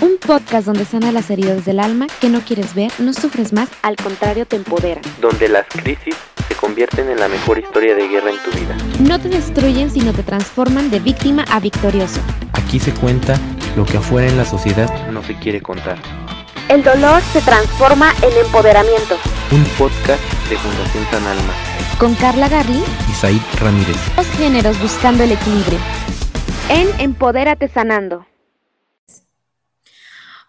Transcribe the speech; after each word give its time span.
Un 0.00 0.16
podcast 0.16 0.66
donde 0.66 0.86
sana 0.86 1.12
las 1.12 1.28
heridas 1.30 1.66
del 1.66 1.78
alma 1.78 2.06
que 2.22 2.30
no 2.30 2.40
quieres 2.40 2.74
ver, 2.74 2.90
no 2.98 3.12
sufres 3.12 3.52
más, 3.52 3.68
al 3.82 3.96
contrario 3.96 4.46
te 4.46 4.56
empodera. 4.56 5.02
Donde 5.20 5.46
las 5.46 5.66
crisis 5.68 6.14
se 6.48 6.54
convierten 6.54 7.10
en 7.10 7.20
la 7.20 7.28
mejor 7.28 7.58
historia 7.58 7.94
de 7.94 8.08
guerra 8.08 8.30
en 8.30 8.38
tu 8.42 8.50
vida. 8.58 8.76
No 8.98 9.20
te 9.20 9.28
destruyen, 9.28 9.90
sino 9.90 10.14
te 10.14 10.22
transforman 10.22 10.90
de 10.90 11.00
víctima 11.00 11.44
a 11.50 11.60
victorioso. 11.60 12.18
Aquí 12.54 12.80
se 12.80 12.94
cuenta 12.94 13.38
lo 13.76 13.84
que 13.84 13.98
afuera 13.98 14.26
en 14.26 14.38
la 14.38 14.46
sociedad 14.46 15.10
no 15.10 15.22
se 15.22 15.34
quiere 15.34 15.60
contar. 15.60 15.98
El 16.70 16.82
dolor 16.82 17.20
se 17.34 17.42
transforma 17.42 18.10
en 18.22 18.46
empoderamiento. 18.46 19.16
Un 19.50 19.64
podcast 19.76 20.22
de 20.48 20.56
Fundación 20.56 21.04
San 21.10 21.26
Alma. 21.26 21.52
Con 21.98 22.14
Carla 22.14 22.48
Garli 22.48 22.82
y 23.10 23.12
Said 23.12 23.42
Ramírez. 23.60 23.98
Dos 24.16 24.26
géneros 24.38 24.80
buscando 24.80 25.24
el 25.24 25.32
equilibrio. 25.32 25.78
En 26.70 26.88
Empodérate 27.00 27.68
Sanando. 27.68 28.29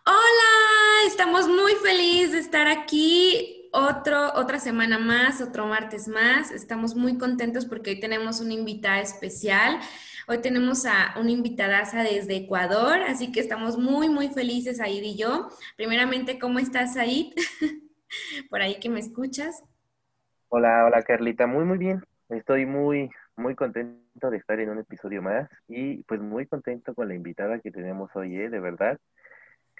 Hola, 0.03 1.07
estamos 1.07 1.47
muy 1.47 1.73
felices 1.73 2.31
de 2.31 2.39
estar 2.39 2.67
aquí 2.67 3.69
otro, 3.71 4.33
otra 4.33 4.57
semana 4.57 4.97
más, 4.97 5.41
otro 5.41 5.67
martes 5.67 6.07
más. 6.07 6.49
Estamos 6.49 6.95
muy 6.95 7.19
contentos 7.19 7.67
porque 7.67 7.91
hoy 7.91 7.99
tenemos 7.99 8.41
una 8.41 8.53
invitada 8.53 8.99
especial. 8.99 9.79
Hoy 10.27 10.39
tenemos 10.39 10.87
a 10.87 11.13
una 11.19 11.29
invitadaza 11.29 12.01
desde 12.01 12.35
Ecuador, 12.35 12.99
así 13.03 13.31
que 13.31 13.41
estamos 13.41 13.77
muy, 13.77 14.09
muy 14.09 14.29
felices, 14.29 14.77
Said 14.77 15.03
y 15.03 15.15
yo. 15.15 15.49
Primeramente, 15.77 16.39
¿cómo 16.39 16.57
estás, 16.57 16.95
Said? 16.95 17.33
Por 18.49 18.59
ahí 18.63 18.79
que 18.79 18.89
me 18.89 18.99
escuchas. 18.99 19.63
Hola, 20.49 20.85
hola, 20.85 21.03
Carlita. 21.03 21.45
Muy, 21.45 21.63
muy 21.63 21.77
bien. 21.77 22.03
Estoy 22.29 22.65
muy, 22.65 23.11
muy 23.35 23.53
contento 23.53 24.31
de 24.31 24.37
estar 24.37 24.59
en 24.59 24.71
un 24.71 24.79
episodio 24.79 25.21
más 25.21 25.47
y 25.67 26.01
pues 26.03 26.19
muy 26.21 26.47
contento 26.47 26.95
con 26.95 27.07
la 27.07 27.13
invitada 27.13 27.59
que 27.59 27.69
tenemos 27.69 28.09
hoy, 28.15 28.35
¿eh? 28.35 28.49
de 28.49 28.59
verdad 28.59 28.99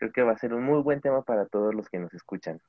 creo 0.02 0.12
que 0.12 0.24
va 0.24 0.32
a 0.32 0.38
ser 0.38 0.56
un 0.56 0.64
muy 0.64 0.82
buen 0.82 1.00
tema 1.00 1.22
para 1.22 1.46
todos 1.46 1.76
los 1.76 1.88
que 1.88 2.00
nos 2.00 2.12
escuchan. 2.16 2.60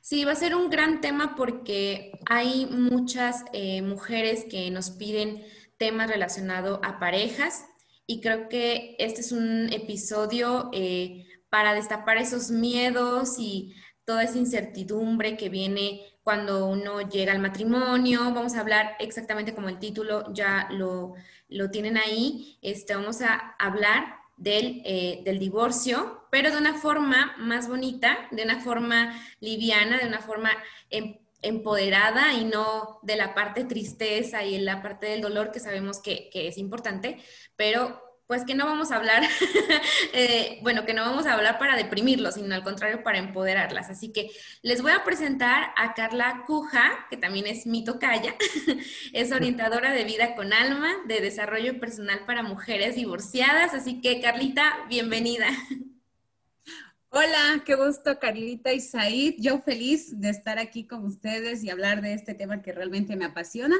Sí, 0.00 0.24
va 0.24 0.32
a 0.32 0.36
ser 0.36 0.56
un 0.56 0.70
gran 0.70 1.00
tema 1.00 1.36
porque 1.36 2.18
hay 2.28 2.66
muchas 2.66 3.44
eh, 3.52 3.80
mujeres 3.80 4.44
que 4.50 4.70
nos 4.72 4.90
piden 4.90 5.44
temas 5.78 6.10
relacionados 6.10 6.80
a 6.82 6.98
parejas 6.98 7.64
y 8.06 8.20
creo 8.20 8.48
que 8.48 8.96
este 8.98 9.20
es 9.20 9.30
un 9.30 9.72
episodio 9.72 10.68
eh, 10.72 11.26
para 11.48 11.74
destapar 11.74 12.18
esos 12.18 12.50
miedos 12.50 13.36
y 13.38 13.74
toda 14.04 14.24
esa 14.24 14.36
incertidumbre 14.36 15.36
que 15.36 15.48
viene 15.48 16.00
cuando 16.24 16.66
uno 16.66 17.08
llega 17.08 17.32
al 17.32 17.38
matrimonio. 17.38 18.20
Vamos 18.34 18.56
a 18.56 18.60
hablar 18.60 18.96
exactamente 18.98 19.54
como 19.54 19.68
el 19.68 19.78
título 19.78 20.32
ya 20.34 20.68
lo, 20.72 21.14
lo 21.48 21.70
tienen 21.70 21.96
ahí. 21.96 22.58
Este, 22.62 22.96
vamos 22.96 23.22
a 23.22 23.54
hablar 23.60 24.23
del, 24.36 24.82
eh, 24.84 25.22
del, 25.24 25.38
divorcio, 25.38 26.26
pero 26.30 26.50
de 26.50 26.56
una 26.56 26.74
forma 26.74 27.34
más 27.38 27.68
bonita, 27.68 28.28
de 28.30 28.42
una 28.42 28.60
forma 28.60 29.20
liviana, 29.40 29.98
de 29.98 30.06
una 30.06 30.20
forma 30.20 30.50
em, 30.90 31.18
empoderada 31.42 32.32
y 32.34 32.44
no 32.44 32.98
de 33.02 33.16
la 33.16 33.34
parte 33.34 33.64
tristeza 33.64 34.44
y 34.44 34.54
en 34.54 34.64
la 34.64 34.82
parte 34.82 35.06
del 35.06 35.20
dolor 35.20 35.52
que 35.52 35.60
sabemos 35.60 36.00
que, 36.00 36.30
que 36.30 36.48
es 36.48 36.58
importante, 36.58 37.18
pero 37.56 38.03
pues 38.26 38.44
que 38.44 38.54
no 38.54 38.64
vamos 38.64 38.90
a 38.90 38.96
hablar, 38.96 39.22
eh, 40.14 40.58
bueno, 40.62 40.86
que 40.86 40.94
no 40.94 41.02
vamos 41.02 41.26
a 41.26 41.34
hablar 41.34 41.58
para 41.58 41.76
deprimirlos, 41.76 42.34
sino 42.34 42.54
al 42.54 42.62
contrario, 42.62 43.02
para 43.02 43.18
empoderarlas. 43.18 43.90
Así 43.90 44.12
que 44.12 44.30
les 44.62 44.80
voy 44.80 44.92
a 44.92 45.04
presentar 45.04 45.72
a 45.76 45.94
Carla 45.94 46.44
Cuja, 46.46 47.06
que 47.10 47.16
también 47.16 47.46
es 47.46 47.66
mi 47.66 47.84
tocaya, 47.84 48.34
es 49.12 49.32
orientadora 49.32 49.92
de 49.92 50.04
vida 50.04 50.34
con 50.34 50.52
alma, 50.52 50.94
de 51.06 51.20
desarrollo 51.20 51.78
personal 51.78 52.24
para 52.26 52.42
mujeres 52.42 52.96
divorciadas. 52.96 53.74
Así 53.74 54.00
que, 54.00 54.20
Carlita, 54.20 54.72
bienvenida. 54.88 55.48
Hola, 57.10 57.62
qué 57.64 57.76
gusto, 57.76 58.18
Carlita 58.18 58.72
y 58.72 58.80
Said. 58.80 59.34
Yo 59.38 59.60
feliz 59.60 60.18
de 60.18 60.30
estar 60.30 60.58
aquí 60.58 60.86
con 60.86 61.04
ustedes 61.04 61.62
y 61.62 61.70
hablar 61.70 62.00
de 62.00 62.14
este 62.14 62.34
tema 62.34 62.62
que 62.62 62.72
realmente 62.72 63.14
me 63.14 63.26
apasiona 63.26 63.76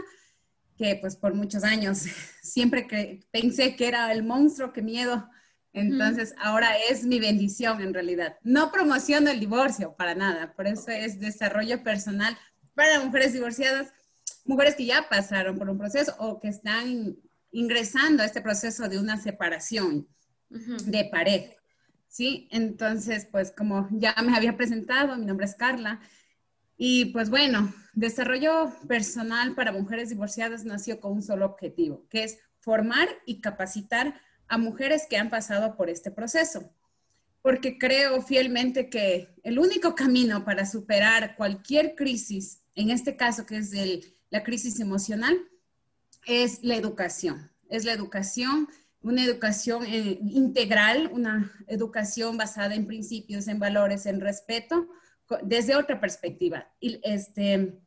que 0.77 0.97
pues 1.01 1.17
por 1.17 1.35
muchos 1.35 1.65
años 1.65 1.99
siempre 2.43 2.87
pensé 3.31 3.77
que 3.77 3.89
era 3.89 4.12
el 4.12 4.23
monstruo, 4.23 4.73
que 4.73 4.83
miedo. 4.83 5.29
Entonces 5.73 6.35
ahora 6.39 6.77
es 6.89 7.05
mi 7.05 7.19
bendición 7.19 7.81
en 7.81 7.93
realidad. 7.93 8.39
No 8.43 8.71
promociono 8.71 9.31
el 9.31 9.41
divorcio 9.41 9.97
para 9.97 10.15
nada, 10.15 10.55
por 10.55 10.69
eso 10.69 10.91
es 10.91 11.19
desarrollo 11.19 11.83
personal 11.83 12.39
para 12.75 13.01
mujeres 13.01 13.33
divorciadas, 13.33 13.93
mujeres 14.45 14.77
que 14.77 14.87
ya 14.87 15.09
pasaron 15.09 15.59
por 15.59 15.69
un 15.69 15.79
proceso 15.79 16.15
o 16.19 16.41
que 16.41 16.49
están 16.49 17.17
ingresando 17.51 18.23
a 18.23 18.27
este 18.27 18.41
proceso 18.41 18.89
de 18.89 18.99
una 18.99 19.17
separación 19.21 20.06
de 20.49 21.05
pareja. 21.06 21.55
¿Sí? 22.09 22.47
Entonces, 22.53 23.27
pues 23.31 23.51
como 23.51 23.89
ya 23.91 24.15
me 24.25 24.37
había 24.37 24.56
presentado, 24.56 25.17
mi 25.17 25.27
nombre 25.27 25.47
es 25.47 25.56
Carla 25.56 26.01
y 26.77 27.07
pues 27.07 27.31
bueno, 27.31 27.73
desarrollo 27.93 28.73
personal 28.89 29.55
para 29.55 29.73
mujeres 29.73 30.09
divorciadas 30.09 30.65
nació 30.65 31.01
con 31.01 31.12
un 31.12 31.23
solo 31.23 31.47
objetivo, 31.47 32.07
que 32.09 32.25
es 32.25 32.39
formar 32.59 33.09
y 33.27 33.41
capacitar 33.41 34.21
a 34.49 34.59
mujeres 34.59 35.07
que 35.09 35.17
han 35.17 35.31
pasado 35.31 35.77
por 35.77 35.89
este 35.89 36.11
proceso. 36.11 36.71
Porque 37.43 37.79
creo 37.79 38.23
fielmente 38.23 38.89
que 38.89 39.29
el 39.43 39.59
único 39.59 39.95
camino 39.95 40.45
para 40.45 40.67
superar 40.67 41.37
cualquier 41.37 41.95
crisis, 41.95 42.62
en 42.75 42.91
este 42.91 43.17
caso 43.17 43.45
que 43.45 43.59
es 43.59 43.73
la 44.31 44.43
crisis 44.43 44.81
emocional, 44.81 45.37
es 46.27 46.62
la 46.62 46.75
educación. 46.75 47.51
Es 47.69 47.85
la 47.85 47.93
educación, 47.93 48.69
una 49.03 49.25
educación 49.25 49.85
eh, 49.85 50.19
integral, 50.23 51.11
una 51.12 51.53
educación 51.67 52.37
basada 52.37 52.75
en 52.75 52.87
principios, 52.87 53.47
en 53.49 53.59
valores, 53.59 54.06
en 54.06 54.21
respeto, 54.21 54.89
desde 55.43 55.77
otra 55.77 56.01
perspectiva. 56.01 56.69
Este, 56.81 57.79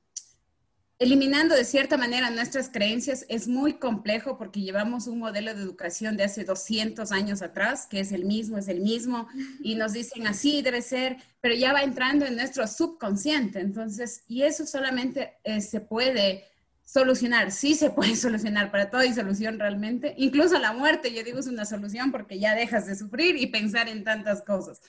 eliminando 0.99 1.55
de 1.55 1.63
cierta 1.63 1.95
manera 1.97 2.31
nuestras 2.31 2.69
creencias 2.69 3.25
es 3.29 3.47
muy 3.47 3.73
complejo 3.73 4.37
porque 4.37 4.61
llevamos 4.61 5.05
un 5.07 5.19
modelo 5.19 5.53
de 5.53 5.61
educación 5.61 6.17
de 6.17 6.23
hace 6.23 6.43
200 6.43 7.11
años 7.11 7.41
atrás, 7.41 7.85
que 7.85 7.99
es 7.99 8.11
el 8.11 8.25
mismo, 8.25 8.57
es 8.57 8.67
el 8.67 8.81
mismo, 8.81 9.27
y 9.61 9.75
nos 9.75 9.93
dicen 9.93 10.25
así 10.25 10.61
debe 10.61 10.81
ser, 10.81 11.17
pero 11.39 11.53
ya 11.53 11.73
va 11.73 11.83
entrando 11.83 12.25
en 12.25 12.35
nuestro 12.35 12.65
subconsciente. 12.67 13.59
Entonces, 13.59 14.23
y 14.27 14.41
eso 14.41 14.65
solamente 14.65 15.33
eh, 15.43 15.61
se 15.61 15.81
puede 15.81 16.45
solucionar, 16.83 17.51
sí 17.51 17.75
se 17.75 17.91
puede 17.91 18.15
solucionar, 18.15 18.71
para 18.71 18.89
todo 18.89 19.01
hay 19.01 19.13
solución 19.13 19.59
realmente, 19.59 20.15
incluso 20.17 20.57
la 20.57 20.73
muerte, 20.73 21.13
yo 21.13 21.23
digo, 21.23 21.39
es 21.39 21.47
una 21.47 21.65
solución 21.65 22.11
porque 22.11 22.39
ya 22.39 22.55
dejas 22.55 22.87
de 22.87 22.95
sufrir 22.95 23.35
y 23.35 23.47
pensar 23.47 23.87
en 23.87 24.03
tantas 24.03 24.41
cosas. 24.41 24.81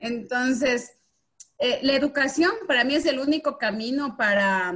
Entonces, 0.00 0.98
eh, 1.58 1.80
la 1.82 1.94
educación 1.94 2.52
para 2.66 2.84
mí 2.84 2.94
es 2.94 3.06
el 3.06 3.18
único 3.18 3.58
camino 3.58 4.16
para, 4.16 4.74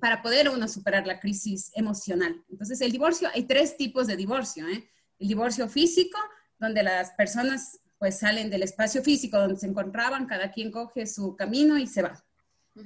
para 0.00 0.22
poder 0.22 0.48
uno 0.48 0.68
superar 0.68 1.06
la 1.06 1.20
crisis 1.20 1.70
emocional. 1.74 2.44
Entonces, 2.48 2.80
el 2.80 2.92
divorcio, 2.92 3.28
hay 3.32 3.44
tres 3.44 3.76
tipos 3.76 4.06
de 4.06 4.16
divorcio. 4.16 4.66
¿eh? 4.68 4.88
El 5.18 5.28
divorcio 5.28 5.68
físico, 5.68 6.18
donde 6.58 6.82
las 6.82 7.10
personas 7.12 7.80
pues 7.98 8.18
salen 8.18 8.48
del 8.48 8.62
espacio 8.62 9.02
físico 9.02 9.38
donde 9.38 9.58
se 9.58 9.66
encontraban, 9.66 10.26
cada 10.26 10.50
quien 10.50 10.70
coge 10.70 11.06
su 11.06 11.36
camino 11.36 11.76
y 11.76 11.86
se 11.86 12.00
va. 12.00 12.24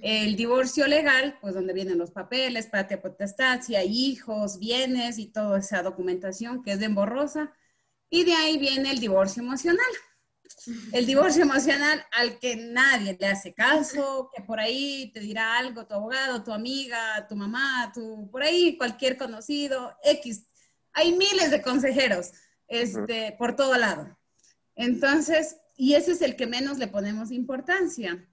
El 0.02 0.34
divorcio 0.34 0.88
legal, 0.88 1.38
pues 1.40 1.54
donde 1.54 1.72
vienen 1.72 1.98
los 1.98 2.10
papeles, 2.10 2.66
patria 2.66 3.00
potestad, 3.00 3.60
si 3.62 3.76
hay 3.76 3.96
hijos, 3.96 4.58
bienes 4.58 5.18
y 5.18 5.26
toda 5.26 5.58
esa 5.60 5.82
documentación 5.82 6.64
que 6.64 6.72
es 6.72 6.80
de 6.80 6.86
emborrosa. 6.86 7.52
Y 8.10 8.24
de 8.24 8.32
ahí 8.34 8.58
viene 8.58 8.90
el 8.90 8.98
divorcio 8.98 9.42
emocional, 9.42 9.86
el 10.92 11.06
divorcio 11.06 11.42
emocional 11.42 12.04
al 12.12 12.38
que 12.38 12.56
nadie 12.56 13.16
le 13.18 13.26
hace 13.26 13.52
caso, 13.52 14.30
que 14.34 14.42
por 14.42 14.60
ahí 14.60 15.10
te 15.12 15.20
dirá 15.20 15.58
algo 15.58 15.86
tu 15.86 15.94
abogado, 15.94 16.42
tu 16.42 16.52
amiga, 16.52 17.26
tu 17.28 17.36
mamá, 17.36 17.92
tu, 17.94 18.30
por 18.30 18.42
ahí 18.42 18.76
cualquier 18.76 19.16
conocido, 19.16 19.96
X. 20.02 20.46
Hay 20.92 21.12
miles 21.12 21.50
de 21.50 21.62
consejeros 21.62 22.32
este, 22.68 23.34
por 23.38 23.56
todo 23.56 23.76
lado. 23.76 24.16
Entonces, 24.74 25.56
y 25.76 25.94
ese 25.94 26.12
es 26.12 26.22
el 26.22 26.36
que 26.36 26.46
menos 26.46 26.78
le 26.78 26.88
ponemos 26.88 27.30
importancia. 27.30 28.26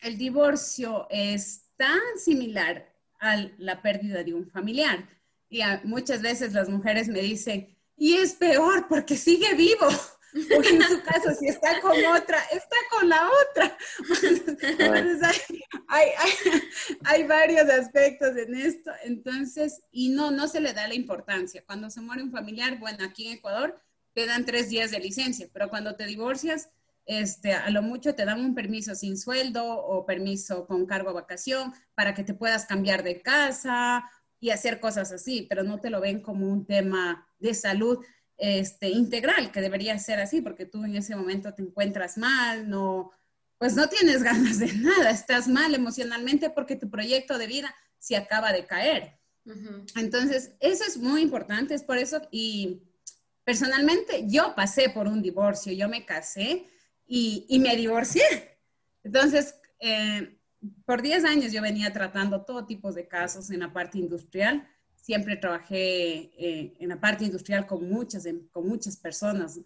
El 0.00 0.18
divorcio 0.18 1.06
es 1.10 1.62
tan 1.76 2.00
similar 2.16 2.90
a 3.20 3.36
la 3.58 3.82
pérdida 3.82 4.24
de 4.24 4.34
un 4.34 4.46
familiar. 4.50 5.08
Y 5.48 5.60
muchas 5.84 6.22
veces 6.22 6.52
las 6.52 6.68
mujeres 6.68 7.08
me 7.08 7.20
dicen, 7.20 7.76
y 7.96 8.14
es 8.14 8.32
peor 8.34 8.86
porque 8.88 9.16
sigue 9.16 9.54
vivo. 9.54 9.88
Porque 10.32 10.68
en 10.68 10.82
su 10.82 11.02
caso, 11.02 11.34
si 11.38 11.48
está 11.48 11.80
con 11.80 11.92
otra, 12.06 12.38
está 12.52 12.76
con 12.90 13.08
la 13.08 13.28
otra. 13.28 13.76
Entonces, 14.78 15.44
hay, 15.88 16.08
hay, 17.04 17.24
varios 17.24 17.68
aspectos 17.68 18.36
en 18.36 18.54
esto. 18.54 18.90
Entonces, 19.04 19.82
y 19.90 20.10
no, 20.10 20.30
no 20.30 20.48
se 20.48 20.60
le 20.60 20.72
da 20.72 20.86
la 20.86 20.94
importancia. 20.94 21.64
Cuando 21.66 21.90
se 21.90 22.00
muere 22.00 22.22
un 22.22 22.30
familiar, 22.30 22.78
bueno, 22.78 23.04
aquí 23.04 23.26
en 23.26 23.38
Ecuador 23.38 23.80
te 24.14 24.26
dan 24.26 24.44
tres 24.44 24.68
días 24.68 24.90
de 24.90 25.00
licencia, 25.00 25.48
pero 25.52 25.68
cuando 25.68 25.96
te 25.96 26.06
divorcias, 26.06 26.70
este, 27.06 27.54
a 27.54 27.70
lo 27.70 27.82
mucho 27.82 28.14
te 28.14 28.24
dan 28.24 28.40
un 28.40 28.54
permiso 28.54 28.94
sin 28.94 29.16
sueldo 29.16 29.64
o 29.64 30.06
permiso 30.06 30.66
con 30.66 30.86
cargo 30.86 31.10
a 31.10 31.14
vacación 31.14 31.72
para 31.94 32.14
que 32.14 32.22
te 32.22 32.34
puedas 32.34 32.66
cambiar 32.66 33.02
de 33.02 33.20
casa 33.20 34.08
y 34.38 34.50
hacer 34.50 34.80
cosas 34.80 35.12
así, 35.12 35.46
pero 35.48 35.62
no 35.62 35.80
te 35.80 35.90
lo 35.90 36.00
ven 36.00 36.20
como 36.20 36.48
un 36.48 36.66
tema 36.66 37.26
de 37.38 37.54
salud 37.54 37.98
este, 38.40 38.88
integral, 38.88 39.52
que 39.52 39.60
debería 39.60 39.98
ser 39.98 40.18
así, 40.18 40.40
porque 40.40 40.66
tú 40.66 40.84
en 40.84 40.96
ese 40.96 41.14
momento 41.14 41.54
te 41.54 41.62
encuentras 41.62 42.18
mal, 42.18 42.68
no, 42.68 43.12
pues 43.58 43.74
no 43.76 43.88
tienes 43.88 44.22
ganas 44.24 44.58
de 44.58 44.72
nada, 44.72 45.10
estás 45.10 45.46
mal 45.46 45.74
emocionalmente 45.74 46.50
porque 46.50 46.76
tu 46.76 46.90
proyecto 46.90 47.38
de 47.38 47.46
vida 47.46 47.74
se 47.98 48.16
acaba 48.16 48.52
de 48.52 48.66
caer. 48.66 49.18
Entonces, 49.96 50.52
eso 50.60 50.84
es 50.86 50.96
muy 50.96 51.22
importante, 51.22 51.74
es 51.74 51.82
por 51.82 51.98
eso, 51.98 52.20
y 52.30 52.82
personalmente 53.44 54.24
yo 54.26 54.54
pasé 54.54 54.90
por 54.90 55.08
un 55.08 55.22
divorcio, 55.22 55.72
yo 55.72 55.88
me 55.88 56.04
casé 56.04 56.66
y, 57.06 57.46
y 57.48 57.58
me 57.58 57.74
divorcié. 57.76 58.58
Entonces, 59.02 59.54
eh, 59.80 60.38
por 60.84 61.02
10 61.02 61.24
años 61.24 61.52
yo 61.52 61.62
venía 61.62 61.92
tratando 61.92 62.44
todo 62.44 62.66
tipo 62.66 62.92
de 62.92 63.08
casos 63.08 63.50
en 63.50 63.60
la 63.60 63.72
parte 63.72 63.98
industrial. 63.98 64.68
Siempre 65.00 65.36
trabajé 65.36 66.30
eh, 66.38 66.76
en 66.78 66.88
la 66.88 67.00
parte 67.00 67.24
industrial 67.24 67.66
con 67.66 67.88
muchas, 67.88 68.26
con 68.52 68.68
muchas 68.68 68.96
personas. 68.96 69.60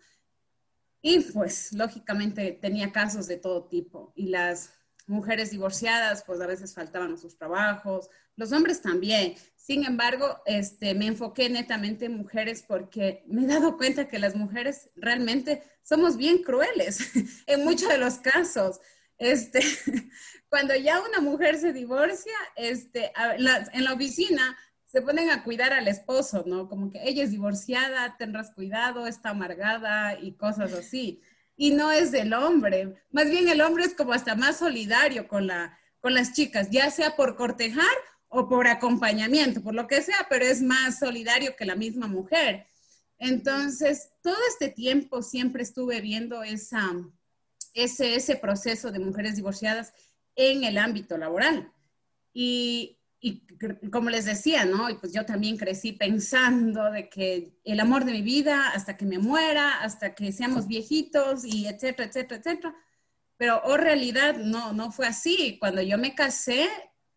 Y 1.03 1.21
pues, 1.21 1.73
lógicamente, 1.73 2.53
tenía 2.53 2.93
casos 2.93 3.27
de 3.27 3.37
todo 3.37 3.65
tipo. 3.65 4.13
Y 4.15 4.29
las 4.29 4.73
mujeres 5.07 5.51
divorciadas, 5.51 6.25
pues 6.25 6.41
a 6.41 6.47
veces 6.47 6.75
faltaban 6.75 7.19
sus 7.19 7.37
trabajos, 7.37 8.09
los 8.37 8.53
hombres 8.53 8.81
también. 8.81 9.35
Sin 9.57 9.85
embargo, 9.85 10.43
este, 10.47 10.95
me 10.95 11.07
enfoqué 11.07 11.49
netamente 11.51 12.07
en 12.07 12.17
mujeres 12.17 12.65
porque 12.67 13.23
me 13.27 13.45
he 13.45 13.47
dado 13.47 13.77
cuenta 13.77 14.09
que 14.09 14.19
las 14.19 14.35
mujeres 14.35 14.91
realmente 14.97 15.63
somos 15.83 16.17
bien 16.17 16.43
crueles 16.43 16.99
en 17.47 17.65
muchos 17.65 17.89
de 17.89 17.99
los 17.99 18.15
casos. 18.15 18.81
Este, 19.19 19.61
cuando 20.49 20.75
ya 20.75 21.01
una 21.01 21.21
mujer 21.21 21.59
se 21.59 21.73
divorcia, 21.73 22.35
este, 22.57 23.13
en 23.73 23.85
la 23.85 23.93
oficina 23.93 24.57
se 24.95 25.03
ponen 25.03 25.29
a 25.31 25.43
cuidar 25.43 25.73
al 25.73 25.89
esposo, 25.89 26.45
¿no? 26.47 26.69
Como 26.69 26.89
que 26.89 27.03
ella 27.03 27.25
es 27.25 27.33
divorciada, 27.33 28.17
tendrás 28.17 28.53
cuidado, 28.53 29.09
está 29.09 29.31
amargada 29.31 30.17
y 30.21 30.35
cosas 30.35 30.73
así. 30.73 31.21
Y 31.57 31.73
no 31.73 31.91
es 31.91 32.13
del 32.13 32.33
hombre, 32.33 32.95
más 33.11 33.29
bien 33.29 33.49
el 33.49 33.61
hombre 33.61 33.87
es 33.87 33.95
como 33.95 34.13
hasta 34.13 34.37
más 34.37 34.59
solidario 34.59 35.27
con, 35.27 35.49
la, 35.49 35.77
con 36.01 36.15
las 36.15 36.33
chicas, 36.33 36.71
ya 36.71 36.93
sea 36.93 37.17
por 37.17 37.35
cortejar 37.35 37.97
o 38.29 38.49
por 38.49 38.69
acompañamiento, 38.69 39.65
por 39.65 39.75
lo 39.75 39.89
que 39.89 40.01
sea, 40.01 40.29
pero 40.31 40.45
es 40.45 40.63
más 40.63 41.01
solidario 41.01 41.57
que 41.57 41.65
la 41.65 41.75
misma 41.75 42.07
mujer. 42.07 42.65
Entonces, 43.19 44.11
todo 44.23 44.39
este 44.49 44.69
tiempo 44.69 45.23
siempre 45.23 45.65
estuve 45.65 46.01
viendo 46.03 46.45
esa, 46.45 46.93
ese, 47.73 48.15
ese 48.15 48.37
proceso 48.37 48.93
de 48.93 49.01
mujeres 49.01 49.35
divorciadas 49.35 49.93
en 50.37 50.63
el 50.63 50.79
ámbito 50.79 51.19
laboral. 51.19 51.73
Y, 52.33 53.01
y 53.27 53.89
como 53.91 54.11
les 54.11 54.27
decía, 54.27 54.67
¿no? 54.67 54.91
Y 54.91 54.97
pues 54.97 55.15
yo 55.15 55.25
también 55.25 55.57
crecí 55.57 55.93
pensando 55.93 56.91
de 56.91 57.09
que 57.09 57.59
el 57.65 57.81
amor 57.81 58.05
de 58.05 58.13
mi 58.13 58.21
vida 58.21 58.69
hasta 58.75 58.99
que 58.99 59.07
me 59.07 59.19
muera, 59.19 59.81
hasta 59.81 60.15
que 60.15 60.31
seamos 60.31 60.67
viejitos 60.67 61.43
y 61.47 61.67
etcétera, 61.67 62.11
etcétera, 62.11 62.41
etcétera. 62.41 62.77
Pero 63.39 63.63
oh, 63.65 63.79
realidad 63.79 64.37
no, 64.37 64.75
no 64.75 64.93
fue 64.93 65.07
así. 65.07 65.57
Cuando 65.59 65.81
yo 65.81 65.97
me 65.97 66.15
casé, 66.15 66.69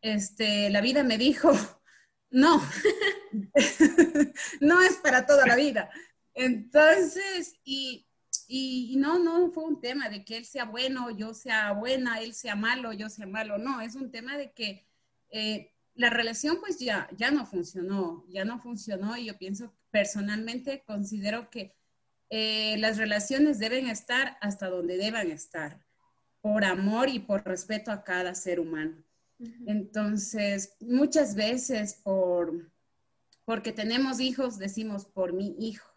este, 0.01 0.69
la 0.69 0.79
vida 0.79 1.03
me 1.03 1.17
dijo, 1.17 1.51
no, 2.29 2.61
no 4.61 4.81
es 4.81 4.93
para 5.03 5.25
toda 5.25 5.45
la 5.45 5.57
vida. 5.57 5.89
Entonces, 6.33 7.59
y 7.65 8.07
y, 8.49 8.95
no, 8.97 9.19
no 9.19 9.51
fue 9.51 9.65
un 9.65 9.81
tema 9.81 10.07
de 10.07 10.23
que 10.23 10.37
él 10.37 10.45
sea 10.45 10.63
bueno, 10.63 11.09
yo 11.11 11.33
sea 11.33 11.73
buena, 11.73 12.21
él 12.21 12.33
sea 12.33 12.55
malo, 12.55 12.93
yo 12.93 13.09
sea 13.09 13.27
malo. 13.27 13.57
No, 13.57 13.81
es 13.81 13.95
un 13.95 14.09
tema 14.09 14.37
de 14.37 14.53
que 14.53 14.87
eh, 15.31 15.73
la 15.97 16.09
relación 16.09 16.59
pues 16.59 16.79
ya, 16.79 17.09
ya 17.17 17.31
no 17.31 17.45
funcionó, 17.45 18.25
ya 18.29 18.45
no 18.45 18.59
funcionó 18.59 19.17
y 19.17 19.25
yo 19.25 19.37
pienso 19.37 19.73
personalmente, 19.91 20.83
considero 20.85 21.49
que 21.49 21.75
eh, 22.29 22.77
las 22.77 22.97
relaciones 22.97 23.59
deben 23.59 23.87
estar 23.87 24.37
hasta 24.41 24.69
donde 24.69 24.97
deban 24.97 25.29
estar, 25.29 25.85
por 26.41 26.63
amor 26.63 27.09
y 27.09 27.19
por 27.19 27.45
respeto 27.45 27.91
a 27.91 28.03
cada 28.03 28.35
ser 28.35 28.59
humano. 28.59 29.03
Entonces, 29.67 30.75
muchas 30.79 31.35
veces 31.35 31.93
por, 32.03 32.71
porque 33.45 33.71
tenemos 33.71 34.19
hijos, 34.19 34.57
decimos 34.57 35.05
por 35.05 35.33
mi 35.33 35.55
hijo, 35.59 35.87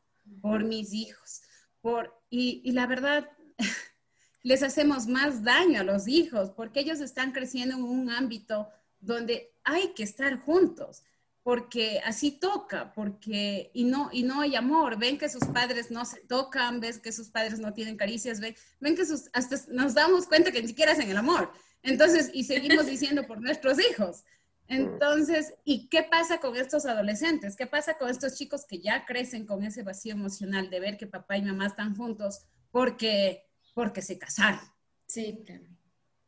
por 0.42 0.64
mis 0.64 0.92
hijos 0.92 1.42
por, 1.80 2.14
y, 2.28 2.70
la 2.72 2.86
verdad, 2.86 3.30
les 4.42 4.62
hacemos 4.62 5.06
más 5.06 5.42
daño 5.42 5.80
a 5.80 5.84
los 5.84 6.08
hijos 6.08 6.50
porque 6.50 6.80
ellos 6.80 7.00
están 7.00 7.32
creciendo 7.32 7.76
en 7.76 7.82
un 7.82 8.10
ámbito 8.10 8.68
donde 9.00 9.52
hay 9.70 9.94
que 9.94 10.02
estar 10.02 10.38
juntos, 10.40 11.04
porque 11.42 12.00
así 12.04 12.32
toca, 12.32 12.92
porque 12.92 13.70
y 13.72 13.84
no 13.84 14.10
y 14.12 14.22
no 14.22 14.40
hay 14.42 14.56
amor, 14.56 14.98
ven 14.98 15.18
que 15.18 15.28
sus 15.28 15.44
padres 15.46 15.90
no 15.90 16.04
se 16.04 16.20
tocan, 16.20 16.80
ven 16.80 17.00
que 17.00 17.12
sus 17.12 17.30
padres 17.30 17.58
no 17.58 17.72
tienen 17.72 17.96
caricias, 17.96 18.40
ven, 18.40 18.54
ven 18.78 18.94
que 18.94 19.06
sus 19.06 19.30
hasta 19.32 19.56
nos 19.72 19.94
damos 19.94 20.26
cuenta 20.26 20.52
que 20.52 20.60
ni 20.60 20.68
siquiera 20.68 20.92
hacen 20.92 21.10
el 21.10 21.16
amor. 21.16 21.52
Entonces, 21.82 22.30
y 22.34 22.44
seguimos 22.44 22.86
diciendo 22.86 23.26
por 23.26 23.40
nuestros 23.40 23.78
hijos. 23.80 24.24
Entonces, 24.68 25.54
¿y 25.64 25.88
qué 25.88 26.04
pasa 26.04 26.38
con 26.38 26.56
estos 26.56 26.86
adolescentes? 26.86 27.56
¿Qué 27.56 27.66
pasa 27.66 27.98
con 27.98 28.08
estos 28.08 28.36
chicos 28.36 28.64
que 28.66 28.78
ya 28.78 29.04
crecen 29.04 29.44
con 29.44 29.64
ese 29.64 29.82
vacío 29.82 30.12
emocional 30.12 30.70
de 30.70 30.78
ver 30.78 30.96
que 30.96 31.08
papá 31.08 31.36
y 31.36 31.42
mamá 31.42 31.66
están 31.66 31.96
juntos 31.96 32.46
porque, 32.70 33.48
porque 33.74 34.00
se 34.00 34.16
casaron? 34.16 34.60
Sí. 35.06 35.44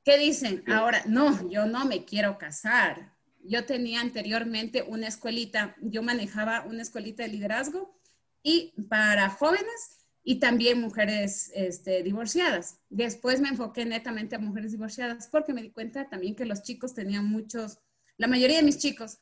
¿Qué 0.05 0.19
dicen? 0.19 0.65
Ahora, 0.67 1.05
no, 1.07 1.49
yo 1.49 1.67
no 1.67 1.85
me 1.85 2.05
quiero 2.05 2.37
casar. 2.37 3.12
Yo 3.45 3.65
tenía 3.65 4.01
anteriormente 4.01 4.83
una 4.83 5.09
escuelita, 5.09 5.77
yo 5.81 6.03
manejaba 6.03 6.65
una 6.67 6.83
escuelita 6.83 7.23
de 7.23 7.31
liderazgo 7.31 7.99
y 8.43 8.73
para 8.89 9.29
jóvenes 9.31 9.99
y 10.25 10.37
también 10.39 10.81
mujeres 10.81 11.51
este, 11.55 12.03
divorciadas. 12.03 12.79
Después 12.89 13.41
me 13.41 13.49
enfoqué 13.49 13.85
netamente 13.85 14.37
a 14.37 14.39
mujeres 14.39 14.73
divorciadas 14.73 15.29
porque 15.29 15.53
me 15.53 15.63
di 15.63 15.71
cuenta 15.71 16.09
también 16.09 16.37
que 16.37 16.45
los 16.45 16.63
chicos 16.63 16.95
tenían 16.95 17.27
muchos 17.27 17.79
la 18.23 18.29
mayoría 18.29 18.59
de 18.59 18.63
mis 18.63 18.79
chicos 18.79 19.19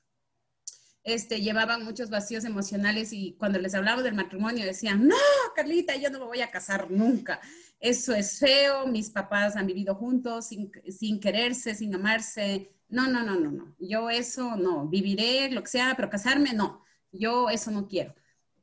este, 1.02 1.40
llevaban 1.40 1.84
muchos 1.84 2.10
vacíos 2.10 2.44
emocionales 2.44 3.12
y 3.12 3.34
cuando 3.38 3.58
les 3.58 3.74
hablaba 3.74 4.02
del 4.02 4.14
matrimonio 4.14 4.66
decían, 4.66 5.08
no, 5.08 5.16
Carlita, 5.56 5.96
yo 5.96 6.10
no 6.10 6.18
me 6.18 6.26
voy 6.26 6.42
a 6.42 6.50
casar 6.50 6.90
nunca. 6.90 7.40
Eso 7.80 8.14
es 8.14 8.38
feo, 8.38 8.86
mis 8.86 9.08
papás 9.08 9.56
han 9.56 9.66
vivido 9.66 9.94
juntos 9.94 10.48
sin, 10.48 10.70
sin 10.88 11.18
quererse, 11.18 11.74
sin 11.74 11.94
amarse. 11.94 12.70
No, 12.88 13.08
no, 13.08 13.24
no, 13.24 13.40
no, 13.40 13.50
no. 13.50 13.74
Yo 13.78 14.10
eso 14.10 14.56
no, 14.56 14.86
viviré 14.86 15.50
lo 15.50 15.62
que 15.62 15.70
sea, 15.70 15.94
pero 15.96 16.10
casarme 16.10 16.52
no. 16.52 16.84
Yo 17.10 17.48
eso 17.48 17.70
no 17.70 17.88
quiero. 17.88 18.14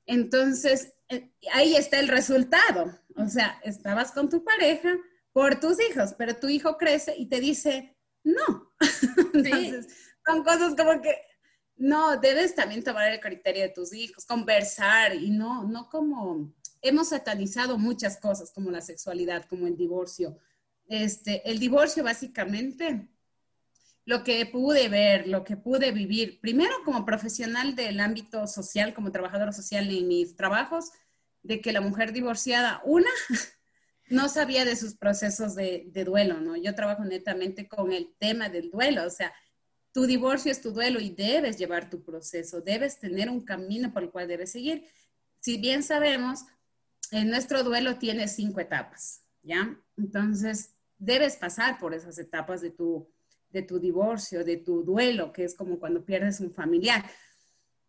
Entonces, 0.06 0.94
eh, 1.10 1.32
ahí 1.52 1.76
está 1.76 2.00
el 2.00 2.08
resultado. 2.08 2.98
O 3.16 3.28
sea, 3.28 3.60
estabas 3.64 4.12
con 4.12 4.30
tu 4.30 4.44
pareja 4.44 4.96
por 5.34 5.60
tus 5.60 5.78
hijos, 5.82 6.14
pero 6.18 6.36
tu 6.36 6.48
hijo 6.48 6.78
crece 6.78 7.16
y 7.18 7.28
te 7.28 7.40
dice, 7.40 7.98
no. 8.24 8.72
Entonces, 9.34 9.88
son 10.26 10.44
cosas 10.44 10.76
como 10.76 11.02
que 11.02 11.16
no, 11.78 12.18
debes 12.18 12.56
también 12.56 12.84
tomar 12.84 13.12
el 13.12 13.20
criterio 13.20 13.64
de 13.64 13.70
tus 13.70 13.94
hijos, 13.94 14.26
conversar 14.26 15.16
y 15.16 15.30
no, 15.30 15.64
no 15.64 15.90
como 15.90 16.54
hemos 16.82 17.10
satanizado 17.10 17.78
muchas 17.78 18.18
cosas 18.18 18.52
como 18.52 18.72
la 18.72 18.82
sexualidad, 18.82 19.46
como 19.46 19.68
el 19.68 19.78
divorcio. 19.78 20.38
Este, 20.88 21.50
el 21.50 21.60
divorcio 21.60 22.04
básicamente, 22.04 23.10
lo 24.06 24.24
que 24.24 24.46
pude 24.46 24.88
ver, 24.88 25.28
lo 25.28 25.44
que 25.44 25.58
pude 25.58 25.92
vivir, 25.92 26.40
primero 26.40 26.74
como 26.86 27.06
profesional 27.06 27.76
del 27.76 28.00
ámbito 28.00 28.48
social, 28.48 28.94
como 28.94 29.12
trabajadora 29.12 29.52
social 29.52 29.90
en 29.90 30.08
mis 30.08 30.36
trabajos, 30.36 30.92
de 31.44 31.62
que 31.62 31.74
la 31.74 31.82
mujer 31.82 32.14
divorciada, 32.14 32.82
una, 32.86 33.10
no 34.10 34.30
sabía 34.30 34.64
de 34.64 34.76
sus 34.76 34.96
procesos 34.96 35.56
de, 35.56 35.86
de 35.88 36.04
duelo, 36.06 36.40
¿no? 36.40 36.56
Yo 36.56 36.74
trabajo 36.74 37.04
netamente 37.04 37.68
con 37.68 37.92
el 37.92 38.16
tema 38.18 38.50
del 38.50 38.72
duelo, 38.72 39.06
o 39.06 39.10
sea, 39.10 39.34
tu 39.92 40.06
divorcio 40.06 40.52
es 40.52 40.62
tu 40.62 40.72
duelo 40.72 41.00
y 41.00 41.10
debes 41.10 41.58
llevar 41.58 41.90
tu 41.90 42.04
proceso, 42.04 42.62
debes 42.62 43.00
tener 43.00 43.30
un 43.30 43.42
camino 43.42 43.92
por 43.92 44.04
el 44.04 44.12
cual 44.12 44.28
debes 44.28 44.52
seguir. 44.52 44.86
Si 45.40 45.58
bien 45.58 45.82
sabemos, 45.82 46.42
en 47.12 47.30
nuestro 47.30 47.64
duelo 47.64 47.98
tiene 47.98 48.28
cinco 48.28 48.60
etapas, 48.60 49.24
¿ya? 49.44 49.78
Entonces, 49.98 50.74
debes 50.98 51.36
pasar 51.36 51.80
por 51.80 51.94
esas 51.94 52.18
etapas 52.18 52.62
de 52.62 52.72
tu, 52.72 53.08
de 53.50 53.62
tu 53.62 53.80
divorcio, 53.80 54.44
de 54.44 54.58
tu 54.58 54.84
duelo, 54.84 55.32
que 55.32 55.44
es 55.44 55.56
como 55.56 55.80
cuando 55.80 56.06
pierdes 56.06 56.40
un 56.40 56.52
familiar. 56.52 57.06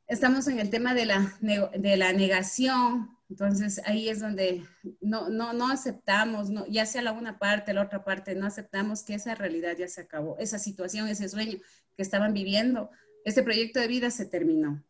Estamos 0.06 0.48
en 0.48 0.58
el 0.58 0.70
tema 0.70 0.94
de 0.94 1.06
la, 1.06 1.38
de 1.40 1.96
la 1.96 2.12
negación, 2.12 3.10
entonces 3.28 3.80
ahí 3.84 4.08
es 4.08 4.20
donde 4.20 4.64
no, 5.00 5.28
no, 5.28 5.52
no 5.52 5.70
aceptamos, 5.70 6.48
no, 6.48 6.66
ya 6.66 6.86
sea 6.86 7.02
la 7.02 7.12
una 7.12 7.38
parte, 7.38 7.74
la 7.74 7.82
otra 7.82 8.04
parte, 8.04 8.34
no 8.34 8.46
aceptamos 8.46 9.02
que 9.02 9.14
esa 9.14 9.34
realidad 9.34 9.76
ya 9.76 9.86
se 9.86 10.00
acabó, 10.00 10.38
esa 10.38 10.58
situación, 10.58 11.08
ese 11.08 11.28
sueño 11.28 11.58
que 11.94 12.02
estaban 12.02 12.32
viviendo, 12.32 12.90
ese 13.24 13.42
proyecto 13.42 13.80
de 13.80 13.88
vida 13.88 14.10
se 14.10 14.24
terminó. 14.24 14.82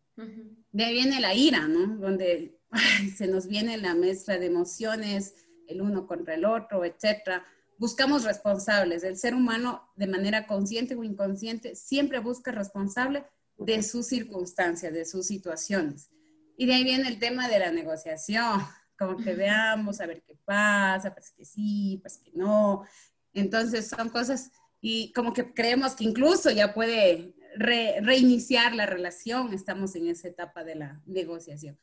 De 0.72 0.84
ahí 0.84 0.94
viene 0.94 1.20
la 1.20 1.34
ira, 1.34 1.68
¿no? 1.68 1.96
Donde 1.96 2.57
se 3.16 3.26
nos 3.28 3.46
viene 3.46 3.76
la 3.78 3.94
mezcla 3.94 4.38
de 4.38 4.46
emociones, 4.46 5.34
el 5.66 5.82
uno 5.82 6.06
contra 6.06 6.34
el 6.34 6.44
otro, 6.44 6.84
etcétera. 6.84 7.44
Buscamos 7.78 8.24
responsables. 8.24 9.04
El 9.04 9.16
ser 9.16 9.34
humano, 9.34 9.88
de 9.96 10.06
manera 10.06 10.46
consciente 10.46 10.96
o 10.96 11.04
inconsciente, 11.04 11.76
siempre 11.76 12.18
busca 12.18 12.50
responsable 12.50 13.24
de 13.56 13.82
sus 13.82 14.06
circunstancias, 14.06 14.92
de 14.92 15.04
sus 15.04 15.26
situaciones. 15.26 16.10
Y 16.56 16.66
de 16.66 16.74
ahí 16.74 16.84
viene 16.84 17.08
el 17.08 17.18
tema 17.18 17.48
de 17.48 17.58
la 17.58 17.70
negociación, 17.70 18.60
como 18.98 19.16
que 19.16 19.34
veamos 19.34 20.00
a 20.00 20.06
ver 20.06 20.22
qué 20.22 20.36
pasa, 20.44 21.14
pues 21.14 21.30
que 21.30 21.44
sí, 21.44 21.98
pues 22.02 22.18
que 22.18 22.32
no. 22.34 22.84
Entonces 23.32 23.88
son 23.88 24.08
cosas 24.08 24.50
y 24.80 25.12
como 25.12 25.32
que 25.32 25.52
creemos 25.54 25.94
que 25.94 26.04
incluso 26.04 26.50
ya 26.50 26.74
puede 26.74 27.34
reiniciar 27.56 28.74
la 28.74 28.86
relación, 28.86 29.52
estamos 29.52 29.94
en 29.96 30.08
esa 30.08 30.28
etapa 30.28 30.64
de 30.64 30.76
la 30.76 31.02
negociación. 31.06 31.78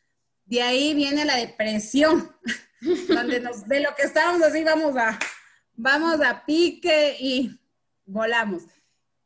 De 0.46 0.62
ahí 0.62 0.94
viene 0.94 1.25
la 1.25 1.38
depresión, 1.38 2.32
donde 3.08 3.40
nos, 3.40 3.68
de 3.68 3.80
lo 3.82 3.96
que 3.96 4.04
estábamos 4.04 4.44
así 4.44 4.64
vamos 4.64 4.96
a, 4.96 5.18
vamos 5.75 6.22
a 6.22 6.46
pique 6.46 7.18
y 7.20 7.60
volamos. 8.06 8.64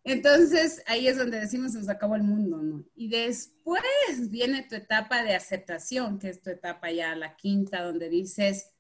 Entonces 0.04 0.82
ahí 0.88 1.08
es 1.08 1.18
donde 1.18 1.40
decimos 1.40 1.74
se 1.74 1.80
nos 1.80 1.90
acabó 1.90 2.16
el 2.16 2.24
mundo, 2.24 2.58
¿no? 2.58 2.86
Y 2.96 3.10
después 3.10 3.84
viene 4.30 4.64
tu 4.64 4.76
etapa 4.76 5.24
de 5.24 5.36
aceptación, 5.36 6.20
que 6.20 6.30
es 6.30 6.42
tu 6.42 6.50
etapa 6.50 6.90
ya 6.92 7.16
la 7.16 7.36
quinta, 7.36 7.84
donde 7.84 8.10
dices, 8.10 8.72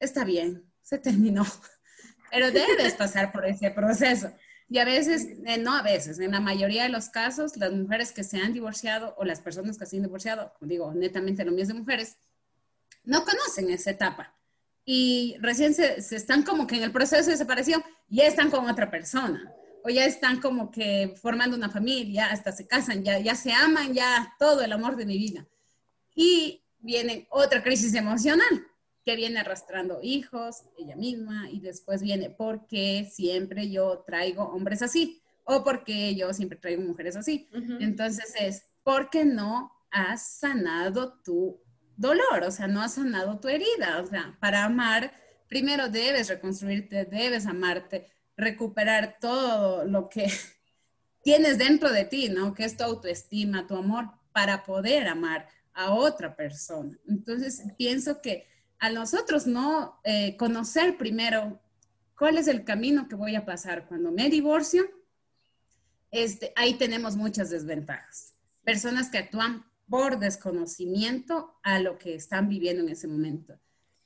está 0.00 0.24
bien, 0.24 0.70
se 0.82 0.98
terminó, 0.98 1.44
pero 2.30 2.50
debes 2.50 2.94
pasar 2.94 3.32
por 3.32 3.46
ese 3.46 3.70
proceso. 3.70 4.32
Y 4.68 4.78
a 4.78 4.84
veces, 4.84 5.28
eh, 5.44 5.58
no 5.58 5.74
a 5.74 5.82
veces, 5.82 6.18
en 6.18 6.32
la 6.32 6.40
mayoría 6.40 6.82
de 6.82 6.88
los 6.88 7.08
casos, 7.08 7.56
las 7.56 7.72
mujeres 7.72 8.12
que 8.12 8.24
se 8.24 8.38
han 8.38 8.52
divorciado 8.52 9.14
o 9.16 9.24
las 9.24 9.40
personas 9.40 9.78
que 9.78 9.86
se 9.86 9.96
han 9.96 10.02
divorciado, 10.02 10.52
digo, 10.60 10.92
netamente 10.92 11.44
lo 11.44 11.52
mío 11.52 11.62
es 11.62 11.68
de 11.68 11.74
mujeres, 11.74 12.16
no 13.04 13.24
conocen 13.24 13.70
esa 13.70 13.90
etapa. 13.90 14.34
Y 14.84 15.36
recién 15.40 15.72
se, 15.74 16.02
se, 16.02 16.16
están 16.16 16.42
como 16.42 16.66
que 16.66 16.76
en 16.76 16.82
el 16.82 16.92
proceso 16.92 17.30
de 17.30 17.36
separación, 17.36 17.82
ya 18.08 18.24
están 18.24 18.50
con 18.50 18.68
otra 18.68 18.90
persona. 18.90 19.52
O 19.84 19.88
ya 19.88 20.04
están 20.04 20.40
como 20.40 20.72
que 20.72 21.14
formando 21.20 21.56
una 21.56 21.70
familia, 21.70 22.26
hasta 22.26 22.50
se 22.50 22.66
casan, 22.66 23.04
ya, 23.04 23.20
ya 23.20 23.36
se 23.36 23.52
aman, 23.52 23.94
ya 23.94 24.34
todo 24.36 24.62
el 24.62 24.72
amor 24.72 24.96
de 24.96 25.06
mi 25.06 25.16
vida. 25.16 25.46
Y 26.12 26.64
viene 26.78 27.28
otra 27.30 27.62
crisis 27.62 27.94
emocional 27.94 28.66
que 29.06 29.14
viene 29.14 29.38
arrastrando 29.38 30.00
hijos, 30.02 30.64
ella 30.76 30.96
misma, 30.96 31.48
y 31.48 31.60
después 31.60 32.02
viene 32.02 32.28
porque 32.28 33.08
siempre 33.08 33.70
yo 33.70 34.02
traigo 34.04 34.42
hombres 34.42 34.82
así, 34.82 35.22
o 35.44 35.62
porque 35.62 36.16
yo 36.16 36.34
siempre 36.34 36.58
traigo 36.58 36.82
mujeres 36.82 37.14
así. 37.14 37.48
Entonces 37.78 38.34
es, 38.36 38.64
porque 38.82 39.24
no 39.24 39.70
has 39.92 40.26
sanado 40.40 41.20
tu 41.22 41.62
dolor, 41.96 42.42
o 42.44 42.50
sea, 42.50 42.66
no 42.66 42.82
has 42.82 42.94
sanado 42.94 43.38
tu 43.38 43.46
herida, 43.46 44.00
o 44.02 44.06
sea, 44.06 44.36
para 44.40 44.64
amar, 44.64 45.12
primero 45.46 45.88
debes 45.88 46.28
reconstruirte, 46.28 47.04
debes 47.04 47.46
amarte, 47.46 48.08
recuperar 48.36 49.18
todo 49.20 49.84
lo 49.84 50.08
que 50.08 50.26
tienes 51.22 51.58
dentro 51.58 51.92
de 51.92 52.06
ti, 52.06 52.28
¿no? 52.28 52.54
Que 52.54 52.64
es 52.64 52.76
tu 52.76 52.82
autoestima, 52.82 53.68
tu 53.68 53.76
amor, 53.76 54.10
para 54.32 54.64
poder 54.64 55.06
amar 55.06 55.46
a 55.74 55.92
otra 55.92 56.34
persona. 56.34 56.98
Entonces, 57.06 57.62
pienso 57.78 58.20
que 58.20 58.55
a 58.78 58.90
nosotros 58.90 59.46
no 59.46 60.00
eh, 60.04 60.36
conocer 60.36 60.96
primero 60.96 61.60
cuál 62.16 62.38
es 62.38 62.48
el 62.48 62.64
camino 62.64 63.08
que 63.08 63.14
voy 63.14 63.34
a 63.36 63.44
pasar 63.44 63.86
cuando 63.86 64.10
me 64.10 64.28
divorcio, 64.30 64.90
este, 66.10 66.52
ahí 66.56 66.74
tenemos 66.74 67.16
muchas 67.16 67.50
desventajas. 67.50 68.34
Personas 68.64 69.10
que 69.10 69.18
actúan 69.18 69.64
por 69.88 70.18
desconocimiento 70.18 71.58
a 71.62 71.78
lo 71.78 71.98
que 71.98 72.14
están 72.14 72.48
viviendo 72.48 72.82
en 72.82 72.88
ese 72.90 73.06
momento. 73.06 73.58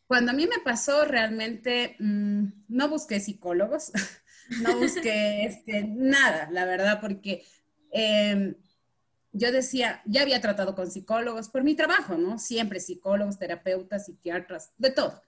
Cuando 0.07 0.33
a 0.33 0.35
mí 0.35 0.47
me 0.47 0.59
pasó, 0.59 1.05
realmente 1.05 1.97
mm, 2.00 2.47
no 2.69 2.89
busqué 2.89 3.21
psicólogos, 3.21 3.93
no 4.62 4.77
busqué 4.79 5.45
este, 5.45 5.85
nada, 5.85 6.49
la 6.50 6.65
verdad, 6.65 7.00
porque 7.00 7.45
em, 7.93 8.57
yo 9.33 9.53
decía, 9.53 10.03
ya 10.07 10.23
había 10.23 10.41
tratado 10.41 10.75
con 10.75 10.91
psicólogos 10.91 11.49
por 11.49 11.63
mi 11.63 11.75
trabajo, 11.75 12.17
¿no? 12.17 12.39
Siempre 12.39 12.81
psicólogos, 12.81 13.39
terapeutas, 13.39 14.07
psiquiatras, 14.07 14.73
de 14.77 14.91
todo. 14.91 15.23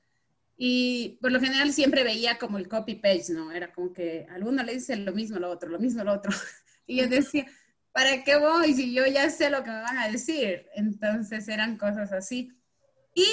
Y 0.56 1.18
por 1.20 1.32
lo 1.32 1.40
general 1.40 1.72
siempre 1.72 2.04
veía 2.04 2.38
como 2.38 2.58
el 2.58 2.68
copy-page, 2.68 3.32
¿no? 3.32 3.52
Era 3.52 3.72
como 3.72 3.92
que 3.92 4.26
alguno 4.30 4.62
le 4.62 4.74
dice 4.74 4.96
lo 4.96 5.12
mismo 5.12 5.38
lo 5.38 5.50
otro, 5.50 5.70
lo 5.70 5.78
mismo 5.78 6.04
lo 6.04 6.12
otro. 6.12 6.32
Y 6.84 6.96
yo 6.96 7.06
decía, 7.06 7.46
¿para 7.92 8.24
qué 8.24 8.36
voy 8.36 8.74
si 8.74 8.92
yo 8.92 9.06
ya 9.06 9.30
sé 9.30 9.50
lo 9.50 9.62
que 9.62 9.70
me 9.70 9.80
van 9.82 9.98
a 9.98 10.08
decir? 10.08 10.66
Entonces 10.74 11.46
eran 11.46 11.78
cosas 11.78 12.12
así. 12.12 12.52
Y 13.14 13.24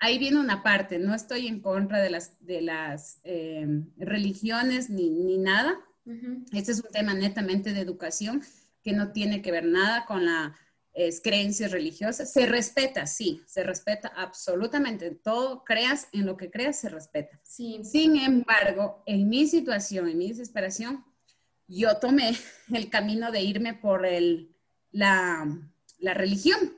ahí 0.00 0.18
viene 0.18 0.38
una 0.38 0.62
parte, 0.62 0.98
no 0.98 1.14
estoy 1.14 1.46
en 1.46 1.60
contra 1.60 1.98
de 1.98 2.10
las, 2.10 2.44
de 2.44 2.60
las 2.60 3.20
eh, 3.24 3.66
religiones 3.96 4.90
ni, 4.90 5.08
ni 5.08 5.38
nada. 5.38 5.80
Este 6.52 6.72
es 6.72 6.80
un 6.84 6.90
tema 6.90 7.14
netamente 7.14 7.72
de 7.72 7.80
educación 7.80 8.42
que 8.82 8.92
no 8.92 9.12
tiene 9.12 9.42
que 9.42 9.52
ver 9.52 9.64
nada 9.64 10.04
con 10.06 10.24
las 10.24 10.52
creencias 11.22 11.70
religiosas. 11.70 12.32
Se 12.32 12.46
respeta, 12.46 13.06
sí, 13.06 13.42
se 13.46 13.62
respeta 13.62 14.12
absolutamente. 14.16 15.10
Todo 15.10 15.64
creas 15.64 16.08
en 16.12 16.26
lo 16.26 16.36
que 16.36 16.50
creas, 16.50 16.80
se 16.80 16.88
respeta. 16.88 17.40
Sí. 17.42 17.80
Sin 17.84 18.16
embargo, 18.16 19.02
en 19.06 19.28
mi 19.28 19.46
situación, 19.46 20.08
en 20.08 20.18
mi 20.18 20.28
desesperación, 20.28 21.04
yo 21.70 21.96
tomé 21.98 22.32
el 22.72 22.90
camino 22.90 23.30
de 23.30 23.42
irme 23.42 23.74
por 23.74 24.04
el, 24.04 24.54
la, 24.90 25.46
la 25.98 26.14
religión, 26.14 26.76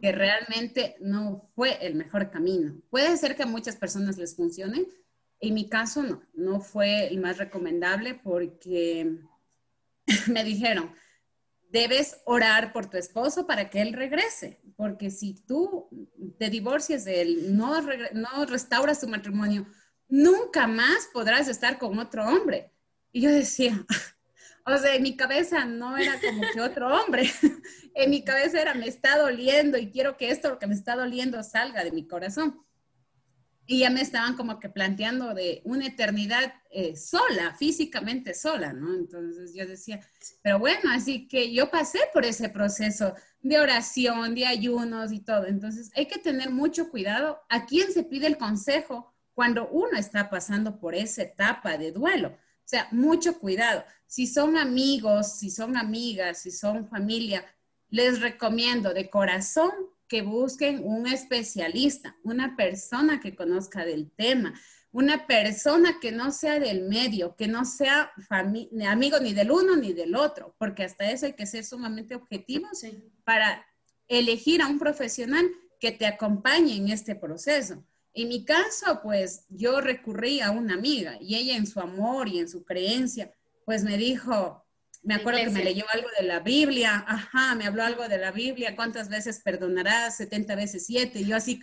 que 0.00 0.12
realmente 0.12 0.94
no 1.00 1.50
fue 1.56 1.84
el 1.84 1.96
mejor 1.96 2.30
camino. 2.30 2.80
Puede 2.88 3.16
ser 3.16 3.34
que 3.34 3.42
a 3.42 3.46
muchas 3.46 3.74
personas 3.74 4.16
les 4.16 4.36
funcione. 4.36 4.86
En 5.40 5.54
mi 5.54 5.68
caso, 5.68 6.04
no, 6.04 6.22
no 6.34 6.60
fue 6.60 7.08
el 7.08 7.18
más 7.18 7.38
recomendable 7.38 8.14
porque 8.14 9.18
me 10.28 10.44
dijeron, 10.44 10.92
debes 11.70 12.20
orar 12.24 12.72
por 12.72 12.88
tu 12.88 12.96
esposo 12.96 13.46
para 13.46 13.70
que 13.70 13.80
él 13.80 13.92
regrese, 13.92 14.60
porque 14.76 15.10
si 15.10 15.34
tú 15.34 15.88
te 16.38 16.50
divorcias 16.50 17.04
de 17.04 17.22
él, 17.22 17.56
no, 17.56 17.80
no 18.12 18.46
restauras 18.46 19.00
tu 19.00 19.08
matrimonio, 19.08 19.66
nunca 20.08 20.66
más 20.66 21.08
podrás 21.12 21.48
estar 21.48 21.78
con 21.78 21.98
otro 21.98 22.26
hombre. 22.26 22.72
Y 23.12 23.22
yo 23.22 23.30
decía, 23.30 23.84
o 24.66 24.76
sea, 24.78 24.94
en 24.94 25.02
mi 25.02 25.16
cabeza 25.16 25.64
no 25.64 25.96
era 25.96 26.20
como 26.20 26.42
que 26.52 26.60
otro 26.60 26.88
hombre, 26.88 27.30
en 27.94 28.10
mi 28.10 28.24
cabeza 28.24 28.60
era, 28.60 28.74
me 28.74 28.88
está 28.88 29.18
doliendo 29.18 29.78
y 29.78 29.90
quiero 29.90 30.16
que 30.16 30.30
esto, 30.30 30.50
lo 30.50 30.58
que 30.58 30.66
me 30.66 30.74
está 30.74 30.96
doliendo, 30.96 31.42
salga 31.42 31.84
de 31.84 31.92
mi 31.92 32.06
corazón 32.06 32.65
y 33.66 33.80
ya 33.80 33.90
me 33.90 34.00
estaban 34.00 34.36
como 34.36 34.60
que 34.60 34.68
planteando 34.68 35.34
de 35.34 35.60
una 35.64 35.86
eternidad 35.86 36.54
eh, 36.70 36.96
sola, 36.96 37.54
físicamente 37.58 38.32
sola, 38.32 38.72
¿no? 38.72 38.94
Entonces 38.94 39.54
yo 39.54 39.66
decía, 39.66 40.00
pero 40.42 40.58
bueno, 40.58 40.90
así 40.92 41.26
que 41.26 41.52
yo 41.52 41.68
pasé 41.70 42.00
por 42.12 42.24
ese 42.24 42.48
proceso 42.48 43.14
de 43.40 43.58
oración, 43.58 44.34
de 44.34 44.46
ayunos 44.46 45.10
y 45.10 45.20
todo. 45.20 45.46
Entonces 45.46 45.90
hay 45.96 46.06
que 46.06 46.18
tener 46.18 46.50
mucho 46.50 46.90
cuidado 46.90 47.40
a 47.48 47.66
quién 47.66 47.92
se 47.92 48.04
pide 48.04 48.28
el 48.28 48.38
consejo 48.38 49.12
cuando 49.34 49.68
uno 49.68 49.98
está 49.98 50.30
pasando 50.30 50.78
por 50.78 50.94
esa 50.94 51.22
etapa 51.22 51.76
de 51.76 51.92
duelo. 51.92 52.28
O 52.28 52.68
sea, 52.68 52.88
mucho 52.90 53.38
cuidado. 53.38 53.84
Si 54.06 54.26
son 54.26 54.56
amigos, 54.56 55.38
si 55.38 55.50
son 55.50 55.76
amigas, 55.76 56.42
si 56.42 56.50
son 56.50 56.88
familia, 56.88 57.44
les 57.88 58.20
recomiendo 58.20 58.94
de 58.94 59.10
corazón 59.10 59.70
que 60.08 60.22
busquen 60.22 60.82
un 60.84 61.06
especialista, 61.06 62.16
una 62.22 62.56
persona 62.56 63.20
que 63.20 63.34
conozca 63.34 63.84
del 63.84 64.10
tema, 64.12 64.54
una 64.92 65.26
persona 65.26 65.98
que 66.00 66.12
no 66.12 66.32
sea 66.32 66.58
del 66.58 66.82
medio, 66.88 67.36
que 67.36 67.48
no 67.48 67.64
sea 67.64 68.12
amigo 68.88 69.18
ni 69.20 69.34
del 69.34 69.50
uno 69.50 69.76
ni 69.76 69.92
del 69.92 70.14
otro, 70.14 70.54
porque 70.58 70.84
hasta 70.84 71.10
eso 71.10 71.26
hay 71.26 71.34
que 71.34 71.46
ser 71.46 71.64
sumamente 71.64 72.14
objetivos 72.14 72.80
para 73.24 73.66
elegir 74.08 74.62
a 74.62 74.68
un 74.68 74.78
profesional 74.78 75.50
que 75.80 75.92
te 75.92 76.06
acompañe 76.06 76.76
en 76.76 76.88
este 76.88 77.14
proceso. 77.14 77.84
En 78.14 78.28
mi 78.28 78.44
caso, 78.44 79.00
pues 79.02 79.44
yo 79.50 79.82
recurrí 79.82 80.40
a 80.40 80.50
una 80.50 80.74
amiga 80.74 81.18
y 81.20 81.34
ella 81.34 81.56
en 81.56 81.66
su 81.66 81.80
amor 81.80 82.28
y 82.28 82.38
en 82.38 82.48
su 82.48 82.64
creencia, 82.64 83.30
pues 83.66 83.84
me 83.84 83.98
dijo, 83.98 84.65
me 85.06 85.14
acuerdo 85.14 85.38
que 85.38 85.50
me 85.50 85.62
leyó 85.62 85.84
algo 85.92 86.08
de 86.18 86.26
la 86.26 86.40
Biblia, 86.40 87.04
ajá, 87.06 87.54
me 87.54 87.64
habló 87.64 87.84
algo 87.84 88.08
de 88.08 88.18
la 88.18 88.32
Biblia, 88.32 88.74
¿cuántas 88.74 89.08
veces 89.08 89.40
perdonarás? 89.40 90.16
70 90.16 90.56
veces 90.56 90.84
7, 90.84 91.24
yo 91.24 91.36
así, 91.36 91.60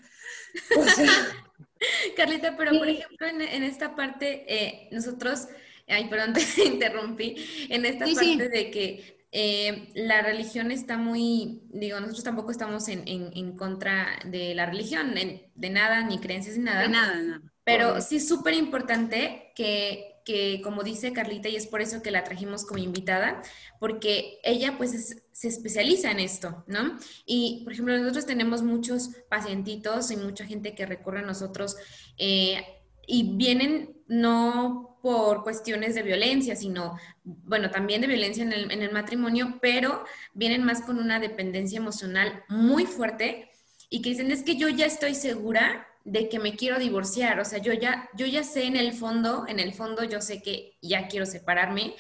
Carlita, 2.16 2.56
pero 2.56 2.72
por 2.78 2.88
ejemplo, 2.88 3.28
en, 3.28 3.64
esta 3.64 3.98
parte, 3.98 4.46
eh, 4.48 4.88
nosotros, 4.92 5.50
ay, 5.90 6.08
perdón, 6.08 6.34
te 6.56 6.64
interrumpí, 6.64 7.36
en 7.70 7.86
esta 7.86 8.06
parte 8.06 8.48
de 8.48 8.72
que 8.72 9.26
eh, 9.34 9.90
la 9.96 10.22
religión 10.22 10.72
está 10.72 10.98
muy, 10.98 11.64
digo, 11.66 12.00
nosotros 12.00 12.24
tampoco 12.24 12.52
estamos 12.52 12.88
en, 12.88 13.04
en, 13.06 13.58
contra 13.58 14.20
de 14.24 14.56
la 14.56 14.68
religión, 14.68 15.14
de 15.14 15.70
nada, 15.70 16.02
ni 16.04 16.20
creencias, 16.20 16.58
ni 16.58 16.64
nada. 16.64 16.84
De 16.84 16.88
nada, 16.88 17.22
nada. 17.22 17.42
Pero 17.66 18.00
sí 18.00 18.18
es 18.18 18.28
súper 18.28 18.54
importante 18.54 19.52
que 19.54 20.13
que 20.26 20.62
como 20.62 20.84
dice 20.84 21.14
Carlita, 21.14 21.50
y 21.50 21.56
es 21.56 21.68
por 21.68 21.82
eso 21.82 22.02
que 22.02 22.12
la 22.12 22.24
trajimos 22.24 22.66
como 22.66 22.80
invitada, 22.80 23.42
porque 23.80 24.40
ella 24.44 24.78
pues 24.78 25.24
se 25.32 25.48
especializa 25.48 26.12
en 26.12 26.20
esto, 26.20 26.64
¿no? 26.68 26.98
Y, 27.26 27.62
por 27.64 27.74
ejemplo, 27.74 27.98
nosotros 27.98 28.26
tenemos 28.26 28.62
muchos 28.62 29.10
pacientitos 29.30 30.12
y 30.12 30.18
mucha 30.18 30.46
gente 30.46 30.76
que 30.76 30.86
recurre 30.86 31.20
a 31.20 31.24
nosotros 31.24 31.76
eh, 32.18 32.64
y 33.06 33.36
vienen 33.36 33.98
no 34.08 35.00
por 35.02 35.44
cuestiones 35.44 35.96
de 35.96 36.04
violencia, 36.04 36.56
sino, 36.56 36.98
bueno, 37.24 37.70
también 37.70 38.00
de 38.00 38.08
violencia 38.08 38.44
en 38.44 38.54
el, 38.54 38.72
en 38.72 38.82
el 38.82 38.94
matrimonio, 38.94 39.60
pero 39.62 40.06
vienen 40.34 40.64
más 40.64 40.82
con 40.82 40.98
una 40.98 41.20
dependencia 41.20 41.78
emocional 41.78 42.44
muy 42.48 42.86
fuerte 42.86 43.50
y 43.90 44.02
que 44.02 44.12
dicen, 44.12 44.32
es 44.32 44.44
que 44.44 44.56
yo 44.56 44.70
ya 44.70 44.86
estoy 44.86 45.14
segura 45.14 45.88
de 46.04 46.28
que 46.30 46.40
me 46.40 46.56
quiero 46.56 46.80
divorciar, 46.80 47.40
o 47.40 47.46
sea, 47.46 47.60
yo 47.60 47.74
ya, 47.74 48.10
yo 48.16 48.26
ya 48.26 48.44
sé 48.44 48.66
en 48.66 48.76
el 48.76 48.94
fondo, 48.94 49.46
en 49.48 49.60
el 49.60 49.74
fondo 49.74 50.04
yo 50.04 50.22
sé 50.22 50.42
que 50.42 50.78
ya 50.82 51.08
quiero 51.08 51.26
separarme, 51.26 51.96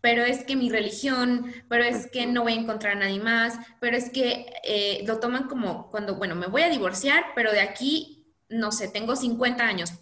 pero 0.00 0.24
es 0.24 0.44
que 0.44 0.54
mi 0.54 0.70
religión, 0.70 1.52
pero 1.68 1.82
es 1.82 2.08
que 2.08 2.26
no 2.26 2.42
voy 2.42 2.52
a 2.52 2.60
encontrar 2.60 2.96
a 2.96 3.00
nadie 3.00 3.20
más, 3.20 3.58
pero 3.80 3.96
es 3.96 4.10
que 4.10 4.46
eh, 4.64 5.02
lo 5.06 5.18
toman 5.18 5.48
como 5.48 5.90
cuando, 5.90 6.16
bueno, 6.16 6.34
me 6.34 6.46
voy 6.46 6.62
a 6.62 6.68
divorciar, 6.68 7.24
pero 7.34 7.50
de 7.52 7.60
aquí, 7.60 8.26
no 8.48 8.70
sé, 8.70 8.88
tengo 8.88 9.16
50 9.16 9.64
años, 9.64 9.92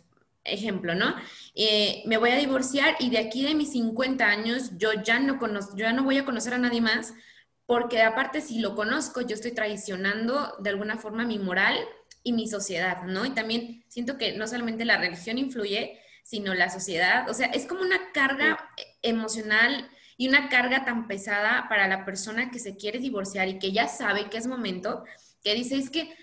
ejemplo, 0.44 0.94
¿no? 0.94 1.14
Eh, 1.54 2.02
me 2.06 2.18
voy 2.18 2.30
a 2.30 2.36
divorciar 2.36 2.96
y 2.98 3.10
de 3.10 3.18
aquí 3.18 3.44
de 3.44 3.54
mis 3.54 3.72
50 3.72 4.26
años 4.26 4.72
yo 4.76 4.92
ya 5.02 5.18
no 5.18 5.38
conozco, 5.38 5.76
yo 5.76 5.84
ya 5.84 5.92
no 5.92 6.04
voy 6.04 6.18
a 6.18 6.24
conocer 6.24 6.54
a 6.54 6.58
nadie 6.58 6.80
más, 6.80 7.14
porque 7.64 8.02
aparte 8.02 8.40
si 8.40 8.58
lo 8.58 8.74
conozco, 8.74 9.22
yo 9.22 9.34
estoy 9.34 9.52
traicionando 9.52 10.56
de 10.60 10.70
alguna 10.70 10.98
forma 10.98 11.24
mi 11.24 11.38
moral 11.38 11.76
y 12.26 12.32
mi 12.32 12.48
sociedad, 12.48 13.04
¿no? 13.04 13.24
Y 13.24 13.30
también 13.30 13.84
siento 13.86 14.18
que 14.18 14.36
no 14.36 14.48
solamente 14.48 14.84
la 14.84 14.98
religión 14.98 15.38
influye, 15.38 16.00
sino 16.24 16.54
la 16.54 16.68
sociedad. 16.68 17.30
O 17.30 17.34
sea, 17.34 17.46
es 17.46 17.66
como 17.66 17.82
una 17.82 18.10
carga 18.12 18.58
emocional 19.00 19.88
y 20.16 20.26
una 20.26 20.48
carga 20.48 20.84
tan 20.84 21.06
pesada 21.06 21.66
para 21.68 21.86
la 21.86 22.04
persona 22.04 22.50
que 22.50 22.58
se 22.58 22.76
quiere 22.76 22.98
divorciar 22.98 23.46
y 23.46 23.60
que 23.60 23.70
ya 23.70 23.86
sabe 23.86 24.28
que 24.28 24.38
es 24.38 24.48
momento, 24.48 25.04
que 25.44 25.54
dice, 25.54 25.76
es 25.76 25.88
que 25.88 26.16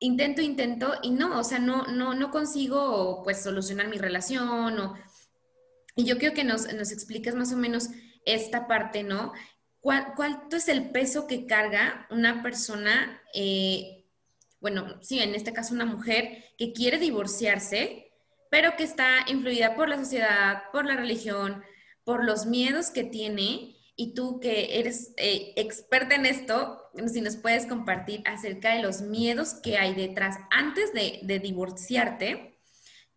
intento, 0.00 0.42
intento 0.42 0.96
y 1.02 1.12
no, 1.12 1.40
o 1.40 1.44
sea, 1.44 1.60
no, 1.60 1.86
no, 1.86 2.12
no 2.12 2.30
consigo 2.30 3.22
pues 3.24 3.42
solucionar 3.42 3.88
mi 3.88 3.96
relación 3.96 4.78
o... 4.78 4.94
Y 5.96 6.04
yo 6.04 6.18
quiero 6.18 6.34
que 6.34 6.44
nos, 6.44 6.70
nos 6.74 6.92
expliques 6.92 7.34
más 7.34 7.54
o 7.54 7.56
menos 7.56 7.88
esta 8.26 8.66
parte, 8.68 9.02
¿no? 9.02 9.32
¿Cuál, 9.80 10.12
¿Cuánto 10.14 10.56
es 10.56 10.68
el 10.68 10.90
peso 10.90 11.26
que 11.26 11.46
carga 11.46 12.06
una 12.10 12.42
persona, 12.42 13.22
eh, 13.32 13.97
bueno, 14.60 14.98
sí, 15.02 15.20
en 15.20 15.34
este 15.34 15.52
caso 15.52 15.74
una 15.74 15.84
mujer 15.84 16.44
que 16.56 16.72
quiere 16.72 16.98
divorciarse, 16.98 18.12
pero 18.50 18.76
que 18.76 18.84
está 18.84 19.24
influida 19.28 19.74
por 19.74 19.88
la 19.88 19.98
sociedad, 19.98 20.62
por 20.72 20.86
la 20.86 20.96
religión, 20.96 21.62
por 22.04 22.24
los 22.24 22.46
miedos 22.46 22.90
que 22.90 23.04
tiene. 23.04 23.76
Y 24.00 24.14
tú 24.14 24.38
que 24.40 24.78
eres 24.78 25.12
eh, 25.16 25.52
experta 25.56 26.14
en 26.14 26.24
esto, 26.24 26.80
si 27.12 27.20
nos 27.20 27.36
puedes 27.36 27.66
compartir 27.66 28.22
acerca 28.26 28.74
de 28.74 28.82
los 28.82 29.00
miedos 29.02 29.54
que 29.54 29.76
hay 29.76 29.94
detrás 29.94 30.36
antes 30.50 30.92
de, 30.92 31.18
de 31.22 31.40
divorciarte 31.40 32.57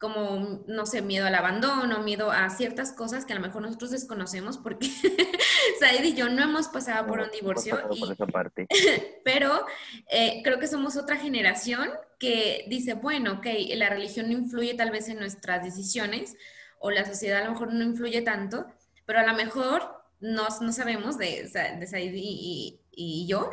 como, 0.01 0.63
no 0.65 0.87
sé, 0.87 1.03
miedo 1.03 1.27
al 1.27 1.35
abandono, 1.35 2.01
miedo 2.01 2.31
a 2.31 2.49
ciertas 2.49 2.91
cosas 2.91 3.23
que 3.23 3.33
a 3.33 3.35
lo 3.35 3.41
mejor 3.43 3.61
nosotros 3.61 3.91
desconocemos 3.91 4.57
porque 4.57 4.87
Said 5.79 6.03
y 6.03 6.15
yo 6.15 6.27
no 6.27 6.41
hemos 6.41 6.69
pasado 6.69 7.05
por 7.05 7.19
un 7.19 7.29
divorcio. 7.29 7.77
pero 9.23 9.63
eh, 10.09 10.41
creo 10.43 10.57
que 10.57 10.65
somos 10.65 10.97
otra 10.97 11.17
generación 11.17 11.87
que 12.17 12.65
dice, 12.67 12.95
bueno, 12.95 13.33
ok, 13.33 13.45
la 13.75 13.89
religión 13.89 14.25
no 14.25 14.33
influye 14.33 14.73
tal 14.73 14.89
vez 14.89 15.07
en 15.07 15.19
nuestras 15.19 15.63
decisiones 15.63 16.35
o 16.79 16.89
la 16.89 17.05
sociedad 17.05 17.43
a 17.43 17.45
lo 17.45 17.51
mejor 17.51 17.71
no 17.71 17.83
influye 17.83 18.23
tanto, 18.23 18.65
pero 19.05 19.19
a 19.19 19.27
lo 19.27 19.35
mejor 19.35 19.83
no, 20.19 20.47
no 20.61 20.71
sabemos 20.71 21.19
de, 21.19 21.47
de 21.79 21.85
Said 21.87 22.13
y, 22.15 22.81
y 22.91 23.27
yo, 23.27 23.51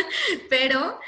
pero 0.48 0.98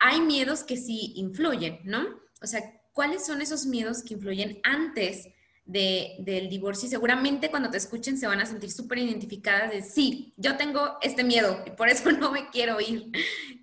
hay 0.00 0.20
miedos 0.20 0.64
que 0.64 0.76
sí 0.76 1.12
influyen, 1.14 1.78
¿no? 1.84 2.04
O 2.42 2.46
sea, 2.48 2.79
¿cuáles 2.92 3.26
son 3.26 3.40
esos 3.40 3.66
miedos 3.66 4.02
que 4.02 4.14
influyen 4.14 4.60
antes 4.62 5.28
del 5.64 6.48
divorcio? 6.48 6.86
Y 6.86 6.90
seguramente 6.90 7.50
cuando 7.50 7.70
te 7.70 7.76
escuchen 7.76 8.18
se 8.18 8.26
van 8.26 8.40
a 8.40 8.46
sentir 8.46 8.70
súper 8.70 8.98
identificadas 8.98 9.70
de, 9.70 9.82
sí, 9.82 10.34
yo 10.36 10.56
tengo 10.56 10.98
este 11.02 11.24
miedo 11.24 11.62
y 11.66 11.70
por 11.70 11.88
eso 11.88 12.10
no 12.12 12.32
me 12.32 12.50
quiero 12.50 12.80
ir. 12.80 13.10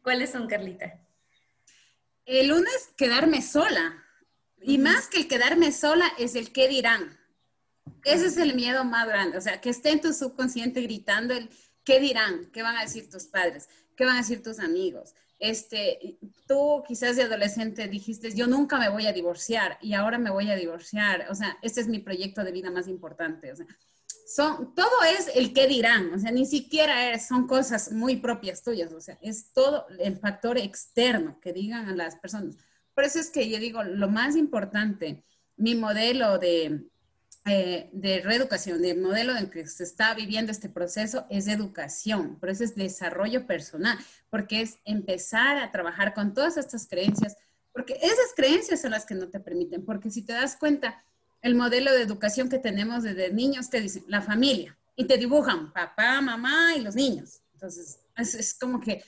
¿Cuáles 0.03 0.31
son, 0.31 0.47
Carlita? 0.47 1.01
El 2.25 2.51
uno 2.51 2.67
es 2.75 2.89
quedarme 2.97 3.41
sola. 3.41 4.03
Y 4.61 4.79
más 4.79 5.07
que 5.07 5.17
el 5.17 5.27
quedarme 5.27 5.71
sola 5.71 6.11
es 6.17 6.35
el 6.35 6.51
qué 6.51 6.67
dirán. 6.67 7.17
Ese 8.03 8.27
es 8.27 8.37
el 8.37 8.55
miedo 8.55 8.83
más 8.83 9.07
grande. 9.07 9.37
O 9.37 9.41
sea, 9.41 9.61
que 9.61 9.69
esté 9.69 9.91
en 9.91 10.01
tu 10.01 10.13
subconsciente 10.13 10.81
gritando 10.81 11.33
el 11.33 11.49
qué 11.87 12.01
dirán, 12.01 12.49
qué 12.51 12.63
van 12.63 12.75
a 12.75 12.81
decir 12.81 13.09
tus 13.09 13.27
padres, 13.27 13.69
qué 13.95 14.03
van 14.03 14.15
a 14.15 14.19
decir 14.19 14.43
tus 14.43 14.59
amigos, 14.59 15.15
este, 15.39 16.17
tú 16.47 16.83
quizás 16.87 17.15
de 17.15 17.23
adolescente 17.23 17.87
dijiste, 17.87 18.33
yo 18.33 18.47
nunca 18.47 18.79
me 18.79 18.89
voy 18.89 19.07
a 19.07 19.13
divorciar 19.13 19.77
y 19.81 19.93
ahora 19.93 20.17
me 20.17 20.31
voy 20.31 20.49
a 20.49 20.55
divorciar, 20.55 21.27
o 21.29 21.35
sea, 21.35 21.57
este 21.61 21.81
es 21.81 21.87
mi 21.87 21.99
proyecto 21.99 22.43
de 22.43 22.51
vida 22.51 22.71
más 22.71 22.87
importante, 22.87 23.51
o 23.51 23.55
sea, 23.55 23.67
son, 24.27 24.75
todo 24.75 25.03
es 25.17 25.29
el 25.35 25.53
que 25.53 25.67
dirán, 25.67 26.13
o 26.13 26.19
sea, 26.19 26.31
ni 26.31 26.45
siquiera 26.45 27.17
son 27.19 27.47
cosas 27.47 27.91
muy 27.91 28.17
propias 28.17 28.61
tuyas, 28.61 28.91
o 28.91 28.99
sea, 28.99 29.17
es 29.21 29.53
todo 29.53 29.85
el 29.99 30.17
factor 30.17 30.57
externo 30.57 31.39
que 31.39 31.53
digan 31.53 31.87
a 31.87 31.95
las 31.95 32.17
personas. 32.17 32.57
Por 32.93 33.05
eso 33.05 33.19
es 33.19 33.29
que 33.29 33.49
yo 33.49 33.57
digo, 33.57 33.83
lo 33.83 34.09
más 34.09 34.35
importante, 34.35 35.23
mi 35.55 35.75
modelo 35.75 36.39
de, 36.39 36.87
eh, 37.47 37.89
de 37.93 38.21
reeducación, 38.21 38.81
del 38.81 38.99
modelo 38.99 39.35
en 39.35 39.49
que 39.49 39.65
se 39.67 39.83
está 39.85 40.13
viviendo 40.13 40.51
este 40.51 40.67
proceso 40.67 41.25
es 41.29 41.47
educación, 41.47 42.37
por 42.39 42.49
eso 42.49 42.65
es 42.65 42.75
desarrollo 42.75 43.47
personal, 43.47 43.97
porque 44.29 44.61
es 44.61 44.79
empezar 44.83 45.57
a 45.57 45.71
trabajar 45.71 46.13
con 46.13 46.33
todas 46.33 46.57
estas 46.57 46.87
creencias, 46.87 47.37
porque 47.71 47.93
esas 48.01 48.33
creencias 48.35 48.81
son 48.81 48.91
las 48.91 49.05
que 49.05 49.15
no 49.15 49.29
te 49.29 49.39
permiten, 49.39 49.85
porque 49.85 50.11
si 50.11 50.23
te 50.23 50.33
das 50.33 50.57
cuenta, 50.57 51.01
el 51.41 51.55
modelo 51.55 51.93
de 51.93 52.01
educación 52.01 52.49
que 52.49 52.59
tenemos 52.59 53.03
desde 53.03 53.31
niños 53.31 53.69
te 53.69 53.79
dicen 53.79 54.03
la 54.07 54.21
familia 54.21 54.77
y 54.97 55.05
te 55.05 55.17
dibujan 55.17 55.71
papá, 55.71 56.19
mamá 56.19 56.75
y 56.75 56.81
los 56.81 56.95
niños. 56.95 57.39
Entonces, 57.53 57.99
es, 58.17 58.35
es 58.35 58.53
como 58.55 58.81
que 58.81 59.03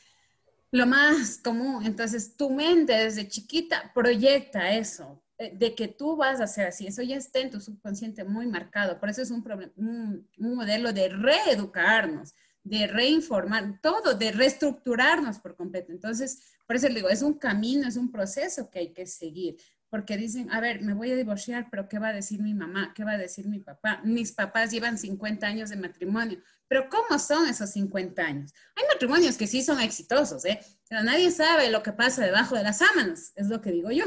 lo 0.71 0.85
más 0.85 1.39
común. 1.43 1.85
Entonces, 1.85 2.37
tu 2.37 2.49
mente 2.51 2.93
desde 2.93 3.27
chiquita 3.27 3.91
proyecta 3.93 4.71
eso, 4.71 5.21
de 5.39 5.73
que 5.73 5.87
tú 5.87 6.17
vas 6.17 6.41
a 6.41 6.47
ser 6.47 6.67
así. 6.67 6.85
Eso 6.85 7.01
ya 7.01 7.15
está 7.15 7.39
en 7.39 7.49
tu 7.49 7.61
subconsciente 7.61 8.25
muy 8.25 8.45
marcado. 8.45 8.99
Por 8.99 9.09
eso 9.09 9.21
es 9.21 9.31
un, 9.31 9.43
un, 9.77 10.27
un 10.37 10.55
modelo 10.55 10.91
de 10.91 11.07
reeducarnos, 11.07 12.35
de 12.63 12.87
reinformar, 12.87 13.79
todo, 13.81 14.15
de 14.15 14.31
reestructurarnos 14.33 15.39
por 15.39 15.55
completo. 15.55 15.93
Entonces, 15.93 16.41
por 16.67 16.75
eso 16.75 16.89
le 16.89 16.95
digo, 16.95 17.09
es 17.09 17.21
un 17.21 17.35
camino, 17.35 17.87
es 17.87 17.95
un 17.95 18.11
proceso 18.11 18.69
que 18.69 18.79
hay 18.79 18.93
que 18.93 19.05
seguir. 19.05 19.55
Porque 19.89 20.17
dicen, 20.17 20.51
a 20.51 20.59
ver, 20.59 20.81
me 20.81 20.93
voy 20.93 21.11
a 21.11 21.15
divorciar, 21.15 21.67
pero 21.71 21.87
¿qué 21.87 21.97
va 21.97 22.09
a 22.09 22.13
decir 22.13 22.41
mi 22.41 22.53
mamá? 22.53 22.93
¿Qué 22.93 23.03
va 23.03 23.13
a 23.13 23.17
decir 23.17 23.47
mi 23.47 23.59
papá? 23.59 24.01
Mis 24.03 24.33
papás 24.33 24.71
llevan 24.71 24.97
50 24.97 25.47
años 25.47 25.69
de 25.69 25.77
matrimonio. 25.77 26.39
Pero 26.67 26.89
¿cómo 26.89 27.17
son 27.17 27.47
esos 27.47 27.71
50 27.71 28.21
años? 28.21 28.53
Hay 28.75 28.83
matrimonios 28.91 29.37
que 29.37 29.47
sí 29.47 29.63
son 29.63 29.79
exitosos, 29.79 30.45
¿eh? 30.45 30.59
Pero 30.87 31.01
nadie 31.01 31.31
sabe 31.31 31.71
lo 31.71 31.81
que 31.81 31.93
pasa 31.93 32.23
debajo 32.23 32.55
de 32.55 32.63
las 32.63 32.79
sábanas, 32.79 33.31
es 33.35 33.47
lo 33.47 33.61
que 33.61 33.71
digo 33.71 33.89
yo. 33.89 34.03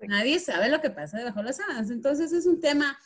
Nadie 0.00 0.38
sabe 0.38 0.68
lo 0.68 0.80
que 0.80 0.90
pasa 0.90 1.18
debajo 1.18 1.38
de 1.40 1.46
las 1.46 1.56
sábanas. 1.56 1.90
Entonces 1.90 2.32
es 2.32 2.46
un 2.46 2.60
tema 2.60 2.98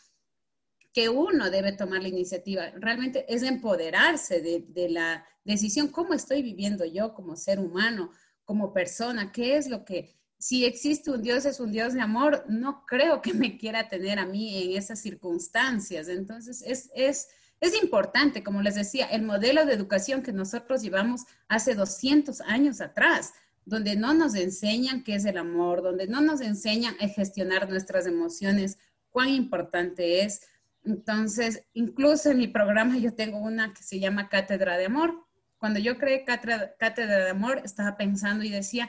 que 0.92 1.08
uno 1.08 1.50
debe 1.50 1.72
tomar 1.72 2.02
la 2.02 2.08
iniciativa. 2.08 2.70
Realmente 2.76 3.24
es 3.32 3.42
empoderarse 3.42 4.40
de, 4.40 4.88
la 4.88 5.24
decisión, 5.44 5.88
cómo 5.88 6.14
estoy 6.14 6.42
viviendo 6.42 6.84
yo 6.84 7.14
como 7.14 7.36
ser 7.36 7.60
humano, 7.60 8.10
como 8.44 8.72
persona, 8.72 9.30
qué 9.30 9.56
es 9.56 9.68
lo 9.68 9.84
que, 9.84 10.14
si 10.38 10.64
existe 10.64 11.10
un 11.10 11.22
Dios, 11.22 11.44
es 11.44 11.60
un 11.60 11.72
Dios 11.72 11.94
de 11.94 12.00
amor, 12.00 12.44
no 12.48 12.84
creo 12.86 13.20
que 13.20 13.34
me 13.34 13.58
quiera 13.58 13.88
tener 13.88 14.18
a 14.18 14.26
mí 14.26 14.62
en 14.62 14.78
esas 14.78 15.00
circunstancias. 15.00 16.08
Entonces 16.08 16.62
es, 16.66 16.90
es, 16.94 17.28
es 17.60 17.82
importante, 17.82 18.42
como 18.42 18.62
les 18.62 18.74
decía, 18.74 19.06
el 19.06 19.22
modelo 19.22 19.66
de 19.66 19.74
educación 19.74 20.22
que 20.22 20.32
nosotros 20.32 20.82
llevamos 20.82 21.22
hace 21.48 21.74
200 21.74 22.40
años 22.40 22.80
atrás 22.80 23.34
donde 23.68 23.96
no 23.96 24.14
nos 24.14 24.34
enseñan 24.34 25.04
qué 25.04 25.14
es 25.14 25.24
el 25.26 25.36
amor, 25.36 25.82
donde 25.82 26.06
no 26.06 26.20
nos 26.22 26.40
enseñan 26.40 26.96
a 27.00 27.08
gestionar 27.08 27.68
nuestras 27.68 28.06
emociones, 28.06 28.78
cuán 29.10 29.28
importante 29.28 30.22
es. 30.22 30.40
Entonces, 30.84 31.64
incluso 31.74 32.30
en 32.30 32.38
mi 32.38 32.48
programa 32.48 32.96
yo 32.98 33.12
tengo 33.12 33.38
una 33.38 33.74
que 33.74 33.82
se 33.82 34.00
llama 34.00 34.30
Cátedra 34.30 34.78
de 34.78 34.86
Amor. 34.86 35.26
Cuando 35.58 35.80
yo 35.80 35.98
creé 35.98 36.24
Cátedra, 36.24 37.24
de 37.24 37.30
Amor, 37.30 37.60
estaba 37.62 37.96
pensando 37.98 38.42
y 38.42 38.48
decía, 38.48 38.88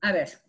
a 0.00 0.12
ver, 0.12 0.40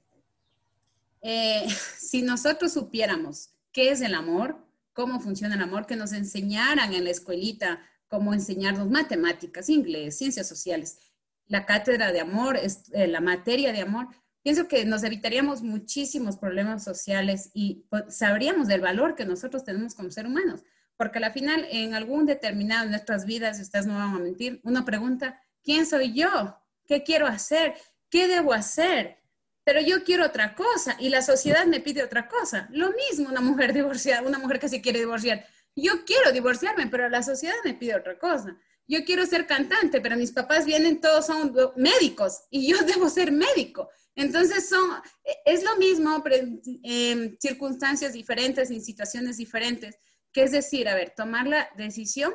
eh, 1.21 1.67
si 1.97 2.21
nosotros 2.21 2.71
supiéramos 2.71 3.49
qué 3.73 3.91
es 3.91 3.99
el 3.99 4.15
amor, 4.15 4.65
cómo 4.93 5.19
funciona 5.19 5.55
el 5.55 5.61
amor, 5.61 5.85
que 5.85 5.97
nos 5.97 6.13
enseñaran 6.13 6.93
en 6.93 7.03
la 7.03 7.09
escuelita 7.09 7.81
cómo 8.07 8.33
enseñarnos 8.33 8.89
matemáticas, 8.89 9.69
inglés, 9.69 10.17
ciencias 10.17 10.47
sociales, 10.47 10.99
la 11.51 11.65
cátedra 11.65 12.13
de 12.13 12.21
amor, 12.21 12.57
eh, 12.57 13.07
la 13.07 13.19
materia 13.19 13.73
de 13.73 13.81
amor, 13.81 14.07
pienso 14.41 14.69
que 14.69 14.85
nos 14.85 15.03
evitaríamos 15.03 15.61
muchísimos 15.61 16.37
problemas 16.37 16.81
sociales 16.81 17.51
y 17.53 17.85
pues, 17.89 18.05
sabríamos 18.15 18.69
del 18.69 18.79
valor 18.79 19.15
que 19.15 19.25
nosotros 19.25 19.65
tenemos 19.65 19.93
como 19.93 20.11
seres 20.11 20.31
humanos. 20.31 20.63
Porque 20.95 21.19
al 21.19 21.33
final, 21.33 21.67
en 21.69 21.93
algún 21.93 22.25
determinado 22.25 22.85
de 22.85 22.91
nuestras 22.91 23.25
vidas, 23.25 23.59
ustedes 23.59 23.85
no 23.85 23.95
van 23.95 24.15
a 24.15 24.19
mentir, 24.19 24.61
uno 24.63 24.85
pregunta, 24.85 25.41
¿quién 25.61 25.85
soy 25.85 26.13
yo? 26.13 26.57
¿Qué 26.87 27.03
quiero 27.03 27.27
hacer? 27.27 27.75
¿Qué 28.09 28.29
debo 28.29 28.53
hacer? 28.53 29.17
pero 29.63 29.79
yo 29.79 30.03
quiero 30.03 30.25
otra 30.25 30.55
cosa 30.55 30.95
y 30.99 31.09
la 31.09 31.21
sociedad 31.21 31.65
me 31.65 31.79
pide 31.79 32.03
otra 32.03 32.27
cosa. 32.27 32.67
Lo 32.71 32.91
mismo 32.91 33.29
una 33.29 33.41
mujer 33.41 33.73
divorciada, 33.75 34.27
una 34.27 34.39
mujer 34.39 34.59
que 34.59 34.69
se 34.69 34.81
quiere 34.81 34.99
divorciar. 34.99 35.45
Yo 35.75 36.03
quiero 36.03 36.31
divorciarme, 36.31 36.87
pero 36.87 37.07
la 37.09 37.21
sociedad 37.21 37.55
me 37.63 37.75
pide 37.75 37.95
otra 37.95 38.17
cosa. 38.17 38.57
Yo 38.91 39.05
quiero 39.05 39.25
ser 39.25 39.47
cantante, 39.47 40.01
pero 40.01 40.17
mis 40.17 40.33
papás 40.33 40.65
vienen, 40.65 40.99
todos 40.99 41.25
son 41.25 41.55
médicos 41.77 42.41
y 42.49 42.67
yo 42.67 42.77
debo 42.85 43.07
ser 43.07 43.31
médico. 43.31 43.89
Entonces 44.15 44.67
son, 44.67 44.89
es 45.45 45.63
lo 45.63 45.77
mismo, 45.77 46.21
en 46.83 47.37
circunstancias 47.39 48.11
diferentes, 48.11 48.69
en 48.69 48.81
situaciones 48.81 49.37
diferentes, 49.37 49.97
que 50.33 50.43
es 50.43 50.51
decir, 50.51 50.89
a 50.89 50.95
ver, 50.95 51.13
tomar 51.15 51.47
la 51.47 51.69
decisión 51.77 52.33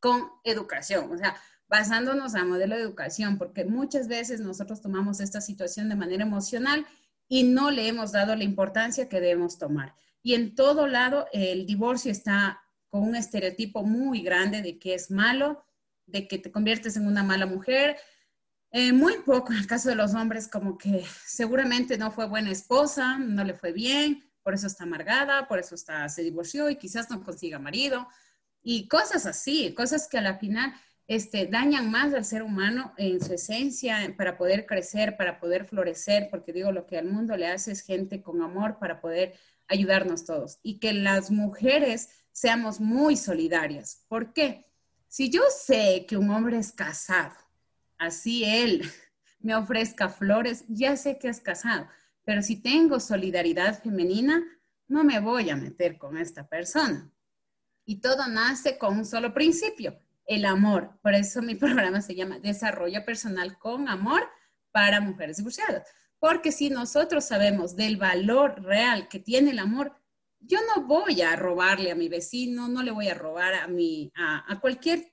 con 0.00 0.30
educación, 0.42 1.12
o 1.12 1.18
sea, 1.18 1.36
basándonos 1.68 2.34
a 2.34 2.46
modelo 2.46 2.74
de 2.74 2.80
educación, 2.80 3.36
porque 3.36 3.66
muchas 3.66 4.08
veces 4.08 4.40
nosotros 4.40 4.80
tomamos 4.80 5.20
esta 5.20 5.42
situación 5.42 5.90
de 5.90 5.96
manera 5.96 6.22
emocional 6.22 6.86
y 7.28 7.42
no 7.42 7.70
le 7.70 7.88
hemos 7.88 8.12
dado 8.12 8.34
la 8.36 8.44
importancia 8.44 9.10
que 9.10 9.20
debemos 9.20 9.58
tomar. 9.58 9.94
Y 10.22 10.32
en 10.32 10.54
todo 10.54 10.86
lado 10.86 11.26
el 11.30 11.66
divorcio 11.66 12.10
está 12.10 12.62
con 12.90 13.02
un 13.02 13.16
estereotipo 13.16 13.82
muy 13.82 14.22
grande 14.22 14.62
de 14.62 14.78
que 14.78 14.94
es 14.94 15.10
malo, 15.10 15.64
de 16.06 16.26
que 16.26 16.38
te 16.38 16.50
conviertes 16.50 16.96
en 16.96 17.06
una 17.06 17.22
mala 17.22 17.46
mujer. 17.46 17.96
Eh, 18.70 18.92
muy 18.92 19.14
poco 19.24 19.52
en 19.52 19.58
el 19.58 19.66
caso 19.66 19.88
de 19.88 19.94
los 19.94 20.14
hombres, 20.14 20.48
como 20.48 20.76
que 20.76 21.04
seguramente 21.26 21.96
no 21.96 22.10
fue 22.10 22.26
buena 22.26 22.50
esposa, 22.50 23.18
no 23.18 23.44
le 23.44 23.54
fue 23.54 23.72
bien, 23.72 24.30
por 24.42 24.54
eso 24.54 24.66
está 24.66 24.84
amargada, 24.84 25.48
por 25.48 25.58
eso 25.58 25.74
está, 25.74 26.08
se 26.08 26.22
divorció 26.22 26.70
y 26.70 26.76
quizás 26.76 27.10
no 27.10 27.22
consiga 27.22 27.58
marido. 27.58 28.08
Y 28.62 28.88
cosas 28.88 29.26
así, 29.26 29.72
cosas 29.74 30.08
que 30.08 30.18
a 30.18 30.22
la 30.22 30.38
final 30.38 30.74
este, 31.06 31.46
dañan 31.46 31.90
más 31.90 32.12
al 32.12 32.24
ser 32.24 32.42
humano 32.42 32.92
en 32.98 33.24
su 33.24 33.32
esencia 33.32 34.14
para 34.16 34.36
poder 34.36 34.66
crecer, 34.66 35.16
para 35.16 35.40
poder 35.40 35.64
florecer, 35.64 36.28
porque 36.30 36.52
digo, 36.52 36.70
lo 36.70 36.86
que 36.86 36.98
al 36.98 37.06
mundo 37.06 37.36
le 37.36 37.46
hace 37.46 37.72
es 37.72 37.80
gente 37.80 38.22
con 38.22 38.42
amor 38.42 38.78
para 38.78 39.00
poder 39.00 39.34
ayudarnos 39.68 40.24
todos 40.24 40.58
y 40.62 40.78
que 40.78 40.92
las 40.92 41.30
mujeres 41.30 42.10
seamos 42.38 42.78
muy 42.78 43.16
solidarias. 43.16 44.04
¿Por 44.08 44.32
qué? 44.32 44.70
Si 45.08 45.28
yo 45.28 45.42
sé 45.50 46.06
que 46.06 46.16
un 46.16 46.30
hombre 46.30 46.58
es 46.58 46.72
casado, 46.72 47.34
así 47.98 48.44
él 48.44 48.88
me 49.40 49.56
ofrezca 49.56 50.08
flores, 50.08 50.64
ya 50.68 50.96
sé 50.96 51.18
que 51.18 51.28
es 51.28 51.40
casado, 51.40 51.88
pero 52.24 52.42
si 52.42 52.56
tengo 52.56 53.00
solidaridad 53.00 53.82
femenina, 53.82 54.42
no 54.86 55.02
me 55.02 55.18
voy 55.18 55.50
a 55.50 55.56
meter 55.56 55.98
con 55.98 56.16
esta 56.16 56.46
persona. 56.46 57.10
Y 57.84 58.00
todo 58.00 58.28
nace 58.28 58.78
con 58.78 58.98
un 58.98 59.04
solo 59.04 59.34
principio, 59.34 59.98
el 60.26 60.44
amor. 60.44 60.98
Por 61.02 61.14
eso 61.14 61.42
mi 61.42 61.54
programa 61.56 62.02
se 62.02 62.14
llama 62.14 62.38
Desarrollo 62.38 63.04
Personal 63.04 63.58
con 63.58 63.88
Amor 63.88 64.22
para 64.70 65.00
Mujeres 65.00 65.38
Divorciadas. 65.38 65.88
Porque 66.20 66.52
si 66.52 66.70
nosotros 66.70 67.24
sabemos 67.24 67.74
del 67.74 67.96
valor 67.96 68.62
real 68.62 69.08
que 69.08 69.18
tiene 69.18 69.52
el 69.52 69.58
amor, 69.58 69.97
yo 70.40 70.58
no 70.74 70.86
voy 70.86 71.22
a 71.22 71.36
robarle 71.36 71.90
a 71.90 71.94
mi 71.94 72.08
vecino, 72.08 72.68
no 72.68 72.82
le 72.82 72.90
voy 72.90 73.08
a 73.08 73.14
robar 73.14 73.54
a, 73.54 73.66
mi, 73.66 74.12
a, 74.14 74.58
cualquier 74.60 75.12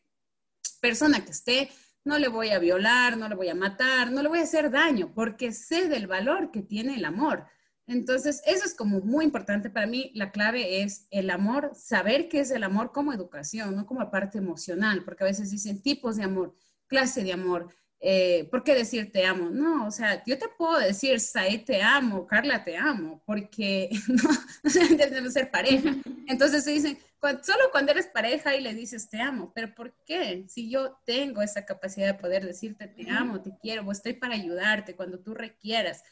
persona 0.82 1.24
que 1.24 1.32
esté, 1.32 1.70
no 2.04 2.20
le 2.20 2.28
voy 2.28 2.50
a 2.50 2.60
violar, 2.60 3.18
no 3.18 3.28
le 3.28 3.36
voy 3.36 3.50
a 3.50 3.56
matar, 3.56 4.12
no 4.12 4.22
le 4.22 4.30
voy 4.30 4.40
a 4.40 4.44
hacer 4.44 4.70
daño, 4.70 5.14
porque 5.14 5.52
sé 5.52 5.88
del 5.88 6.08
valor 6.08 6.52
que 6.52 6.62
tiene 6.62 6.96
el 6.96 7.06
amor. 7.06 7.48
Entonces, 7.88 8.42
eso 8.46 8.66
es 8.66 8.74
como 8.74 9.00
muy 9.02 9.26
importante 9.26 9.70
para 9.70 9.86
mí. 9.86 10.12
La 10.16 10.32
clave 10.32 10.82
es 10.82 11.08
el 11.12 11.30
amor, 11.30 11.72
saber 11.76 12.30
qué 12.30 12.40
es 12.40 12.52
el 12.52 12.64
amor 12.64 12.92
como 12.92 13.14
educación, 13.14 13.76
no 13.76 13.86
como 13.86 14.10
parte 14.10 14.38
emocional, 14.40 15.04
porque 15.04 15.24
a 15.24 15.28
veces 15.28 15.52
dicen 15.52 15.82
tipos 15.82 16.16
de 16.16 16.24
amor, 16.24 16.54
clase 16.88 17.24
de 17.24 17.34
amor. 17.34 17.74
Eh, 18.00 18.48
¿Por 18.52 18.64
qué 18.64 18.76
decir 18.76 19.12
te 19.12 19.26
amo? 19.26 19.50
No, 19.50 19.88
o 19.88 19.92
sea, 19.92 20.24
yo 20.26 20.38
te 20.38 20.48
puedo 20.58 20.78
decir, 20.80 21.20
Said 21.20 21.64
te 21.66 21.82
amo, 21.82 22.28
Carla 22.28 22.64
te 22.64 22.78
amo, 22.78 23.24
porque 23.26 23.90
no, 24.08 24.30
no 24.64 24.98
debemos 24.98 25.34
ser 25.34 25.50
pareja. 25.50 25.96
Entonces 26.28 26.64
se 26.64 26.72
dicen, 26.72 26.98
solo 27.42 27.64
cuando 27.72 27.92
eres 27.92 28.08
pareja 28.08 28.56
y 28.56 28.62
le 28.62 28.74
dices 28.74 29.10
te 29.10 29.20
amo, 29.20 29.52
pero 29.56 29.74
¿por 29.74 29.96
qué? 30.06 30.46
Si 30.48 30.70
yo 30.70 30.98
tengo 31.06 31.42
esa 31.42 31.66
capacidad 31.66 32.08
de 32.08 32.20
poder 32.20 32.46
decirte 32.46 32.88
te 32.88 33.10
amo, 33.10 33.42
te 33.42 33.52
quiero, 33.62 33.90
estoy 33.92 34.14
para 34.14 34.36
ayudarte 34.36 34.96
cuando 34.96 35.20
tú 35.20 35.34
requieras 35.34 36.04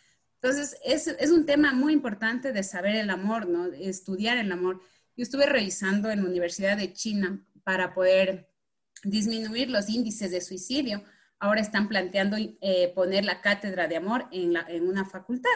entonces, 0.43 0.77
es, 0.83 1.07
es, 1.07 1.31
un 1.31 1.45
tema 1.45 1.71
muy 1.71 1.93
importante 1.93 2.51
de 2.51 2.63
saber 2.63 2.97
el 2.97 3.09
amor, 3.09 3.47
¿no? 3.47 3.67
Estudiar 3.67 4.37
el 4.37 4.51
amor. 4.51 4.81
Yo 5.15 5.23
estuve 5.23 5.45
revisando 5.45 6.11
en 6.11 6.21
la 6.21 6.29
Universidad 6.29 6.75
de 6.75 6.91
China 6.91 7.41
para 7.63 7.93
poder 7.93 8.51
disminuir 9.05 9.69
los 9.69 9.87
índices 9.87 10.31
de 10.31 10.41
suicidio. 10.41 11.01
Ahora 11.39 11.61
están 11.61 11.87
planteando 11.87 12.37
eh, 12.37 12.91
poner 12.95 13.25
la 13.25 13.41
cátedra 13.41 13.87
de 13.87 13.97
amor 13.97 14.27
en, 14.31 14.55
una 14.87 15.05
facultad. 15.05 15.49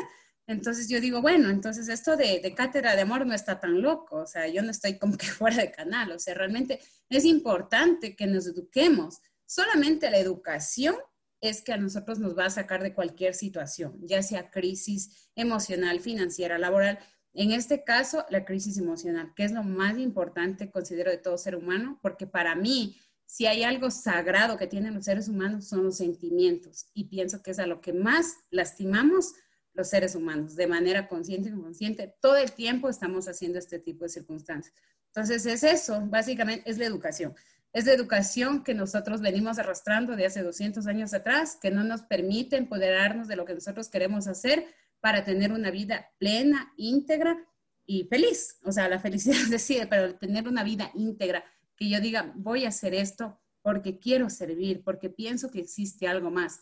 Entonces 0.47 0.89
yo 0.89 1.01
digo, 1.01 1.21
bueno, 1.21 1.49
entonces 1.49 1.89
esto 1.89 2.15
de, 2.15 2.39
de, 2.39 2.55
cátedra 2.55 2.95
de 2.95 3.01
amor 3.01 3.25
no 3.25 3.33
está 3.33 3.59
tan 3.59 3.81
loco, 3.81 4.21
o 4.21 4.27
sea, 4.27 4.47
yo 4.47 4.61
no 4.61 4.71
estoy 4.71 4.97
como 4.97 5.17
que 5.17 5.27
fuera 5.27 5.57
de 5.57 5.71
canal, 5.71 6.11
o 6.11 6.19
sea, 6.19 6.33
realmente 6.33 6.79
es 7.09 7.25
importante 7.25 8.15
que 8.15 8.27
nos 8.27 8.47
eduquemos. 8.47 9.21
Solamente 9.45 10.09
la 10.09 10.17
educación 10.17 10.95
es 11.41 11.61
que 11.61 11.73
a 11.73 11.77
nosotros 11.77 12.19
nos 12.19 12.37
va 12.37 12.45
a 12.45 12.49
sacar 12.49 12.81
de 12.81 12.93
cualquier 12.93 13.33
situación, 13.33 13.99
ya 14.01 14.23
sea 14.23 14.49
crisis 14.49 15.29
emocional, 15.35 15.99
financiera, 15.99 16.57
laboral. 16.57 16.99
En 17.33 17.51
este 17.51 17.83
caso, 17.83 18.25
la 18.29 18.45
crisis 18.45 18.77
emocional, 18.77 19.33
que 19.35 19.43
es 19.43 19.51
lo 19.51 19.63
más 19.63 19.97
importante, 19.99 20.71
considero, 20.71 21.11
de 21.11 21.17
todo 21.17 21.37
ser 21.37 21.55
humano, 21.55 21.99
porque 22.01 22.25
para 22.25 22.55
mí, 22.55 22.99
si 23.27 23.45
hay 23.45 23.61
algo 23.61 23.91
sagrado 23.91 24.57
que 24.57 24.65
tienen 24.65 24.95
los 24.95 25.05
seres 25.05 25.27
humanos, 25.27 25.67
son 25.67 25.83
los 25.83 25.97
sentimientos. 25.97 26.87
Y 26.95 27.03
pienso 27.03 27.43
que 27.43 27.51
es 27.51 27.59
a 27.59 27.67
lo 27.67 27.79
que 27.79 27.93
más 27.93 28.37
lastimamos 28.49 29.33
los 29.75 29.89
seres 29.89 30.15
humanos, 30.15 30.55
de 30.55 30.65
manera 30.65 31.07
consciente 31.07 31.49
y 31.49 31.51
inconsciente. 31.51 32.15
Todo 32.19 32.37
el 32.37 32.51
tiempo 32.53 32.89
estamos 32.89 33.27
haciendo 33.27 33.59
este 33.59 33.77
tipo 33.77 34.05
de 34.05 34.09
circunstancias. 34.09 34.73
Entonces, 35.13 35.45
es 35.45 35.63
eso, 35.63 36.01
básicamente, 36.07 36.67
es 36.67 36.79
la 36.79 36.85
educación 36.85 37.35
es 37.77 37.85
de 37.85 37.93
educación 37.93 38.63
que 38.63 38.73
nosotros 38.73 39.21
venimos 39.21 39.59
arrastrando 39.59 40.15
de 40.15 40.25
hace 40.25 40.41
200 40.41 40.87
años 40.87 41.13
atrás, 41.13 41.57
que 41.61 41.69
no 41.69 41.83
nos 41.83 42.01
permite 42.01 42.57
empoderarnos 42.57 43.27
de 43.27 43.35
lo 43.35 43.45
que 43.45 43.53
nosotros 43.53 43.87
queremos 43.87 44.27
hacer 44.27 44.65
para 44.99 45.23
tener 45.23 45.51
una 45.51 45.69
vida 45.69 46.09
plena, 46.17 46.73
íntegra 46.75 47.37
y 47.85 48.05
feliz. 48.05 48.57
O 48.63 48.71
sea, 48.71 48.89
la 48.89 48.99
felicidad 48.99 49.37
decide, 49.49 49.85
pero 49.85 50.15
tener 50.15 50.47
una 50.47 50.63
vida 50.63 50.89
íntegra, 50.95 51.43
que 51.77 51.89
yo 51.89 52.01
diga, 52.01 52.33
voy 52.35 52.65
a 52.65 52.69
hacer 52.69 52.93
esto 52.93 53.39
porque 53.61 53.99
quiero 53.99 54.29
servir, 54.29 54.83
porque 54.83 55.09
pienso 55.09 55.51
que 55.51 55.59
existe 55.59 56.07
algo 56.07 56.31
más. 56.31 56.61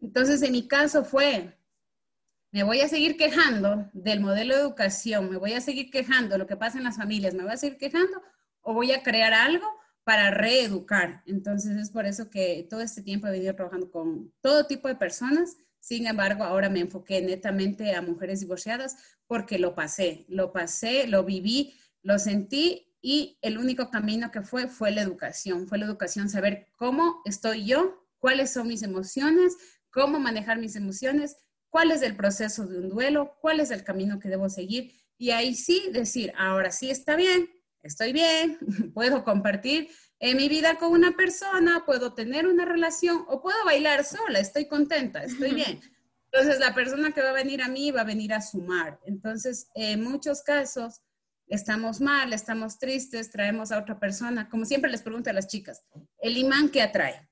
Entonces, 0.00 0.42
en 0.42 0.52
mi 0.52 0.66
caso 0.66 1.04
fue, 1.04 1.56
me 2.50 2.62
voy 2.62 2.80
a 2.80 2.88
seguir 2.88 3.16
quejando 3.16 3.90
del 3.92 4.20
modelo 4.20 4.54
de 4.54 4.60
educación, 4.62 5.30
me 5.30 5.36
voy 5.36 5.52
a 5.52 5.60
seguir 5.60 5.90
quejando 5.90 6.34
de 6.34 6.38
lo 6.38 6.46
que 6.46 6.56
pasa 6.56 6.78
en 6.78 6.84
las 6.84 6.96
familias, 6.96 7.34
me 7.34 7.42
voy 7.42 7.52
a 7.52 7.56
seguir 7.56 7.78
quejando 7.78 8.22
o 8.60 8.72
voy 8.72 8.92
a 8.92 9.02
crear 9.02 9.34
algo 9.34 9.66
para 10.04 10.30
reeducar. 10.30 11.22
Entonces 11.26 11.76
es 11.76 11.90
por 11.90 12.06
eso 12.06 12.30
que 12.30 12.66
todo 12.70 12.80
este 12.80 13.02
tiempo 13.02 13.26
he 13.26 13.32
venido 13.32 13.54
trabajando 13.54 13.90
con 13.90 14.32
todo 14.40 14.66
tipo 14.66 14.88
de 14.88 14.94
personas. 14.94 15.56
Sin 15.80 16.06
embargo, 16.06 16.44
ahora 16.44 16.70
me 16.70 16.80
enfoqué 16.80 17.20
netamente 17.20 17.94
a 17.94 18.02
mujeres 18.02 18.40
divorciadas 18.40 18.96
porque 19.26 19.58
lo 19.58 19.74
pasé, 19.74 20.24
lo 20.28 20.52
pasé, 20.52 21.06
lo 21.06 21.24
viví, 21.24 21.74
lo 22.02 22.18
sentí 22.18 22.93
y 23.06 23.36
el 23.42 23.58
único 23.58 23.90
camino 23.90 24.30
que 24.30 24.40
fue 24.40 24.66
fue 24.66 24.90
la 24.90 25.02
educación, 25.02 25.68
fue 25.68 25.76
la 25.76 25.84
educación, 25.84 26.30
saber 26.30 26.68
cómo 26.74 27.20
estoy 27.26 27.66
yo, 27.66 28.08
cuáles 28.18 28.50
son 28.50 28.66
mis 28.66 28.82
emociones, 28.82 29.58
cómo 29.90 30.18
manejar 30.18 30.58
mis 30.58 30.74
emociones, 30.74 31.36
cuál 31.68 31.90
es 31.90 32.00
el 32.00 32.16
proceso 32.16 32.66
de 32.66 32.78
un 32.78 32.88
duelo, 32.88 33.36
cuál 33.42 33.60
es 33.60 33.70
el 33.70 33.84
camino 33.84 34.18
que 34.18 34.30
debo 34.30 34.48
seguir 34.48 34.90
y 35.18 35.32
ahí 35.32 35.54
sí 35.54 35.90
decir, 35.92 36.32
ahora 36.34 36.70
sí 36.70 36.90
está 36.90 37.14
bien, 37.14 37.50
estoy 37.82 38.14
bien, 38.14 38.58
puedo 38.94 39.22
compartir 39.22 39.90
en 40.18 40.38
mi 40.38 40.48
vida 40.48 40.76
con 40.76 40.90
una 40.90 41.14
persona, 41.14 41.84
puedo 41.84 42.14
tener 42.14 42.46
una 42.46 42.64
relación 42.64 43.26
o 43.28 43.42
puedo 43.42 43.66
bailar 43.66 44.06
sola, 44.06 44.38
estoy 44.38 44.66
contenta, 44.66 45.22
estoy 45.24 45.52
bien. 45.52 45.78
Entonces, 46.32 46.58
la 46.58 46.74
persona 46.74 47.12
que 47.12 47.20
va 47.20 47.30
a 47.30 47.34
venir 47.34 47.62
a 47.62 47.68
mí 47.68 47.90
va 47.90 48.00
a 48.00 48.04
venir 48.04 48.32
a 48.32 48.40
sumar. 48.40 48.98
Entonces, 49.04 49.68
en 49.74 50.02
muchos 50.02 50.42
casos, 50.42 51.02
estamos 51.54 52.00
mal, 52.00 52.32
estamos 52.32 52.78
tristes, 52.78 53.30
traemos 53.30 53.72
a 53.72 53.78
otra 53.78 53.98
persona. 53.98 54.48
Como 54.48 54.64
siempre 54.64 54.90
les 54.90 55.02
pregunto 55.02 55.30
a 55.30 55.32
las 55.32 55.46
chicas, 55.46 55.84
el 56.18 56.36
imán 56.36 56.68
que 56.68 56.82
atrae, 56.82 57.28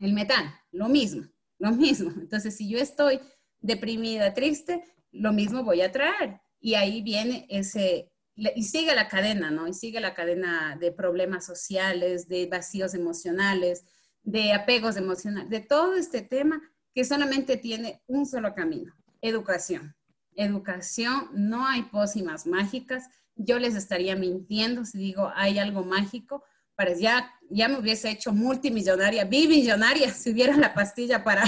el 0.00 0.12
metal, 0.12 0.44
lo 0.70 0.88
mismo, 0.88 1.26
lo 1.58 1.72
mismo. 1.72 2.10
Entonces, 2.20 2.56
si 2.56 2.68
yo 2.68 2.78
estoy 2.78 3.20
deprimida, 3.60 4.34
triste, 4.34 4.84
lo 5.12 5.32
mismo 5.32 5.64
voy 5.64 5.82
a 5.82 5.92
traer. 5.92 6.40
Y 6.60 6.74
ahí 6.74 7.02
viene 7.02 7.46
ese, 7.48 8.12
y 8.36 8.62
sigue 8.64 8.94
la 8.94 9.08
cadena, 9.08 9.50
¿no? 9.50 9.66
Y 9.66 9.74
sigue 9.74 10.00
la 10.00 10.14
cadena 10.14 10.76
de 10.78 10.92
problemas 10.92 11.46
sociales, 11.46 12.28
de 12.28 12.46
vacíos 12.46 12.94
emocionales, 12.94 13.84
de 14.22 14.52
apegos 14.52 14.96
emocionales, 14.96 15.50
de 15.50 15.60
todo 15.60 15.94
este 15.94 16.22
tema 16.22 16.60
que 16.94 17.04
solamente 17.04 17.56
tiene 17.56 18.02
un 18.06 18.26
solo 18.26 18.54
camino, 18.54 18.94
educación. 19.20 19.94
Educación, 20.34 21.30
no 21.32 21.66
hay 21.66 21.82
pócimas 21.82 22.46
mágicas. 22.46 23.08
Yo 23.38 23.58
les 23.58 23.74
estaría 23.74 24.14
mintiendo 24.14 24.84
si 24.84 24.98
digo 24.98 25.32
hay 25.34 25.58
algo 25.58 25.84
mágico. 25.84 26.44
Para 26.74 26.94
ya, 26.94 27.32
ya 27.50 27.68
me 27.68 27.78
hubiese 27.78 28.10
hecho 28.10 28.32
multimillonaria, 28.32 29.24
bimillonaria, 29.24 30.12
si 30.14 30.30
hubiera 30.30 30.56
la 30.56 30.74
pastilla 30.74 31.24
para, 31.24 31.44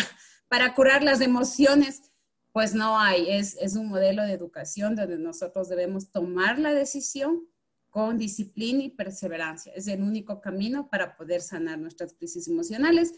para 0.49 0.75
curar 0.75 1.05
las 1.05 1.21
emociones 1.21 2.11
pues 2.53 2.75
no 2.75 2.99
hay, 2.99 3.31
es, 3.31 3.57
es 3.61 3.77
un 3.77 3.89
modelo 3.89 4.23
de 4.25 4.33
educación 4.33 4.97
donde 4.97 5.19
nosotros 5.19 5.69
debemos 5.69 6.11
tomar 6.11 6.59
la 6.59 6.73
decisión 6.73 7.47
con 7.91 8.19
disciplina 8.19 8.85
y 8.85 8.91
perseverancia. 8.91 9.73
Es 9.75 9.87
el 9.89 10.03
único 10.03 10.41
camino 10.41 10.89
para 10.89 11.17
poder 11.17 11.43
sanar 11.43 11.79
nuestras 11.79 12.15
crisis 12.15 12.49
emocionales 12.49 13.15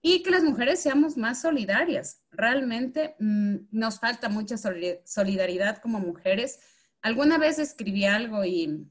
y 0.00 0.22
que 0.22 0.30
las 0.30 0.44
mujeres 0.44 0.80
seamos 0.80 1.16
más 1.16 1.40
solidarias. 1.40 2.22
Realmente 2.30 3.16
mm, 3.18 3.56
nos 3.70 3.98
falta 3.98 4.28
mucha 4.28 4.56
solidaridad 4.56 5.78
como 5.78 5.98
mujeres. 5.98 6.60
Alguna 7.02 7.38
vez 7.38 7.58
escribí 7.58 8.04
algo 8.04 8.44
y 8.44 8.64
en 8.64 8.90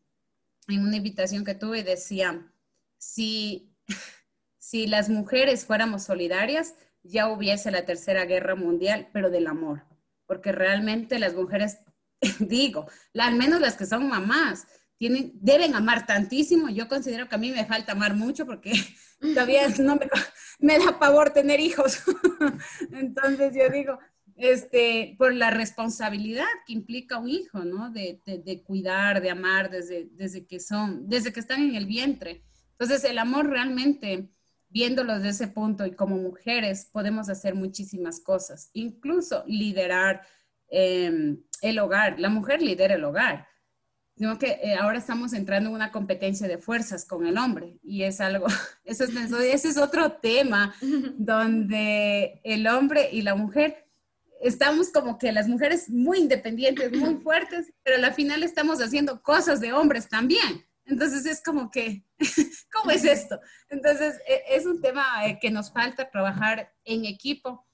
una 0.67 0.98
invitación 0.98 1.43
que 1.43 1.56
tuve 1.56 1.84
decía, 1.84 2.46
si, 2.98 3.74
si 4.58 4.88
las 4.88 5.10
mujeres 5.10 5.65
fuéramos 5.65 6.04
solidarias, 6.04 6.76
ya 7.04 7.30
hubiese 7.30 7.72
la 7.72 7.86
tercera 7.86 8.26
guerra 8.26 8.56
mundial, 8.56 9.10
pero 9.13 9.30
del 9.30 9.48
amor, 9.48 9.84
porque 10.26 10.52
realmente 10.52 11.20
las 11.20 11.34
mujeres, 11.36 11.80
digo, 12.39 12.88
al 13.17 13.36
menos 13.36 13.62
las 13.62 13.76
que 13.76 13.86
son 13.86 14.08
mamás, 14.08 14.67
tienen, 14.98 15.32
deben 15.36 15.76
amar 15.76 16.06
tantísimo. 16.06 16.70
Yo 16.70 16.88
considero 16.88 17.30
que 17.30 17.36
a 17.36 17.38
mí 17.38 17.52
me 17.52 17.65
falta 17.65 17.91
amar 17.91 18.15
mucho 18.15 18.46
porque 18.46 18.74
todavía 19.22 19.67
no 19.80 19.96
me, 19.96 20.10
me 20.60 20.80
da 20.80 21.00
pavor 21.00 21.32
tener 21.32 21.60
hijos. 21.60 22.04
Entonces 22.91 23.54
yo 23.56 23.70
digo, 23.70 24.00
este, 24.38 25.15
por 25.17 25.34
la 25.34 25.50
responsabilidad 25.50 26.45
que 26.65 26.73
implica 26.73 27.17
un 27.17 27.28
hijo, 27.28 27.65
¿no? 27.65 27.89
De, 27.89 28.21
de, 28.26 28.63
cuidar, 28.63 29.21
de 29.21 29.32
amar 29.32 29.69
desde, 29.69 30.08
desde 30.12 30.45
que 30.45 30.60
son, 30.60 31.10
desde 31.10 31.34
que 31.34 31.39
están 31.39 31.62
en 31.62 31.76
el 31.76 31.88
vientre. 31.88 32.43
Entonces 32.71 33.04
el 33.04 33.17
amor 33.17 33.50
realmente, 33.50 34.30
viéndolo 34.69 35.15
desde 35.15 35.30
ese 35.30 35.47
punto 35.47 35.86
y 35.86 35.95
como 35.95 36.17
mujeres, 36.17 36.88
podemos 36.91 37.30
hacer 37.30 37.56
muchísimas 37.56 38.19
cosas, 38.19 38.69
incluso 38.73 39.43
liderar 39.47 40.21
em, 40.69 41.41
el 41.62 41.80
hogar. 41.80 42.19
La 42.19 42.30
mujer 42.30 42.62
lidera 42.62 42.95
el 42.95 43.04
hogar 43.04 43.47
sino 44.17 44.39
que 44.39 44.60
eh, 44.63 44.76
ahora 44.76 44.97
estamos 44.97 45.32
entrando 45.34 45.69
en 45.69 45.76
una 45.76 45.91
competencia 45.91 46.47
de 46.47 46.58
fuerzas 46.58 47.06
con 47.06 47.28
el 47.28 47.38
hombre 47.38 47.78
y 47.84 48.02
es 48.02 48.19
algo, 48.19 48.47
eso 48.84 49.04
es, 49.04 49.12
ese 49.15 49.69
es 49.69 49.78
otro 49.78 50.13
tema 50.13 50.73
donde 51.17 52.41
el 52.43 52.65
hombre 52.67 53.10
y 53.12 53.21
la 53.21 53.36
mujer 53.36 53.87
estamos 54.41 54.89
como 54.89 55.17
que 55.17 55.32
las 55.32 55.47
mujeres 55.47 55.89
muy 55.89 56.19
independientes, 56.19 56.91
muy 56.91 57.15
fuertes, 57.23 57.71
pero 57.84 58.04
al 58.04 58.13
final 58.13 58.43
estamos 58.43 58.82
haciendo 58.82 59.21
cosas 59.21 59.60
de 59.62 59.73
hombres 59.73 60.10
también. 60.10 60.65
Entonces 60.86 61.26
es 61.26 61.43
como 61.43 61.69
que, 61.69 62.06
¿cómo 62.73 62.91
es 62.91 63.04
esto? 63.04 63.39
Entonces 63.69 64.15
e, 64.28 64.56
es 64.56 64.65
un 64.65 64.82
tema 64.82 65.28
eh, 65.28 65.38
que 65.41 65.52
nos 65.52 65.71
falta 65.71 66.10
trabajar 66.10 66.73
en 66.86 67.06
equipo. 67.06 67.65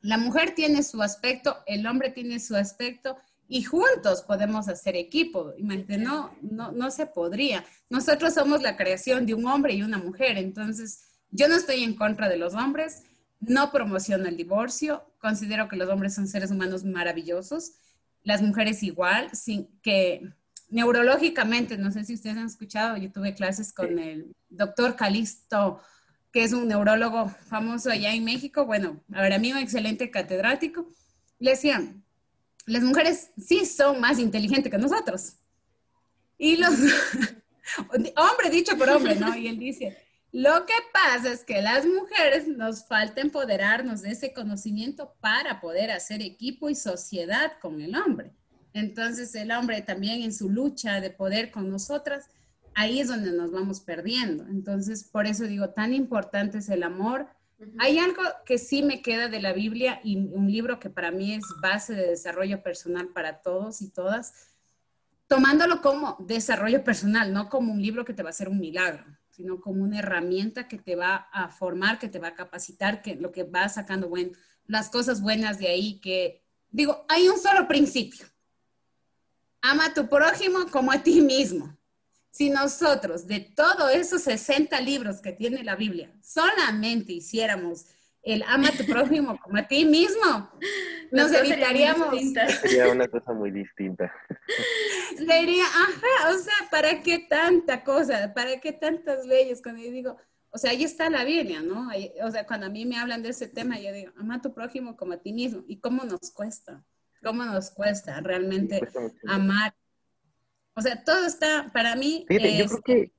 La 0.00 0.18
mujer 0.18 0.54
tiene 0.54 0.82
su 0.82 1.02
aspecto, 1.02 1.62
el 1.66 1.86
hombre 1.86 2.10
tiene 2.10 2.38
su 2.38 2.54
aspecto 2.54 3.16
y 3.48 3.62
juntos 3.62 4.22
podemos 4.22 4.68
hacer 4.68 4.96
equipo. 4.96 5.54
Imagínate, 5.56 5.98
no, 5.98 6.36
no, 6.42 6.72
no 6.72 6.90
se 6.90 7.06
podría. 7.06 7.64
Nosotros 7.88 8.34
somos 8.34 8.62
la 8.62 8.76
creación 8.76 9.24
de 9.24 9.34
un 9.34 9.46
hombre 9.46 9.72
y 9.74 9.82
una 9.82 9.98
mujer, 9.98 10.36
entonces 10.36 11.04
yo 11.30 11.48
no 11.48 11.56
estoy 11.56 11.82
en 11.82 11.96
contra 11.96 12.28
de 12.28 12.36
los 12.36 12.54
hombres, 12.54 13.02
no 13.40 13.70
promociono 13.70 14.26
el 14.26 14.36
divorcio, 14.36 15.04
considero 15.18 15.68
que 15.68 15.76
los 15.76 15.88
hombres 15.88 16.14
son 16.14 16.28
seres 16.28 16.50
humanos 16.50 16.84
maravillosos, 16.84 17.72
las 18.22 18.42
mujeres 18.42 18.82
igual, 18.82 19.30
sin 19.34 19.68
que 19.82 20.32
neurológicamente, 20.70 21.76
no 21.76 21.90
sé 21.90 22.04
si 22.04 22.14
ustedes 22.14 22.36
han 22.36 22.46
escuchado, 22.46 22.96
yo 22.96 23.12
tuve 23.12 23.34
clases 23.34 23.72
con 23.72 23.98
el 23.98 24.34
doctor 24.48 24.96
Calisto, 24.96 25.80
que 26.32 26.42
es 26.42 26.52
un 26.52 26.66
neurólogo 26.66 27.28
famoso 27.28 27.90
allá 27.90 28.12
en 28.12 28.24
México, 28.24 28.66
bueno, 28.66 29.00
a 29.12 29.22
ver, 29.22 29.34
a 29.34 29.38
mí 29.38 29.52
un 29.52 29.58
excelente 29.58 30.10
catedrático, 30.10 30.88
le 31.38 31.50
decían, 31.50 32.02
las 32.66 32.82
mujeres 32.82 33.30
sí 33.36 33.66
son 33.66 34.00
más 34.00 34.18
inteligentes 34.18 34.70
que 34.70 34.78
nosotros. 34.78 35.34
Y 36.38 36.56
los, 36.56 36.72
hombre 38.16 38.50
dicho 38.50 38.76
por 38.76 38.88
hombre, 38.88 39.16
¿no? 39.16 39.36
Y 39.36 39.48
él 39.48 39.58
dice, 39.58 39.96
lo 40.34 40.66
que 40.66 40.74
pasa 40.92 41.30
es 41.30 41.44
que 41.44 41.62
las 41.62 41.86
mujeres 41.86 42.48
nos 42.48 42.84
falta 42.88 43.20
empoderarnos 43.20 44.02
de 44.02 44.10
ese 44.10 44.32
conocimiento 44.32 45.14
para 45.20 45.60
poder 45.60 45.92
hacer 45.92 46.22
equipo 46.22 46.68
y 46.68 46.74
sociedad 46.74 47.52
con 47.60 47.80
el 47.80 47.94
hombre. 47.94 48.32
Entonces 48.72 49.32
el 49.36 49.52
hombre 49.52 49.80
también 49.82 50.24
en 50.24 50.34
su 50.34 50.50
lucha 50.50 51.00
de 51.00 51.10
poder 51.10 51.52
con 51.52 51.70
nosotras, 51.70 52.30
ahí 52.74 52.98
es 52.98 53.06
donde 53.06 53.30
nos 53.30 53.52
vamos 53.52 53.80
perdiendo. 53.80 54.44
Entonces, 54.48 55.04
por 55.04 55.28
eso 55.28 55.44
digo, 55.44 55.70
tan 55.70 55.94
importante 55.94 56.58
es 56.58 56.68
el 56.68 56.82
amor, 56.82 57.28
hay 57.78 58.00
algo 58.00 58.20
que 58.44 58.58
sí 58.58 58.82
me 58.82 59.02
queda 59.02 59.28
de 59.28 59.40
la 59.40 59.52
Biblia 59.52 60.00
y 60.02 60.16
un 60.16 60.50
libro 60.50 60.80
que 60.80 60.90
para 60.90 61.12
mí 61.12 61.32
es 61.34 61.44
base 61.62 61.94
de 61.94 62.08
desarrollo 62.08 62.60
personal 62.60 63.10
para 63.10 63.40
todos 63.40 63.80
y 63.82 63.88
todas, 63.88 64.48
tomándolo 65.28 65.80
como 65.80 66.16
desarrollo 66.26 66.82
personal, 66.82 67.32
no 67.32 67.48
como 67.48 67.72
un 67.72 67.80
libro 67.80 68.04
que 68.04 68.14
te 68.14 68.24
va 68.24 68.30
a 68.30 68.30
hacer 68.30 68.48
un 68.48 68.58
milagro, 68.58 69.04
sino 69.34 69.60
como 69.60 69.82
una 69.82 69.98
herramienta 69.98 70.68
que 70.68 70.78
te 70.78 70.94
va 70.94 71.28
a 71.32 71.48
formar, 71.48 71.98
que 71.98 72.08
te 72.08 72.20
va 72.20 72.28
a 72.28 72.34
capacitar, 72.34 73.02
que 73.02 73.16
lo 73.16 73.32
que 73.32 73.42
va 73.42 73.68
sacando 73.68 74.08
bueno, 74.08 74.30
las 74.66 74.90
cosas 74.90 75.20
buenas 75.20 75.58
de 75.58 75.66
ahí, 75.66 75.98
que 75.98 76.40
digo, 76.70 77.04
hay 77.08 77.28
un 77.28 77.38
solo 77.38 77.66
principio. 77.66 78.26
Ama 79.60 79.86
a 79.86 79.94
tu 79.94 80.08
prójimo 80.08 80.66
como 80.70 80.92
a 80.92 81.02
ti 81.02 81.20
mismo. 81.20 81.76
Si 82.30 82.48
nosotros 82.48 83.26
de 83.26 83.40
todos 83.40 83.92
esos 83.92 84.22
60 84.22 84.80
libros 84.80 85.20
que 85.20 85.32
tiene 85.32 85.64
la 85.64 85.74
Biblia 85.74 86.12
solamente 86.22 87.12
hiciéramos 87.12 87.86
el 88.24 88.42
ama 88.46 88.68
a 88.68 88.72
tu 88.72 88.84
prójimo 88.84 89.38
como 89.42 89.58
a 89.58 89.68
ti 89.68 89.84
mismo, 89.84 90.50
nos 91.12 91.32
evitaríamos. 91.32 92.08
Sería 92.60 92.88
una 92.88 93.08
cosa 93.08 93.32
muy 93.32 93.50
distinta. 93.50 94.12
Sería, 95.16 95.64
ajá, 95.64 96.30
o 96.30 96.38
sea, 96.38 96.54
¿para 96.70 97.02
qué 97.02 97.26
tanta 97.28 97.84
cosa? 97.84 98.32
¿Para 98.34 98.58
qué 98.60 98.72
tantas 98.72 99.26
leyes? 99.26 99.62
Cuando 99.62 99.82
yo 99.82 99.90
digo, 99.90 100.16
o 100.50 100.58
sea, 100.58 100.70
ahí 100.70 100.84
está 100.84 101.10
la 101.10 101.24
Biblia, 101.24 101.62
¿no? 101.62 101.90
o 102.22 102.30
sea, 102.30 102.46
cuando 102.46 102.66
a 102.66 102.70
mí 102.70 102.86
me 102.86 102.96
hablan 102.98 103.22
de 103.22 103.30
ese 103.30 103.48
tema, 103.48 103.78
yo 103.78 103.92
digo, 103.92 104.12
ama 104.16 104.36
a 104.36 104.42
tu 104.42 104.54
prójimo 104.54 104.96
como 104.96 105.12
a 105.12 105.18
ti 105.18 105.32
mismo. 105.32 105.64
¿Y 105.66 105.80
cómo 105.80 106.04
nos 106.04 106.30
cuesta? 106.30 106.84
¿Cómo 107.22 107.44
nos 107.44 107.70
cuesta 107.70 108.20
realmente 108.20 108.80
amar 109.26 109.74
o 110.76 110.82
sea, 110.82 111.02
todo 111.04 111.26
está 111.26 111.70
para 111.72 111.94
mí. 111.94 112.24
Fíjate, 112.28 112.58
yo 112.58 112.66
creo 112.66 112.82
que, 112.82 113.12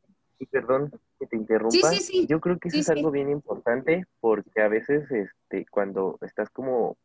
perdón 0.52 0.92
que 1.20 1.28
te 1.28 1.36
interrumpa, 1.36 1.92
yo 2.28 2.40
creo 2.42 2.60
que 2.60 2.70
eso 2.70 2.78
es 2.78 2.90
algo 2.90 3.12
bien 3.12 3.30
importante 3.30 4.06
porque 4.20 4.62
a 4.62 4.68
veces 4.68 5.10
este, 5.12 5.66
cuando 5.70 6.18
estás 6.22 6.50
como, 6.50 6.98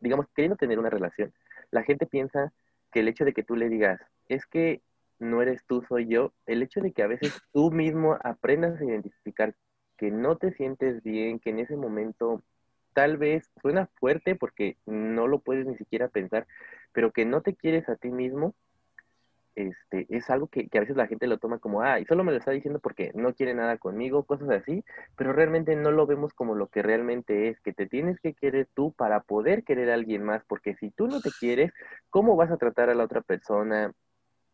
digamos, 0.00 0.26
queriendo 0.34 0.56
tener 0.56 0.78
una 0.78 0.90
relación, 0.90 1.32
la 1.70 1.82
gente 1.82 2.06
piensa 2.06 2.52
que 2.92 3.00
el 3.00 3.08
hecho 3.08 3.24
de 3.24 3.32
que 3.32 3.42
tú 3.42 3.56
le 3.56 3.68
digas, 3.68 4.00
es 4.28 4.46
que 4.46 4.82
no 5.18 5.42
eres 5.42 5.64
tú, 5.66 5.82
soy 5.88 6.06
yo, 6.06 6.32
el 6.46 6.62
hecho 6.62 6.80
de 6.80 6.92
que 6.92 7.02
a 7.02 7.06
veces 7.06 7.32
tú 7.52 7.70
mismo 7.70 8.18
aprendas 8.22 8.80
a 8.80 8.84
identificar 8.84 9.54
que 9.96 10.10
no 10.10 10.36
te 10.36 10.52
sientes 10.52 11.02
bien, 11.02 11.38
que 11.38 11.50
en 11.50 11.60
ese 11.60 11.76
momento 11.76 12.42
tal 12.94 13.16
vez 13.16 13.50
suena 13.60 13.88
fuerte 13.98 14.34
porque 14.36 14.76
no 14.86 15.26
lo 15.26 15.40
puedes 15.40 15.66
ni 15.66 15.76
siquiera 15.76 16.08
pensar, 16.08 16.46
pero 16.92 17.12
que 17.12 17.24
no 17.24 17.42
te 17.42 17.54
quieres 17.54 17.88
a 17.88 17.96
ti 17.96 18.10
mismo, 18.10 18.54
este, 19.54 20.06
es 20.08 20.28
algo 20.30 20.48
que, 20.48 20.68
a 20.72 20.80
veces 20.80 20.96
la 20.96 21.06
gente 21.06 21.26
lo 21.26 21.38
toma 21.38 21.58
como, 21.58 21.82
ah, 21.82 22.00
y 22.00 22.04
solo 22.04 22.24
me 22.24 22.32
lo 22.32 22.38
está 22.38 22.50
diciendo 22.50 22.80
porque 22.80 23.12
no 23.14 23.34
quiere 23.34 23.54
nada 23.54 23.78
conmigo, 23.78 24.24
cosas 24.24 24.50
así, 24.50 24.84
pero 25.16 25.32
realmente 25.32 25.76
no 25.76 25.90
lo 25.90 26.06
vemos 26.06 26.32
como 26.34 26.54
lo 26.54 26.68
que 26.68 26.82
realmente 26.82 27.48
es, 27.48 27.60
que 27.60 27.72
te 27.72 27.86
tienes 27.86 28.20
que 28.20 28.34
querer 28.34 28.68
tú 28.74 28.92
para 28.92 29.20
poder 29.20 29.64
querer 29.64 29.90
a 29.90 29.94
alguien 29.94 30.24
más, 30.24 30.44
porque 30.46 30.74
si 30.76 30.90
tú 30.90 31.06
no 31.06 31.20
te 31.20 31.30
quieres, 31.38 31.72
¿cómo 32.10 32.36
vas 32.36 32.50
a 32.50 32.56
tratar 32.56 32.90
a 32.90 32.94
la 32.94 33.04
otra 33.04 33.20
persona? 33.20 33.92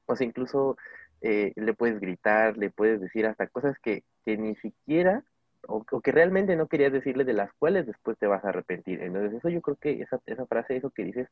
O 0.06 0.16
sea, 0.16 0.26
incluso 0.26 0.76
eh, 1.22 1.52
le 1.56 1.74
puedes 1.74 2.00
gritar, 2.00 2.56
le 2.56 2.70
puedes 2.70 3.00
decir 3.00 3.26
hasta 3.26 3.46
cosas 3.46 3.78
que, 3.82 4.04
que 4.24 4.36
ni 4.36 4.54
siquiera 4.56 5.24
o, 5.66 5.85
que 5.85 6.12
realmente 6.12 6.57
no 6.57 6.68
querías 6.68 6.92
decirle 6.92 7.25
de 7.25 7.33
las 7.33 7.53
cuales 7.55 7.87
después 7.87 8.18
te 8.18 8.27
vas 8.27 8.44
a 8.44 8.49
arrepentir. 8.49 9.03
Entonces 9.03 9.35
eso 9.38 9.49
yo 9.49 9.61
creo 9.61 9.77
que 9.77 10.03
esa, 10.03 10.20
esa 10.27 10.46
frase, 10.46 10.77
eso 10.77 10.90
que 10.90 11.05
dices, 11.05 11.29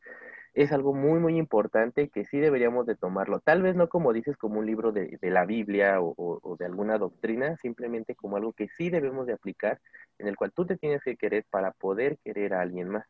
es 0.54 0.72
algo 0.72 0.94
muy, 0.94 1.18
muy 1.20 1.36
importante 1.38 2.08
que 2.08 2.26
sí 2.26 2.38
deberíamos 2.38 2.86
de 2.86 2.96
tomarlo. 2.96 3.40
Tal 3.40 3.62
vez 3.62 3.76
no 3.76 3.88
como 3.88 4.12
dices, 4.12 4.36
como 4.36 4.58
un 4.58 4.66
libro 4.66 4.92
de, 4.92 5.18
de 5.20 5.30
la 5.30 5.44
Biblia 5.44 6.00
o, 6.00 6.14
o, 6.16 6.56
de 6.56 6.66
alguna 6.66 6.98
doctrina, 6.98 7.56
simplemente 7.56 8.14
como 8.14 8.36
algo 8.36 8.52
que 8.52 8.68
sí 8.68 8.90
debemos 8.90 9.26
de 9.26 9.34
aplicar, 9.34 9.80
en 10.18 10.28
el 10.28 10.36
cual 10.36 10.52
tú 10.52 10.66
te 10.66 10.76
tienes 10.76 11.02
que 11.02 11.16
querer 11.16 11.44
para 11.50 11.72
poder 11.72 12.18
querer 12.24 12.54
a 12.54 12.60
alguien 12.60 12.88
más. 12.88 13.06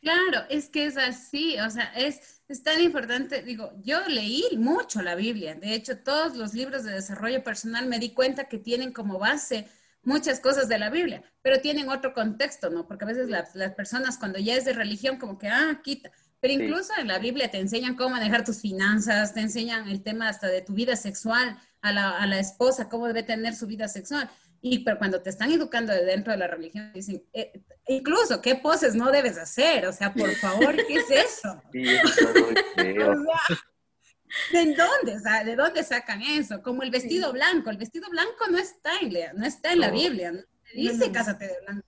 Claro, 0.00 0.46
es 0.50 0.68
que 0.68 0.84
es 0.84 0.98
así, 0.98 1.58
o 1.58 1.70
sea, 1.70 1.84
es, 1.96 2.42
es 2.46 2.62
tan 2.62 2.78
importante, 2.82 3.42
digo, 3.42 3.72
yo 3.82 4.06
leí 4.06 4.44
mucho 4.58 5.00
la 5.00 5.14
Biblia, 5.14 5.54
de 5.54 5.72
hecho, 5.72 5.96
todos 5.96 6.36
los 6.36 6.52
libros 6.52 6.84
de 6.84 6.92
desarrollo 6.92 7.42
personal 7.42 7.86
me 7.86 7.98
di 7.98 8.12
cuenta 8.12 8.44
que 8.44 8.58
tienen 8.58 8.92
como 8.92 9.18
base 9.18 9.66
muchas 10.04 10.40
cosas 10.40 10.68
de 10.68 10.78
la 10.78 10.90
Biblia, 10.90 11.22
pero 11.42 11.60
tienen 11.60 11.88
otro 11.88 12.12
contexto, 12.12 12.70
¿no? 12.70 12.86
Porque 12.86 13.04
a 13.04 13.08
veces 13.08 13.28
las, 13.28 13.50
personas 13.74 14.18
cuando 14.18 14.38
ya 14.38 14.54
es 14.54 14.64
de 14.64 14.72
religión 14.72 15.18
como 15.18 15.38
que, 15.38 15.48
ah, 15.48 15.80
quita. 15.82 16.10
Pero 16.40 16.54
incluso 16.54 16.92
en 16.98 17.08
la 17.08 17.18
Biblia 17.18 17.50
te 17.50 17.58
enseñan 17.58 17.96
cómo 17.96 18.10
manejar 18.10 18.44
tus 18.44 18.60
finanzas, 18.60 19.32
te 19.32 19.40
enseñan 19.40 19.88
el 19.88 20.02
tema 20.02 20.28
hasta 20.28 20.46
de 20.48 20.60
tu 20.60 20.74
vida 20.74 20.94
sexual, 20.94 21.58
a 21.80 21.92
la, 21.92 22.10
a 22.10 22.26
la 22.26 22.38
esposa, 22.38 22.88
cómo 22.88 23.06
debe 23.06 23.22
tener 23.22 23.54
su 23.54 23.66
vida 23.66 23.88
sexual. 23.88 24.30
Y 24.66 24.78
pero 24.78 24.96
cuando 24.96 25.20
te 25.20 25.28
están 25.28 25.52
educando 25.52 25.92
de 25.92 26.06
dentro 26.06 26.32
de 26.32 26.38
la 26.38 26.46
religión, 26.46 26.90
dicen, 26.94 27.22
eh, 27.34 27.52
incluso, 27.86 28.40
¿qué 28.40 28.54
poses 28.54 28.94
no 28.94 29.10
debes 29.10 29.36
hacer? 29.36 29.86
O 29.86 29.92
sea, 29.92 30.14
por 30.14 30.34
favor, 30.36 30.74
¿qué 30.86 30.94
es 30.94 31.10
eso? 31.10 31.62
Sí, 31.70 31.82
eso 31.86 32.30
es 32.30 32.42
muy 32.42 32.54
feo. 32.74 33.10
O 33.10 33.24
sea, 33.24 33.58
¿De 34.52 34.74
dónde? 34.74 35.16
O 35.16 35.20
sea, 35.20 35.44
¿de 35.44 35.56
dónde 35.56 35.82
sacan 35.84 36.22
eso? 36.22 36.62
Como 36.62 36.82
el 36.82 36.90
vestido 36.90 37.32
blanco. 37.32 37.70
El 37.70 37.76
vestido 37.76 38.08
blanco 38.10 38.46
no 38.50 38.58
está 38.58 38.90
en, 39.00 39.12
la- 39.14 39.32
no 39.32 39.46
está 39.46 39.72
en 39.72 39.80
la 39.80 39.88
No. 39.88 39.94
Biblia. 39.94 40.32
No 40.32 40.42
dice 40.74 40.98
No, 40.98 41.06
no. 41.06 41.12
cásate 41.12 41.46
de 41.46 41.60
blanco. 41.66 41.86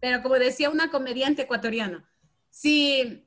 Pero 0.00 0.22
como 0.22 0.34
decía 0.34 0.70
una 0.70 0.90
comediante 0.90 1.42
ecuatoriana, 1.42 2.08
si, 2.50 3.24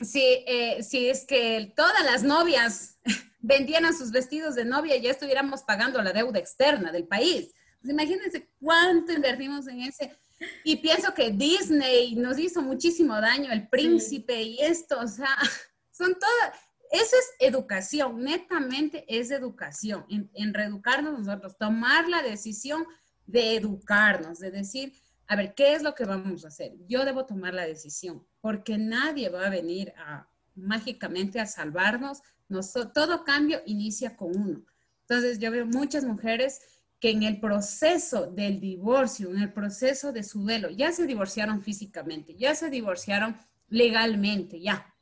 si, 0.00 0.20
eh, 0.46 0.82
si 0.82 1.08
es 1.08 1.24
que 1.24 1.72
todas 1.76 2.04
las 2.04 2.22
novias 2.22 2.98
vendieran 3.40 3.96
sus 3.96 4.10
vestidos 4.10 4.54
de 4.54 4.64
novia, 4.64 4.96
ya 4.96 5.10
estuviéramos 5.10 5.62
pagando 5.62 6.02
la 6.02 6.12
deuda 6.12 6.38
externa 6.38 6.90
del 6.92 7.06
país. 7.06 7.50
Pues 7.80 7.92
imagínense 7.92 8.48
cuánto 8.60 9.12
invertimos 9.12 9.68
en 9.68 9.82
ese. 9.82 10.16
Y 10.64 10.76
pienso 10.76 11.14
que 11.14 11.30
Disney 11.30 12.14
nos 12.16 12.38
hizo 12.38 12.62
muchísimo 12.62 13.20
daño, 13.20 13.52
el 13.52 13.68
príncipe 13.68 14.40
y 14.42 14.60
esto, 14.60 14.98
o 15.00 15.06
sea, 15.08 15.36
son 15.90 16.14
todas, 16.18 16.52
eso 16.90 17.16
es 17.16 17.46
educación, 17.48 18.22
netamente 18.22 19.04
es 19.08 19.30
educación, 19.30 20.04
en, 20.08 20.30
en 20.34 20.54
reeducarnos 20.54 21.18
nosotros, 21.18 21.56
tomar 21.58 22.08
la 22.08 22.22
decisión 22.22 22.84
de 23.26 23.56
educarnos, 23.56 24.38
de 24.38 24.50
decir, 24.50 24.92
a 25.26 25.36
ver, 25.36 25.54
¿qué 25.54 25.74
es 25.74 25.82
lo 25.82 25.94
que 25.94 26.04
vamos 26.04 26.44
a 26.44 26.48
hacer? 26.48 26.72
Yo 26.88 27.04
debo 27.04 27.26
tomar 27.26 27.52
la 27.54 27.66
decisión, 27.66 28.26
porque 28.40 28.78
nadie 28.78 29.28
va 29.28 29.46
a 29.46 29.50
venir 29.50 29.92
a 29.98 30.28
mágicamente 30.54 31.38
a 31.40 31.46
salvarnos, 31.46 32.22
Noso- 32.48 32.90
todo 32.92 33.24
cambio 33.24 33.60
inicia 33.66 34.16
con 34.16 34.34
uno. 34.34 34.64
Entonces 35.02 35.38
yo 35.38 35.50
veo 35.50 35.66
muchas 35.66 36.04
mujeres 36.04 36.60
que 36.98 37.10
en 37.10 37.22
el 37.22 37.38
proceso 37.40 38.26
del 38.26 38.58
divorcio, 38.58 39.30
en 39.30 39.42
el 39.42 39.52
proceso 39.52 40.12
de 40.12 40.22
su 40.24 40.40
duelo, 40.42 40.70
ya 40.70 40.90
se 40.92 41.06
divorciaron 41.06 41.62
físicamente, 41.62 42.34
ya 42.36 42.54
se 42.54 42.70
divorciaron 42.70 43.36
legalmente, 43.68 44.60
ya. 44.60 44.94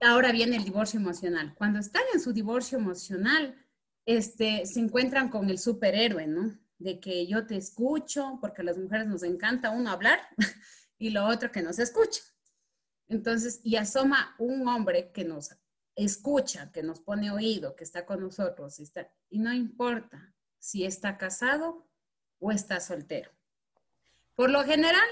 Ahora 0.00 0.32
viene 0.32 0.56
el 0.56 0.64
divorcio 0.64 1.00
emocional. 1.00 1.54
Cuando 1.56 1.80
están 1.80 2.02
en 2.14 2.20
su 2.20 2.32
divorcio 2.32 2.78
emocional, 2.78 3.54
este, 4.06 4.64
se 4.64 4.80
encuentran 4.80 5.28
con 5.28 5.50
el 5.50 5.58
superhéroe, 5.58 6.26
¿no? 6.26 6.58
De 6.78 7.00
que 7.00 7.26
yo 7.26 7.46
te 7.46 7.56
escucho, 7.56 8.38
porque 8.40 8.62
a 8.62 8.64
las 8.64 8.78
mujeres 8.78 9.06
nos 9.06 9.22
encanta 9.22 9.70
uno 9.70 9.90
hablar 9.90 10.20
y 10.98 11.10
lo 11.10 11.26
otro 11.26 11.50
que 11.50 11.62
nos 11.62 11.78
escucha. 11.78 12.22
Entonces, 13.08 13.60
y 13.64 13.76
asoma 13.76 14.34
un 14.38 14.66
hombre 14.68 15.10
que 15.12 15.24
nos 15.24 15.50
escucha, 15.96 16.70
que 16.70 16.82
nos 16.82 17.00
pone 17.00 17.30
oído, 17.30 17.74
que 17.74 17.84
está 17.84 18.06
con 18.06 18.20
nosotros, 18.20 18.78
y, 18.78 18.84
está, 18.84 19.10
y 19.28 19.40
no 19.40 19.52
importa 19.52 20.32
si 20.58 20.84
está 20.84 21.18
casado 21.18 21.88
o 22.38 22.52
está 22.52 22.80
soltero. 22.80 23.30
Por 24.36 24.50
lo 24.50 24.62
general, 24.62 25.08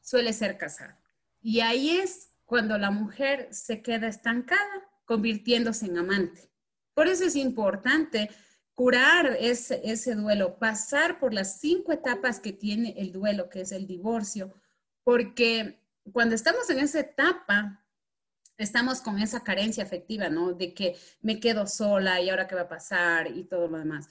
suele 0.00 0.32
ser 0.32 0.56
casado. 0.56 0.96
Y 1.42 1.60
ahí 1.60 1.98
es 1.98 2.31
cuando 2.52 2.76
la 2.76 2.90
mujer 2.90 3.48
se 3.50 3.80
queda 3.80 4.08
estancada, 4.08 4.86
convirtiéndose 5.06 5.86
en 5.86 5.96
amante. 5.96 6.50
Por 6.92 7.08
eso 7.08 7.24
es 7.24 7.34
importante 7.34 8.28
curar 8.74 9.38
ese, 9.40 10.14
duelo, 10.14 10.58
pasar 10.58 11.18
por 11.18 11.32
las 11.32 11.60
cinco 11.60 11.92
etapas 11.92 12.40
que 12.40 12.52
tiene 12.52 12.94
el 12.98 13.10
duelo, 13.10 13.48
que 13.48 13.62
es 13.62 13.72
el 13.72 13.86
divorcio, 13.86 14.52
porque 15.02 15.82
cuando 16.12 16.34
estamos 16.34 16.68
en 16.68 16.80
esa 16.80 17.00
etapa, 17.00 17.86
estamos 18.58 19.00
con 19.00 19.18
esa 19.18 19.42
carencia 19.42 19.82
afectiva, 19.84 20.28
¿no? 20.28 20.52
De 20.52 20.74
que 20.74 20.94
me 21.22 21.40
quedo 21.40 21.66
sola 21.66 22.20
y 22.20 22.28
ahora 22.28 22.48
qué 22.48 22.54
va 22.54 22.60
a 22.60 22.68
pasar 22.68 23.34
y 23.34 23.44
todo 23.44 23.66
lo 23.66 23.78
demás. 23.78 24.10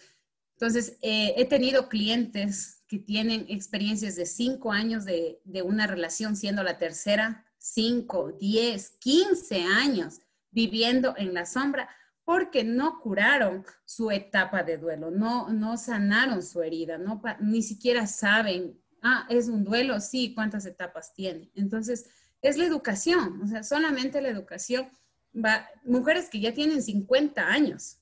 Entonces, 0.54 0.98
eh, 1.04 1.36
he 1.38 1.46
tenido 1.46 1.90
clientes 1.90 2.82
que 2.88 2.98
tienen 2.98 3.46
experiencias 3.50 4.16
de 4.16 4.26
cinco 4.26 4.72
años 4.72 5.06
de 5.06 5.62
una 5.64 5.86
relación, 5.86 6.36
siendo 6.36 6.64
la 6.64 6.80
tercera, 6.80 7.46
cinco, 7.62 8.32
diez, 8.40 8.98
quince 9.00 9.62
años 9.62 10.20
viviendo 10.50 11.14
en 11.16 11.34
la 11.34 11.46
sombra 11.46 11.88
porque 12.26 12.64
no 12.64 13.00
curaron 13.00 13.64
su 13.86 14.10
etapa 14.10 14.64
de 14.64 14.78
duelo, 14.78 15.12
no, 15.12 15.50
no 15.50 15.78
sanaron 15.78 16.42
su 16.42 16.62
herida, 16.64 16.98
no, 16.98 17.22
ni 17.40 17.62
siquiera 17.62 18.08
saben, 18.08 18.80
ah, 19.02 19.28
es 19.30 19.48
un 19.48 19.64
duelo, 19.64 20.00
sí, 20.00 20.34
cuántas 20.34 20.66
etapas 20.66 21.14
tiene. 21.14 21.52
Entonces, 21.56 22.10
es 22.42 22.58
la 22.58 22.66
educación, 22.66 23.42
o 23.44 23.48
sea, 23.48 23.64
solamente 23.64 24.22
la 24.22 24.30
educación 24.30 24.90
va, 25.34 25.68
mujeres 25.84 26.30
que 26.30 26.40
ya 26.40 26.54
tienen 26.54 26.82
50 26.82 27.46
años, 27.46 27.98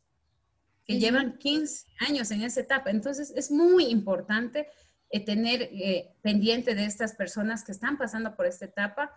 que 0.85 0.93
Ujú. 0.93 1.01
llevan 1.01 1.37
15 1.37 1.85
años 2.07 2.31
en 2.31 2.43
esa 2.43 2.61
etapa. 2.61 2.91
Entonces, 2.91 3.33
es 3.35 3.51
muy 3.51 3.85
importante 3.85 4.67
eh, 5.09 5.25
tener 5.25 5.63
eh, 5.63 6.13
pendiente 6.21 6.75
de 6.75 6.85
estas 6.85 7.13
personas 7.13 7.63
que 7.63 7.71
están 7.71 7.97
pasando 7.97 8.35
por 8.35 8.45
esta 8.45 8.65
etapa 8.65 9.11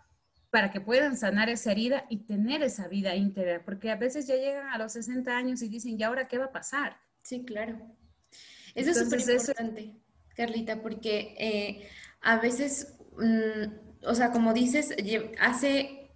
para 0.52 0.70
que 0.70 0.82
puedan 0.82 1.16
sanar 1.16 1.48
esa 1.48 1.72
herida 1.72 2.04
y 2.10 2.18
tener 2.18 2.62
esa 2.62 2.86
vida 2.86 3.16
íntegra, 3.16 3.64
porque 3.64 3.90
a 3.90 3.96
veces 3.96 4.26
ya 4.26 4.36
llegan 4.36 4.68
a 4.68 4.76
los 4.76 4.92
60 4.92 5.34
años 5.34 5.62
y 5.62 5.68
dicen, 5.70 5.98
¿y 5.98 6.02
ahora 6.02 6.28
qué 6.28 6.36
va 6.36 6.44
a 6.46 6.52
pasar? 6.52 6.98
Sí, 7.22 7.42
claro. 7.46 7.80
Eso 8.74 8.90
es 8.90 8.98
súper 8.98 9.20
eso- 9.20 9.32
importante, 9.32 9.96
Carlita, 10.36 10.82
porque 10.82 11.34
eh, 11.38 11.88
a 12.20 12.36
veces, 12.36 12.98
mm, 13.16 14.06
o 14.06 14.14
sea, 14.14 14.30
como 14.30 14.52
dices, 14.52 14.94
hace, 15.40 16.10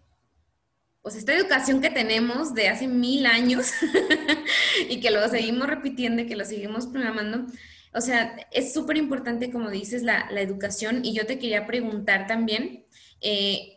o 1.01 1.09
sea, 1.11 1.19
esta 1.21 1.33
educación 1.35 1.81
que 1.81 1.89
tenemos 1.91 2.53
de 2.53 2.69
hace 2.69 2.89
mil 2.89 3.25
años 3.25 3.73
y 4.91 5.01
que 5.01 5.11
lo 5.11 5.27
seguimos 5.31 5.67
repitiendo 5.67 6.21
y 6.23 6.27
que 6.27 6.37
lo 6.37 6.45
seguimos 6.45 6.87
programando, 6.87 7.47
o 7.95 8.03
sea, 8.03 8.37
es 8.53 8.75
súper 8.75 8.99
importante, 8.99 9.51
como 9.51 9.71
dices, 9.71 10.03
la, 10.03 10.31
la 10.31 10.43
educación. 10.43 11.05
Y 11.07 11.15
yo 11.15 11.25
te 11.27 11.39
quería 11.39 11.67
preguntar 11.67 12.27
también, 12.27 12.85
eh, 13.23 13.76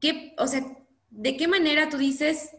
¿qué, 0.00 0.34
o 0.38 0.46
sea, 0.46 0.62
de 1.10 1.36
qué 1.36 1.48
manera 1.48 1.88
tú 1.88 1.98
dices, 1.98 2.50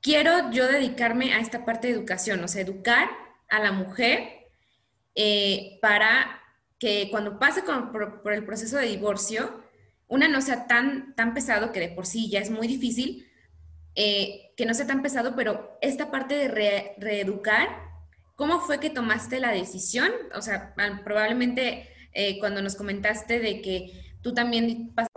quiero 0.00 0.50
yo 0.50 0.66
dedicarme 0.66 1.34
a 1.34 1.40
esta 1.40 1.64
parte 1.64 1.88
de 1.88 1.94
educación, 1.94 2.42
o 2.44 2.48
sea, 2.48 2.62
educar 2.62 3.08
a 3.48 3.60
la 3.60 3.72
mujer 3.72 4.28
eh, 5.14 5.78
para 5.80 6.40
que 6.78 7.08
cuando 7.10 7.38
pase 7.38 7.62
por, 7.62 8.32
el 8.34 8.44
proceso 8.44 8.76
de 8.76 8.86
divorcio, 8.86 9.62
una 10.08 10.28
no 10.28 10.40
sea 10.42 10.66
tan, 10.66 11.14
tan 11.14 11.34
pesado, 11.34 11.72
que 11.72 11.80
de 11.80 11.88
por 11.88 12.06
sí 12.06 12.28
ya 12.30 12.40
es 12.40 12.50
muy 12.50 12.66
difícil, 12.66 13.26
eh, 13.94 14.52
que 14.56 14.66
no 14.66 14.74
sea 14.74 14.86
tan 14.86 15.02
pesado, 15.02 15.34
pero 15.36 15.78
esta 15.80 16.10
parte 16.10 16.34
de 16.34 16.48
re- 16.48 16.94
reeducar, 16.98 17.68
¿cómo 18.36 18.60
fue 18.60 18.80
que 18.80 18.90
tomaste 18.90 19.40
la 19.40 19.52
decisión? 19.52 20.10
O 20.34 20.42
sea, 20.42 20.74
probablemente 21.04 21.88
eh, 22.12 22.38
cuando 22.38 22.60
nos 22.62 22.76
comentaste 22.76 23.40
de 23.40 23.62
que 23.62 24.18
tú 24.22 24.34
también 24.34 24.94
pas- 24.94 25.08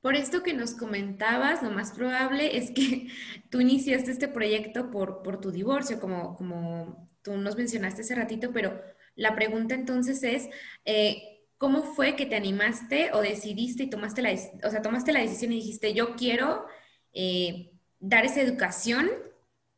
por 0.00 0.16
esto 0.16 0.42
que 0.42 0.54
nos 0.54 0.74
comentabas, 0.74 1.62
lo 1.62 1.70
más 1.70 1.92
probable 1.92 2.56
es 2.56 2.70
que 2.70 3.08
tú 3.50 3.60
iniciaste 3.60 4.10
este 4.10 4.28
proyecto 4.28 4.90
por, 4.90 5.40
tu 5.40 5.50
divorcio, 5.50 6.00
como, 6.00 7.08
tú 7.22 7.36
nos 7.36 7.56
mencionaste 7.56 8.02
hace 8.02 8.14
ratito, 8.14 8.52
pero 8.52 8.80
la 9.14 9.34
pregunta 9.34 9.74
entonces 9.74 10.22
es, 10.22 10.48
eh, 10.84 11.46
¿cómo 11.58 11.82
fue 11.82 12.16
que 12.16 12.26
te 12.26 12.36
animaste 12.36 13.12
o 13.12 13.20
decidiste 13.20 13.84
y 13.84 13.90
tomaste 13.90 14.22
la, 14.22 14.32
o 14.64 14.70
sea, 14.70 14.82
tomaste 14.82 15.12
la 15.12 15.20
decisión 15.20 15.52
y 15.52 15.56
dijiste, 15.56 15.92
yo 15.92 16.16
quiero 16.16 16.64
eh, 17.12 17.72
dar 17.98 18.24
esa 18.24 18.40
educación, 18.40 19.10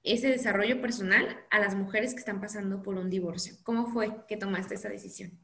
ese 0.04 0.28
desarrollo 0.28 0.80
personal 0.80 1.44
a 1.50 1.58
las 1.58 1.74
mujeres 1.74 2.12
que 2.12 2.20
están 2.20 2.40
pasando 2.40 2.82
por 2.82 2.96
un 2.96 3.10
divorcio? 3.10 3.56
¿Cómo 3.64 3.86
fue 3.86 4.24
que 4.28 4.36
tomaste 4.36 4.74
esa 4.76 4.88
decisión? 4.88 5.38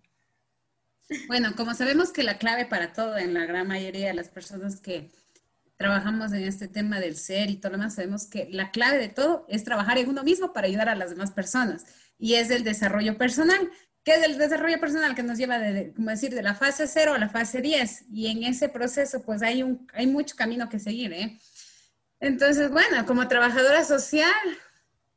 Bueno, 1.27 1.55
como 1.57 1.75
sabemos 1.75 2.11
que 2.11 2.23
la 2.23 2.39
clave 2.39 2.67
para 2.67 2.93
todo 2.93 3.17
en 3.17 3.33
la 3.33 3.47
gran 3.47 3.67
mayoría 3.67 4.09
de 4.09 4.15
las 4.15 4.29
personas 4.29 4.81
que 4.81 5.11
trabajamos 5.77 6.33
en 6.33 6.43
este 6.43 6.69
tema 6.69 7.01
del 7.01 7.17
ser 7.17 7.49
y 7.51 7.57
todo 7.57 7.73
lo 7.73 7.79
demás, 7.79 7.95
sabemos 7.95 8.27
que 8.27 8.49
la 8.51 8.71
clave 8.71 8.99
de 8.99 9.09
todo 9.09 9.47
es 9.49 9.65
trabajar 9.65 9.97
en 9.97 10.09
uno 10.09 10.23
mismo 10.23 10.53
para 10.53 10.67
ayudar 10.67 10.89
a 10.89 10.97
las 10.97 11.11
demás 11.11 11.31
personas 11.31 11.87
y 12.19 12.35
es 12.35 12.51
el 12.51 12.63
desarrollo 12.63 13.17
personal. 13.17 13.71
¿Qué 14.05 14.15
es 14.15 14.23
el 14.23 14.39
desarrollo 14.39 14.81
personal 14.81 15.15
que 15.15 15.23
nos 15.23 15.39
lleva, 15.39 15.59
de, 15.59 15.93
decir, 15.97 16.35
de 16.35 16.43
la 16.43 16.55
fase 16.55 16.87
0 16.87 17.15
a 17.15 17.19
la 17.19 17.29
fase 17.29 17.63
10? 17.63 18.07
Y 18.11 18.29
en 18.29 18.45
ese 18.45 18.69
proceso, 18.69 19.23
pues 19.23 19.43
hay, 19.43 19.63
un, 19.63 19.87
hay 19.95 20.07
mucho 20.07 20.37
camino 20.37 20.69
que 20.69 20.79
seguir, 20.79 21.13
¿eh? 21.13 21.39
Entonces, 22.21 22.71
bueno, 22.71 23.07
como 23.07 23.29
trabajadora 23.29 23.85
social, 23.85 24.33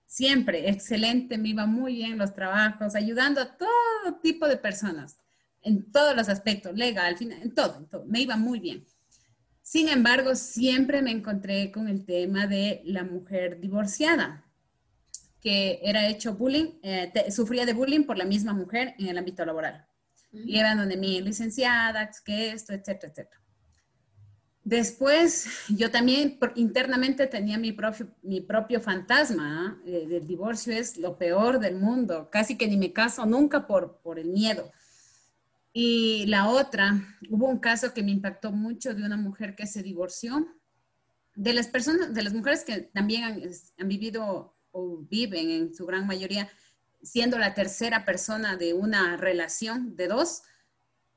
siempre 0.05 0.69
excelente, 0.69 1.37
me 1.37 1.49
iba 1.49 1.65
muy 1.65 1.95
bien 1.95 2.17
los 2.17 2.33
trabajos, 2.33 2.95
ayudando 2.95 3.41
a 3.41 3.57
todo 3.57 4.19
tipo 4.21 4.47
de 4.47 4.57
personas 4.57 5.20
en 5.63 5.91
todos 5.91 6.15
los 6.15 6.29
aspectos, 6.29 6.75
legal, 6.75 7.17
fin- 7.17 7.31
en 7.31 7.53
todo, 7.53 7.77
en 7.77 7.85
todo, 7.87 8.05
me 8.05 8.21
iba 8.21 8.37
muy 8.37 8.59
bien. 8.59 8.85
Sin 9.63 9.89
embargo, 9.89 10.35
siempre 10.35 11.01
me 11.01 11.11
encontré 11.11 11.71
con 11.71 11.87
el 11.87 12.05
tema 12.05 12.47
de 12.47 12.81
la 12.85 13.03
mujer 13.03 13.59
divorciada, 13.59 14.45
que 15.41 15.79
era 15.83 16.07
hecho 16.09 16.35
bullying, 16.35 16.79
eh, 16.83 17.11
te- 17.13 17.31
sufría 17.31 17.65
de 17.65 17.73
bullying 17.73 18.03
por 18.05 18.17
la 18.17 18.25
misma 18.25 18.53
mujer 18.53 18.95
en 18.99 19.07
el 19.07 19.17
ámbito 19.17 19.45
laboral. 19.45 19.85
Y 20.45 20.59
iban 20.59 20.77
donde 20.77 20.97
mi 20.97 21.21
licenciada, 21.21 22.09
que 22.25 22.51
esto, 22.51 22.73
etcétera, 22.73 23.11
etcétera. 23.11 23.41
Después, 24.63 25.47
yo 25.69 25.89
también 25.89 26.37
internamente 26.55 27.25
tenía 27.25 27.57
mi 27.57 27.71
propio, 27.71 28.07
mi 28.21 28.41
propio 28.41 28.79
fantasma 28.79 29.81
eh, 29.85 30.05
del 30.07 30.27
divorcio, 30.27 30.71
es 30.73 30.97
lo 30.97 31.17
peor 31.17 31.59
del 31.59 31.75
mundo, 31.77 32.29
casi 32.31 32.57
que 32.57 32.67
ni 32.67 32.77
me 32.77 32.93
caso 32.93 33.25
nunca 33.25 33.65
por, 33.65 33.97
por 34.03 34.19
el 34.19 34.29
miedo. 34.29 34.71
Y 35.73 36.25
la 36.27 36.49
otra, 36.49 37.17
hubo 37.29 37.47
un 37.47 37.59
caso 37.59 37.93
que 37.93 38.03
me 38.03 38.11
impactó 38.11 38.51
mucho 38.51 38.93
de 38.93 39.03
una 39.03 39.17
mujer 39.17 39.55
que 39.55 39.67
se 39.67 39.81
divorció, 39.81 40.47
de 41.35 41.53
las 41.53 41.67
personas, 41.67 42.13
de 42.13 42.23
las 42.23 42.33
mujeres 42.33 42.63
que 42.65 42.81
también 42.81 43.23
han, 43.77 43.87
vivido 43.87 44.55
o 44.71 44.97
viven 45.09 45.49
en 45.49 45.73
su 45.73 45.85
gran 45.85 46.05
mayoría 46.05 46.49
siendo 47.01 47.37
la 47.37 47.53
tercera 47.53 48.05
persona 48.05 48.57
de 48.57 48.73
una 48.73 49.17
relación 49.17 49.95
de 49.95 50.07
dos, 50.07 50.43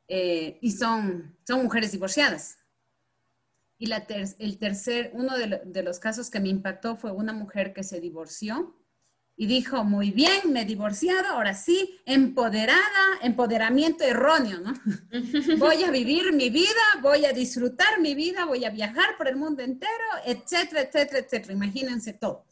eh, 0.09 0.59
y 0.61 0.73
son, 0.73 1.37
son 1.47 1.63
mujeres 1.63 1.93
divorciadas. 1.93 2.59
Y 3.79 3.87
la 3.87 4.07
el 4.39 4.59
tercer, 4.59 5.11
uno 5.15 5.37
de, 5.37 5.83
los 5.83 5.99
casos 5.99 6.31
que 6.31 6.41
me 6.41 6.49
impactó 6.49 6.97
fue 6.97 7.13
una 7.13 7.33
mujer 7.33 7.73
que 7.73 7.83
se 7.83 8.01
divorció 8.01 8.75
y 9.37 9.47
dijo, 9.47 9.83
muy 9.83 10.11
bien, 10.13 10.53
me 10.53 10.63
he 10.63 10.65
divorciado, 10.65 11.31
ahora 11.31 11.55
sí, 11.55 12.01
empoderada, 12.07 13.19
empoderamiento 13.21 14.05
erróneo, 14.05 14.61
¿no? 14.61 14.75
voy 15.59 15.83
a 15.83 15.91
vivir 15.91 16.33
mi 16.33 16.51
vida, 16.51 16.71
voy 17.03 17.25
a 17.25 17.33
disfrutar 17.33 18.01
mi 18.01 18.15
vida, 18.15 18.45
voy 18.45 18.65
a 18.65 18.71
viajar 18.71 19.17
por 19.17 19.27
el 19.27 19.37
mundo 19.37 19.63
entero, 19.63 20.05
etcétera, 20.25 20.83
etcétera, 20.83 21.19
etcétera. 21.19 21.53
Imagínense 21.53 22.13
todo. 22.13 22.45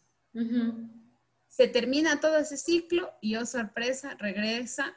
Se 1.48 1.68
termina 1.68 2.18
todo 2.18 2.38
ese 2.38 2.56
ciclo 2.56 3.12
y, 3.20 3.36
oh 3.36 3.46
sorpresa, 3.46 4.16
regresa 4.18 4.96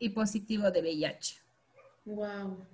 y 0.00 0.08
positivo 0.08 0.70
de 0.70 0.80
VIH. 0.80 1.36
Wow. 2.06 2.66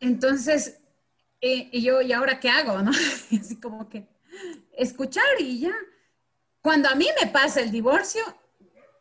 Entonces, 0.00 0.80
eh, 1.40 1.68
y 1.70 1.82
yo, 1.82 2.02
¿y 2.02 2.12
ahora 2.12 2.40
qué 2.40 2.48
hago? 2.48 2.82
¿no? 2.82 2.90
Así 3.40 3.60
como 3.60 3.88
que 3.88 4.08
escuchar 4.76 5.24
y 5.38 5.60
ya. 5.60 5.74
Cuando 6.62 6.88
a 6.88 6.94
mí 6.94 7.08
me 7.20 7.28
pasa 7.28 7.60
el 7.60 7.72
divorcio, 7.72 8.22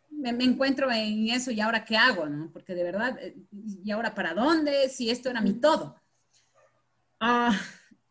me, 0.09 0.31
encuentro 0.43 0.91
en 0.91 1.29
eso 1.29 1.51
y 1.51 1.61
ahora 1.61 1.85
qué 1.85 1.95
hago, 1.95 2.25
¿no? 2.27 2.51
Porque 2.51 2.73
de 2.73 2.83
verdad, 2.83 3.17
eh, 3.21 3.35
¿y 3.83 3.91
ahora 3.91 4.13
para 4.13 4.33
dónde? 4.33 4.89
Si 4.89 5.09
esto 5.09 5.29
era 5.29 5.41
mi 5.41 5.53
todo. 5.53 5.95
Ah, 7.19 7.57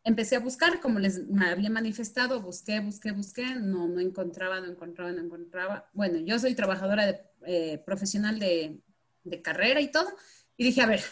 empecé 0.05 0.37
a 0.37 0.41
buscar, 0.41 0.81
como 0.81 0.99
les 0.99 1.21
había 1.41 1.69
manifestado, 1.69 2.41
busqué, 2.41 2.81
busqué, 2.81 3.11
busqué, 3.11 3.57
no, 3.57 3.89
no 3.89 4.01
encontraba, 4.01 4.61
no 4.61 4.67
encontraba, 4.67 5.13
no 5.13 5.21
encontraba. 5.21 5.91
Bueno, 5.93 6.19
yo 6.19 6.39
soy 6.39 6.55
trabajadora 6.55 7.07
de, 7.07 7.21
eh, 7.47 7.79
profesional 7.85 8.39
de, 8.39 8.81
de 9.25 9.43
carrera 9.43 9.81
y 9.81 9.91
todo. 9.91 10.09
Y 10.57 10.65
dije, 10.65 10.83
a 10.83 10.87
ver, 10.87 11.03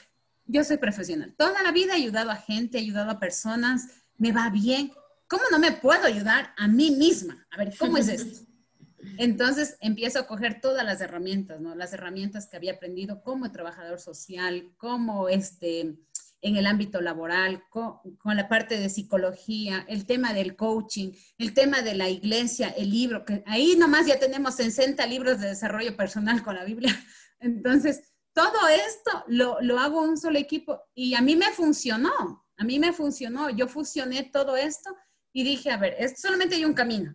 yo 0.46 0.62
soy 0.62 0.78
profesional. 0.78 1.34
Toda 1.36 1.62
la 1.62 1.72
vida 1.72 1.94
he 1.94 1.96
ayudado 1.96 2.30
a 2.30 2.36
gente, 2.36 2.78
he 2.78 2.82
ayudado 2.82 3.10
a 3.10 3.18
personas, 3.18 3.88
me 4.16 4.32
va 4.32 4.48
bien. 4.50 4.92
¿Cómo 5.28 5.42
no 5.50 5.58
me 5.58 5.72
puedo 5.72 6.06
ayudar 6.06 6.54
a 6.56 6.66
mí 6.66 6.90
misma? 6.90 7.46
A 7.50 7.58
ver, 7.58 7.74
¿cómo 7.78 7.98
es 7.98 8.08
esto? 8.08 8.46
Entonces 9.18 9.76
empiezo 9.80 10.18
a 10.18 10.26
coger 10.26 10.60
todas 10.60 10.84
las 10.84 11.00
herramientas, 11.00 11.60
¿no? 11.60 11.74
Las 11.74 11.92
herramientas 11.92 12.48
que 12.48 12.56
había 12.56 12.72
aprendido 12.72 13.22
como 13.22 13.52
trabajador 13.52 14.00
social, 14.00 14.72
como 14.78 15.28
este, 15.28 15.98
en 16.40 16.56
el 16.56 16.66
ámbito 16.66 17.00
laboral, 17.00 17.62
con, 17.68 17.98
con, 18.16 18.36
la 18.36 18.48
parte 18.48 18.78
de 18.78 18.88
psicología, 18.88 19.84
el 19.88 20.06
tema 20.06 20.32
del 20.32 20.56
coaching, 20.56 21.12
el 21.36 21.52
tema 21.52 21.82
de 21.82 21.94
la 21.94 22.08
iglesia, 22.08 22.68
el 22.70 22.90
libro, 22.90 23.24
que 23.24 23.42
ahí 23.46 23.76
nomás 23.76 24.06
ya 24.06 24.18
tenemos 24.18 24.54
60 24.54 25.04
libros 25.06 25.40
de 25.40 25.48
desarrollo 25.48 25.96
personal 25.96 26.42
con 26.42 26.54
la 26.54 26.64
Biblia. 26.64 26.94
Entonces, 27.40 28.02
todo 28.32 28.68
esto 28.68 29.24
lo, 29.26 29.60
lo 29.60 29.78
hago 29.78 30.00
un 30.00 30.16
solo 30.16 30.38
equipo 30.38 30.80
y 30.94 31.14
a 31.14 31.20
mí 31.20 31.36
me 31.36 31.50
funcionó, 31.52 32.46
a 32.56 32.64
mí 32.64 32.78
me 32.78 32.92
funcionó. 32.92 33.50
Yo 33.50 33.68
fusioné 33.68 34.24
todo 34.24 34.56
esto 34.56 34.90
y 35.38 35.44
dije, 35.44 35.70
a 35.70 35.76
ver, 35.76 35.94
esto 36.00 36.22
solamente 36.22 36.56
hay 36.56 36.64
un 36.64 36.74
camino. 36.74 37.14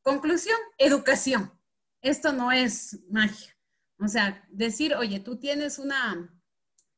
Conclusión, 0.00 0.56
educación. 0.78 1.52
Esto 2.00 2.32
no 2.32 2.50
es 2.50 2.98
magia. 3.10 3.54
O 3.98 4.08
sea, 4.08 4.42
decir, 4.48 4.94
oye, 4.94 5.20
tú 5.20 5.38
tienes 5.38 5.78
una, 5.78 6.34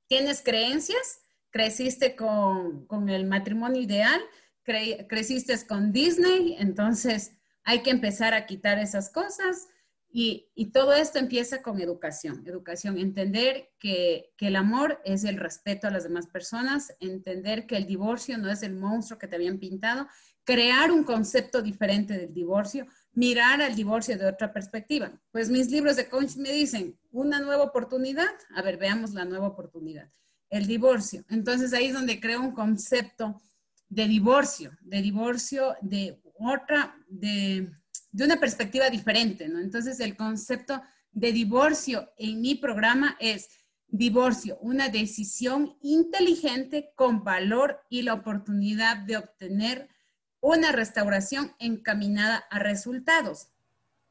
tienes 0.06 0.42
creencias, 0.42 1.22
creciste 1.50 2.14
con, 2.14 2.86
con 2.86 3.08
el 3.08 3.26
matrimonio 3.26 3.82
ideal, 3.82 4.20
creciste 4.62 5.58
con 5.66 5.90
Disney, 5.90 6.54
entonces 6.60 7.32
hay 7.64 7.82
que 7.82 7.90
empezar 7.90 8.32
a 8.32 8.46
quitar 8.46 8.78
esas 8.78 9.10
cosas 9.10 9.66
y, 10.12 10.70
todo 10.72 10.92
esto 10.92 11.18
empieza 11.18 11.62
con 11.62 11.80
educación, 11.80 12.42
educación, 12.46 12.98
entender 12.98 13.70
que, 13.78 14.32
el 14.38 14.56
amor 14.56 15.00
es 15.04 15.24
el 15.24 15.36
respeto 15.36 15.86
a 15.86 15.90
las 15.90 16.02
demás 16.02 16.26
personas, 16.26 16.94
entender 17.00 17.66
que 17.66 17.76
el 17.76 17.86
divorcio 17.86 18.36
no 18.38 18.50
es 18.50 18.62
el 18.62 18.74
monstruo 18.74 19.18
que 19.18 19.28
te 19.28 19.36
habían 19.36 19.58
pintado, 19.58 20.08
crear 20.50 20.90
un 20.90 21.04
concepto 21.04 21.62
diferente 21.62 22.18
del 22.18 22.34
divorcio, 22.34 22.86
mirar 23.12 23.62
al 23.62 23.76
divorcio 23.76 24.18
de 24.18 24.26
otra 24.26 24.52
perspectiva. 24.52 25.12
Pues 25.30 25.48
mis 25.48 25.70
libros 25.70 25.96
de 25.96 26.08
coach 26.08 26.36
me 26.36 26.50
dicen, 26.50 26.98
una 27.12 27.38
nueva 27.38 27.64
oportunidad, 27.64 28.34
a 28.56 28.62
ver, 28.62 28.76
veamos 28.76 29.12
la 29.12 29.24
nueva 29.24 29.46
oportunidad, 29.46 30.10
el 30.48 30.66
divorcio. 30.66 31.24
Entonces 31.28 31.72
ahí 31.72 31.86
es 31.86 31.94
donde 31.94 32.20
creo 32.20 32.40
un 32.40 32.52
concepto 32.52 33.40
de 33.88 34.08
divorcio, 34.08 34.72
de 34.80 35.02
divorcio 35.02 35.76
de 35.82 36.20
otra, 36.38 36.96
de 37.08 37.70
de 38.12 38.24
una 38.24 38.40
perspectiva 38.40 38.90
diferente, 38.90 39.48
¿no? 39.48 39.60
Entonces, 39.60 40.00
el 40.00 40.16
concepto 40.16 40.82
de 41.12 41.32
divorcio 41.32 42.10
en 42.16 42.40
mi 42.40 42.54
programa 42.54 43.16
es 43.20 43.48
divorcio, 43.88 44.58
una 44.60 44.88
decisión 44.88 45.76
inteligente 45.82 46.92
con 46.94 47.24
valor 47.24 47.80
y 47.88 48.02
la 48.02 48.14
oportunidad 48.14 48.98
de 48.98 49.16
obtener 49.16 49.88
una 50.40 50.72
restauración 50.72 51.54
encaminada 51.58 52.36
a 52.50 52.58
resultados 52.58 53.48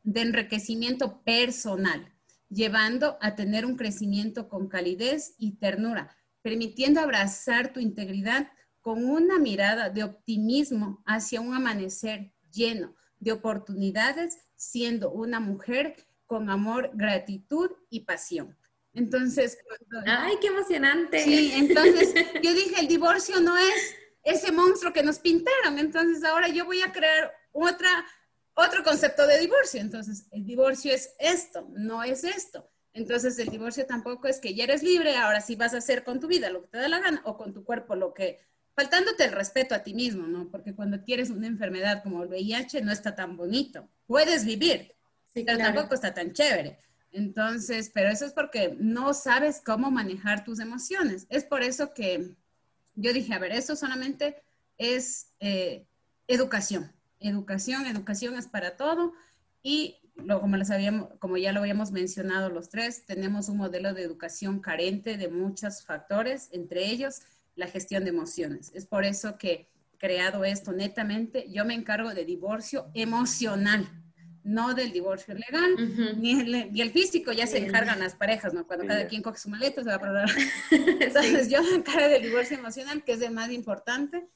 de 0.03 0.21
enriquecimiento 0.21 1.21
personal, 1.23 2.13
llevando 2.49 3.17
a 3.21 3.35
tener 3.35 3.65
un 3.65 3.75
crecimiento 3.75 4.47
con 4.47 4.67
calidez 4.67 5.35
y 5.37 5.57
ternura, 5.57 6.15
permitiendo 6.41 6.99
abrazar 7.01 7.73
tu 7.73 7.79
integridad 7.79 8.49
con 8.81 9.03
una 9.03 9.39
mirada 9.39 9.89
de 9.89 10.03
optimismo 10.03 11.03
hacia 11.05 11.41
un 11.41 11.53
amanecer 11.53 12.31
lleno 12.51 12.95
de 13.19 13.33
oportunidades 13.33 14.37
siendo 14.55 15.11
una 15.11 15.39
mujer 15.39 15.95
con 16.25 16.49
amor, 16.49 16.91
gratitud 16.93 17.71
y 17.89 18.01
pasión. 18.01 18.55
Entonces, 18.93 19.57
¡ay, 20.05 20.35
qué 20.41 20.47
emocionante! 20.47 21.23
Sí, 21.23 21.51
entonces 21.53 22.13
yo 22.41 22.53
dije, 22.53 22.79
el 22.79 22.87
divorcio 22.87 23.39
no 23.39 23.57
es 23.57 23.95
ese 24.23 24.51
monstruo 24.51 24.93
que 24.93 25.03
nos 25.03 25.19
pintaron, 25.19 25.79
entonces 25.79 26.23
ahora 26.23 26.47
yo 26.47 26.65
voy 26.65 26.81
a 26.81 26.91
crear 26.91 27.33
otra, 27.51 28.05
otro 28.53 28.83
concepto 28.83 29.25
de 29.27 29.39
divorcio. 29.39 29.81
Entonces, 29.81 30.27
el 30.31 30.45
divorcio 30.45 30.93
es 30.93 31.13
esto, 31.19 31.67
no 31.71 32.03
es 32.03 32.23
esto. 32.23 32.69
Entonces, 32.93 33.37
el 33.39 33.49
divorcio 33.49 33.85
tampoco 33.85 34.27
es 34.27 34.39
que 34.39 34.53
ya 34.53 34.63
eres 34.63 34.83
libre, 34.83 35.15
ahora 35.15 35.41
sí 35.41 35.55
vas 35.55 35.73
a 35.73 35.77
hacer 35.77 36.03
con 36.03 36.19
tu 36.19 36.27
vida 36.27 36.49
lo 36.49 36.63
que 36.63 36.67
te 36.69 36.77
da 36.79 36.87
la 36.89 36.99
gana 36.99 37.21
o 37.25 37.37
con 37.37 37.53
tu 37.53 37.63
cuerpo 37.63 37.95
lo 37.95 38.13
que 38.13 38.39
faltándote 38.79 39.25
el 39.25 39.33
respeto 39.33 39.75
a 39.75 39.83
ti 39.83 39.93
mismo, 39.93 40.25
¿no? 40.25 40.49
Porque 40.49 40.73
cuando 40.73 41.01
tienes 41.01 41.29
una 41.29 41.47
enfermedad 41.47 42.01
como 42.01 42.23
el 42.23 42.29
VIH 42.29 42.81
no 42.81 42.93
está 42.93 43.13
tan 43.13 43.35
bonito. 43.35 43.89
Puedes 44.07 44.45
vivir, 44.45 44.95
pero 45.33 45.57
tampoco 45.57 45.95
está 45.95 46.13
tan 46.13 46.31
chévere. 46.31 46.79
Entonces, 47.11 47.91
pero 47.93 48.09
eso 48.09 48.25
es 48.25 48.31
porque 48.31 48.77
no 48.79 49.13
sabes 49.13 49.61
cómo 49.65 49.91
manejar 49.91 50.45
tus 50.45 50.61
emociones. 50.61 51.27
Es 51.29 51.43
por 51.43 51.61
eso 51.61 51.93
que 51.93 52.35
yo 52.99 53.13
dije, 53.13 53.33
a 53.33 53.39
ver, 53.39 53.51
esto 53.51 53.75
solamente 53.75 54.41
es 54.77 55.33
eh, 55.39 55.85
educación. 56.27 56.91
Educación, 57.19 57.85
educación 57.85 58.35
es 58.37 58.47
para 58.47 58.77
todo. 58.77 59.13
Y 59.63 59.97
lo, 60.15 60.41
como, 60.41 60.57
les 60.57 60.69
habíamos, 60.71 61.09
como 61.19 61.37
ya 61.37 61.51
lo 61.51 61.61
habíamos 61.61 61.91
mencionado 61.91 62.49
los 62.49 62.69
tres, 62.69 63.05
tenemos 63.05 63.49
un 63.49 63.57
modelo 63.57 63.93
de 63.93 64.03
educación 64.03 64.59
carente 64.59 65.17
de 65.17 65.29
muchos 65.29 65.83
factores, 65.83 66.49
entre 66.51 66.85
ellos 66.85 67.21
la 67.55 67.67
gestión 67.67 68.03
de 68.03 68.09
emociones. 68.09 68.71
Es 68.73 68.85
por 68.85 69.05
eso 69.05 69.37
que 69.37 69.69
creado 69.97 70.45
esto 70.45 70.71
netamente, 70.71 71.49
yo 71.51 71.65
me 71.65 71.73
encargo 71.73 72.13
de 72.13 72.25
divorcio 72.25 72.89
emocional, 72.93 73.87
no 74.43 74.73
del 74.73 74.91
divorcio 74.91 75.33
legal, 75.33 75.75
ni, 76.17 76.81
el, 76.81 76.91
físico 76.91 77.31
ya 77.31 77.45
se 77.45 77.57
encargan 77.57 77.99
las 77.99 78.15
parejas, 78.15 78.53
¿no? 78.53 78.65
Cuando 78.65 78.85
cada 78.85 79.07
quien 79.07 79.21
coge 79.21 79.37
su 79.37 79.49
maleta 79.49 79.83
se 79.83 79.89
va 79.89 79.95
a 79.95 79.99
probar. 79.99 80.29
Entonces 80.71 81.49
yo 81.49 81.61
me 81.63 81.75
encargo 81.75 82.07
del 82.07 82.23
divorcio 82.23 82.57
emocional, 82.57 83.03
que 83.03 83.13
es 83.13 83.21
el 83.21 83.31
más 83.31 83.51
importante, 83.51 84.27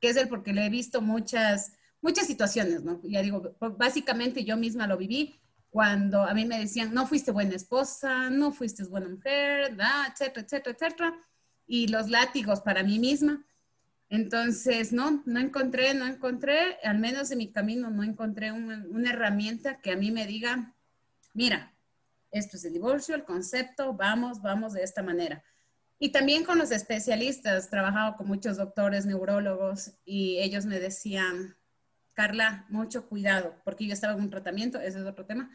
que 0.00 0.08
es 0.08 0.16
el 0.16 0.28
porque 0.28 0.52
le 0.52 0.66
he 0.66 0.70
visto 0.70 1.00
muchas, 1.00 1.72
muchas 2.00 2.26
situaciones, 2.26 2.82
¿no? 2.82 3.00
Ya 3.04 3.22
digo, 3.22 3.56
básicamente 3.76 4.44
yo 4.44 4.56
misma 4.56 4.86
lo 4.86 4.96
viví 4.96 5.38
cuando 5.70 6.22
a 6.22 6.34
mí 6.34 6.44
me 6.44 6.58
decían, 6.58 6.92
no 6.92 7.06
fuiste 7.06 7.30
buena 7.30 7.54
esposa, 7.54 8.28
no 8.28 8.52
fuiste 8.52 8.84
buena 8.84 9.08
mujer, 9.08 9.76
etcétera, 10.10 10.46
etcétera, 10.46 10.76
etcétera 10.76 11.18
y 11.66 11.88
los 11.88 12.10
látigos 12.10 12.60
para 12.60 12.82
mí 12.82 12.98
misma. 12.98 13.44
Entonces, 14.12 14.92
no, 14.92 15.22
no 15.24 15.40
encontré, 15.40 15.94
no 15.94 16.06
encontré, 16.06 16.76
al 16.84 16.98
menos 16.98 17.30
en 17.30 17.38
mi 17.38 17.50
camino, 17.50 17.88
no 17.88 18.02
encontré 18.02 18.52
una, 18.52 18.84
una, 18.90 19.08
herramienta 19.08 19.80
que 19.80 19.90
a 19.90 19.96
mí 19.96 20.10
me 20.10 20.26
diga, 20.26 20.74
mira, 21.32 21.74
esto 22.30 22.58
es 22.58 22.64
el 22.66 22.74
divorcio, 22.74 23.14
el 23.14 23.24
concepto, 23.24 23.94
vamos, 23.94 24.42
vamos 24.42 24.74
de 24.74 24.82
esta 24.82 25.02
manera. 25.02 25.42
Y 25.98 26.10
también 26.10 26.44
con 26.44 26.58
los 26.58 26.72
especialistas, 26.72 27.70
trabajado 27.70 28.16
con 28.18 28.26
muchos 28.26 28.58
doctores, 28.58 29.06
neurólogos, 29.06 29.92
y 30.04 30.36
ellos 30.40 30.66
me 30.66 30.78
decían, 30.78 31.56
Carla, 32.12 32.66
mucho 32.68 33.08
cuidado, 33.08 33.62
porque 33.64 33.86
yo 33.86 33.94
estaba 33.94 34.12
en 34.12 34.20
un 34.20 34.28
tratamiento, 34.28 34.78
ese 34.78 34.98
es 34.98 35.06
otro 35.06 35.24
tema, 35.24 35.50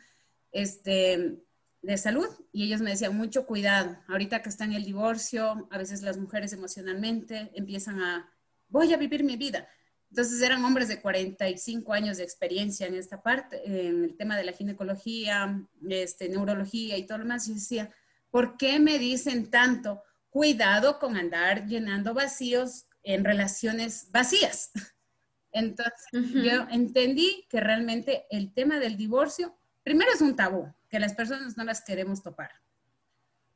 este, 0.52 1.44
de 1.84 1.98
salud, 2.00 2.28
y 2.52 2.64
ellos 2.64 2.82
me 2.82 2.90
decían, 2.90 3.16
mucho 3.16 3.46
cuidado, 3.46 4.00
ahorita 4.08 4.42
que 4.42 4.50
está 4.50 4.66
en 4.66 4.74
el 4.74 4.84
divorcio, 4.84 5.68
a 5.70 5.78
veces 5.78 6.02
las 6.02 6.18
mujeres 6.18 6.54
emocionalmente 6.54 7.52
empiezan 7.54 8.02
a, 8.02 8.34
voy 8.70 8.94
a 8.94 8.98
vivir 8.98 9.24
mi 9.24 9.38
vida. 9.38 9.68
Entonces 10.10 10.42
eran 10.42 10.64
hombres 10.64 10.88
de 10.88 11.02
45 11.02 11.94
años 11.94 12.18
de 12.18 12.24
experiencia 12.24 12.88
en 12.88 12.96
esta 12.96 13.22
parte, 13.22 13.62
en 13.66 14.04
el 14.04 14.16
tema 14.16 14.38
de 14.38 14.46
la 14.46 14.54
ginecología, 14.54 15.62
este, 15.90 16.30
neurología 16.30 16.98
y 16.98 17.06
todo 17.06 17.20
lo 17.20 17.26
más. 17.26 17.48
Y 17.48 17.56
decía, 17.56 17.92
¿por 18.32 18.58
qué 18.58 18.80
me 18.80 19.00
dicen 19.00 19.50
tanto? 19.50 20.02
cuidado 20.38 21.00
con 21.00 21.18
andar 21.18 21.66
llenando 21.66 22.14
vacíos 22.14 22.86
en 23.02 23.24
relaciones 23.24 24.12
vacías. 24.12 24.72
Entonces, 25.52 26.06
yo 26.12 26.68
entendí 26.70 27.48
que 27.50 27.60
realmente 27.60 28.28
el 28.30 28.54
tema 28.54 28.80
del 28.80 28.98
divorcio, 28.98 29.58
primero 29.82 30.12
es 30.14 30.22
un 30.22 30.36
tabú, 30.36 30.72
que 30.90 31.00
las 31.00 31.16
personas 31.16 31.58
no 31.58 31.64
las 31.64 31.82
queremos 31.82 32.22
topar. 32.22 32.52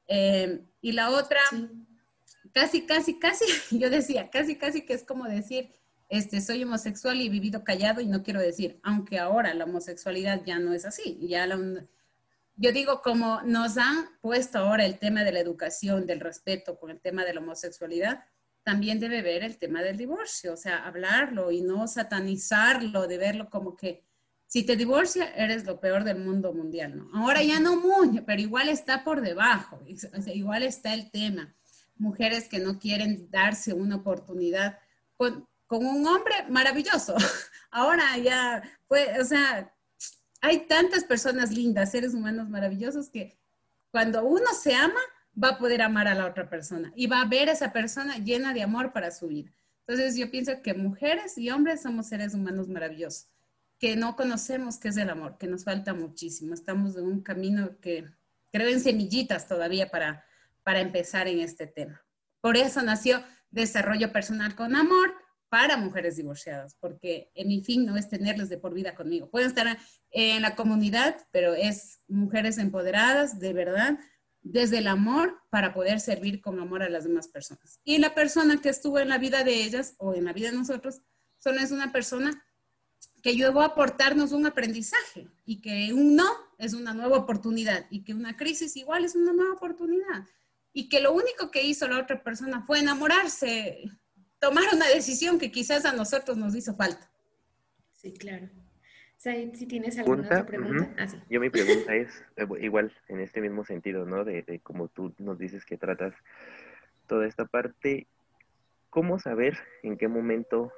Eh, 0.08 0.66
y 0.82 0.94
la 0.94 1.12
otra, 1.12 1.40
casi, 2.54 2.86
casi, 2.86 3.20
casi, 3.20 3.46
yo 3.78 3.90
decía, 3.90 4.30
casi, 4.30 4.58
casi 4.58 4.86
que 4.86 4.94
es 4.94 5.04
como 5.04 5.26
decir, 5.26 5.72
este, 6.10 6.42
soy 6.42 6.64
homosexual 6.64 7.22
y 7.22 7.28
he 7.28 7.30
vivido 7.30 7.64
callado 7.64 8.02
y 8.02 8.08
no 8.08 8.24
quiero 8.24 8.42
decir, 8.42 8.80
aunque 8.84 9.18
ahora 9.18 9.54
la 9.54 9.66
homosexualidad 9.66 10.44
ya 10.46 10.60
no 10.60 10.74
es 10.74 10.86
así, 10.86 11.18
ya 11.22 11.48
la, 11.48 11.58
yo 12.56 12.72
digo, 12.72 13.02
como 13.02 13.42
nos 13.44 13.78
han 13.78 14.10
puesto 14.22 14.60
ahora 14.60 14.86
el 14.86 15.00
tema 15.00 15.24
de 15.24 15.32
la 15.32 15.40
educación, 15.40 16.06
del 16.06 16.20
respeto 16.20 16.78
con 16.78 16.92
el 16.92 17.00
tema 17.00 17.24
de 17.24 17.34
la 17.34 17.40
homosexualidad, 17.40 18.26
también 18.64 19.00
debe 19.00 19.22
ver 19.22 19.44
el 19.44 19.58
tema 19.58 19.82
del 19.82 19.98
divorcio, 19.98 20.54
o 20.54 20.58
sea, 20.58 20.86
hablarlo 20.86 21.52
y 21.52 21.62
no 21.62 21.88
satanizarlo, 21.88 23.08
de 23.08 23.18
verlo 23.18 23.50
como 23.50 23.76
que 23.76 24.04
si 24.46 24.64
te 24.64 24.76
divorcia 24.76 25.34
eres 25.34 25.66
lo 25.66 25.80
peor 25.80 26.04
del 26.04 26.20
mundo 26.20 26.54
mundial, 26.54 26.98
¿no? 26.98 27.10
Ahora 27.14 27.42
ya 27.42 27.60
no 27.60 27.78
mucho, 27.78 28.26
pero 28.26 28.42
igual 28.42 28.68
está 28.68 29.04
por 29.04 29.22
debajo, 29.22 29.82
igual 30.28 30.64
está 30.64 30.94
el 30.94 31.10
tema. 31.10 31.56
Mujeres 32.02 32.50
que 32.50 32.60
no 32.60 32.80
quieren 32.80 33.30
darse 33.30 33.74
una 33.74 33.98
oportunidad 33.98 34.80
con, 35.16 35.48
con 35.68 35.86
un 35.86 36.06
hombre 36.08 36.34
maravilloso. 36.50 37.16
Ahora 37.72 38.18
ya, 38.18 38.64
fue, 38.88 39.20
o 39.20 39.24
sea, 39.24 39.72
hay 40.42 40.66
tantas 40.66 41.04
personas 41.04 41.52
lindas, 41.52 41.92
seres 41.92 42.16
humanos 42.16 42.50
maravillosos 42.50 43.10
que 43.10 43.38
cuando 43.92 44.26
uno 44.26 44.48
se 44.60 44.74
ama, 44.74 45.00
va 45.42 45.50
a 45.50 45.58
poder 45.60 45.82
amar 45.84 46.08
a 46.08 46.16
la 46.16 46.26
otra 46.26 46.50
persona 46.50 46.92
y 46.96 47.06
va 47.08 47.22
a 47.22 47.28
ver 47.28 47.50
a 47.50 47.54
esa 47.54 47.72
persona 47.72 48.18
llena 48.18 48.54
de 48.54 48.64
amor 48.64 48.94
para 48.94 49.12
su 49.12 49.28
vida. 49.28 49.52
Entonces 49.86 50.18
yo 50.18 50.32
pienso 50.32 50.62
que 50.62 50.74
mujeres 50.74 51.38
y 51.38 51.52
hombres 51.52 51.84
somos 51.84 52.08
seres 52.08 52.34
humanos 52.34 52.68
maravillosos, 52.68 53.28
que 53.80 53.96
no 53.96 54.16
conocemos 54.16 54.80
qué 54.80 54.90
es 54.90 54.98
el 54.98 55.10
amor, 55.10 55.38
que 55.38 55.48
nos 55.48 55.64
falta 55.64 55.94
muchísimo. 55.94 56.54
Estamos 56.54 56.98
en 56.98 57.06
un 57.06 57.22
camino 57.22 57.80
que 57.80 58.10
creo 58.52 58.70
en 58.70 58.80
semillitas 58.80 59.48
todavía 59.48 59.90
para, 59.90 60.26
para 60.64 60.82
empezar 60.82 61.28
en 61.28 61.40
este 61.40 61.68
tema. 61.68 62.04
Por 62.42 62.58
eso 62.58 62.82
nació 62.82 63.24
Desarrollo 63.50 64.12
Personal 64.12 64.56
con 64.56 64.76
Amor, 64.76 65.14
para 65.52 65.76
mujeres 65.76 66.16
divorciadas, 66.16 66.78
porque 66.80 67.30
en 67.36 67.50
mi 67.50 67.62
fin 67.62 67.86
no 67.86 67.98
es 67.98 68.08
tenerles 68.08 68.48
de 68.48 68.58
por 68.58 68.74
vida 68.74 68.96
conmigo. 68.96 69.30
Pueden 69.30 69.50
estar 69.50 69.78
en 70.12 70.42
la 70.42 70.56
comunidad, 70.56 71.28
pero 71.32 71.56
es 71.56 72.00
mujeres 72.08 72.58
empoderadas, 72.58 73.38
de 73.38 73.52
verdad, 73.52 74.00
desde 74.44 74.78
el 74.78 74.88
amor 74.88 75.42
para 75.50 75.74
poder 75.74 76.00
servir 76.00 76.40
con 76.40 76.58
amor 76.62 76.84
a 76.84 76.90
las 76.90 77.04
demás 77.04 77.28
personas. 77.28 77.82
Y 77.84 77.98
la 77.98 78.16
persona 78.16 78.62
que 78.62 78.70
estuvo 78.70 78.98
en 79.00 79.10
la 79.10 79.18
vida 79.18 79.44
de 79.44 79.62
ellas 79.62 79.96
o 79.98 80.14
en 80.14 80.24
la 80.24 80.32
vida 80.32 80.52
de 80.52 80.56
nosotros, 80.56 81.02
solo 81.38 81.60
es 81.60 81.72
una 81.72 81.92
persona 81.92 82.46
que 83.22 83.36
llegó 83.36 83.62
a 83.62 83.66
aportarnos 83.66 84.32
un 84.32 84.46
aprendizaje 84.46 85.28
y 85.44 85.60
que 85.60 85.92
un 85.92 86.16
no 86.16 86.30
es 86.60 86.74
una 86.74 86.94
nueva 86.94 87.18
oportunidad 87.18 87.88
y 87.90 88.06
que 88.06 88.14
una 88.14 88.38
crisis 88.38 88.78
igual 88.78 89.04
es 89.04 89.16
una 89.16 89.34
nueva 89.34 89.56
oportunidad 89.56 90.26
y 90.74 90.90
que 90.90 91.02
lo 91.02 91.12
único 91.14 91.52
que 91.52 91.64
hizo 91.64 91.88
la 91.88 92.00
otra 92.00 92.24
persona 92.24 92.64
fue 92.66 92.80
enamorarse 92.80 93.84
tomar 94.42 94.64
una 94.74 94.88
decisión 94.88 95.38
que 95.38 95.52
quizás 95.52 95.86
a 95.86 95.94
nosotros 95.94 96.36
nos 96.36 96.56
hizo 96.56 96.76
falta. 96.76 97.10
Sí, 97.94 98.12
claro. 98.14 98.50
si 99.18 99.68
tienes 99.68 100.00
alguna 100.00 100.24
otra 100.24 100.46
pregunta. 100.46 100.96
Ah, 100.98 101.08
Yo 101.30 101.40
mi 101.40 101.52
pregunta 101.52 101.96
es 101.96 102.10
eh, 102.38 102.48
igual 102.60 102.92
en 103.08 103.20
este 103.20 103.40
mismo 103.40 103.64
sentido, 103.64 104.06
¿no? 104.06 104.26
De, 104.26 104.42
de 104.42 104.60
como 104.60 104.88
tú 104.88 105.14
nos 105.20 105.38
dices 105.38 105.64
que 105.64 105.78
tratas 105.78 106.16
toda 107.06 107.28
esta 107.28 107.46
parte, 107.46 108.08
¿cómo 108.90 109.20
saber 109.20 109.60
en 109.84 109.96
qué 109.98 110.08
momento, 110.08 110.74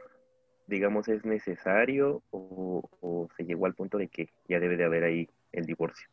digamos, 0.67 1.07
es 1.07 1.23
necesario 1.23 2.21
o, 2.31 2.89
o 2.99 3.29
se 3.37 3.45
llegó 3.45 3.65
al 3.65 3.75
punto 3.75 3.97
de 3.97 4.09
que 4.09 4.29
ya 4.49 4.59
debe 4.59 4.75
de 4.75 4.83
haber 4.83 5.05
ahí 5.05 5.29
el 5.53 5.65
divorcio? 5.65 6.09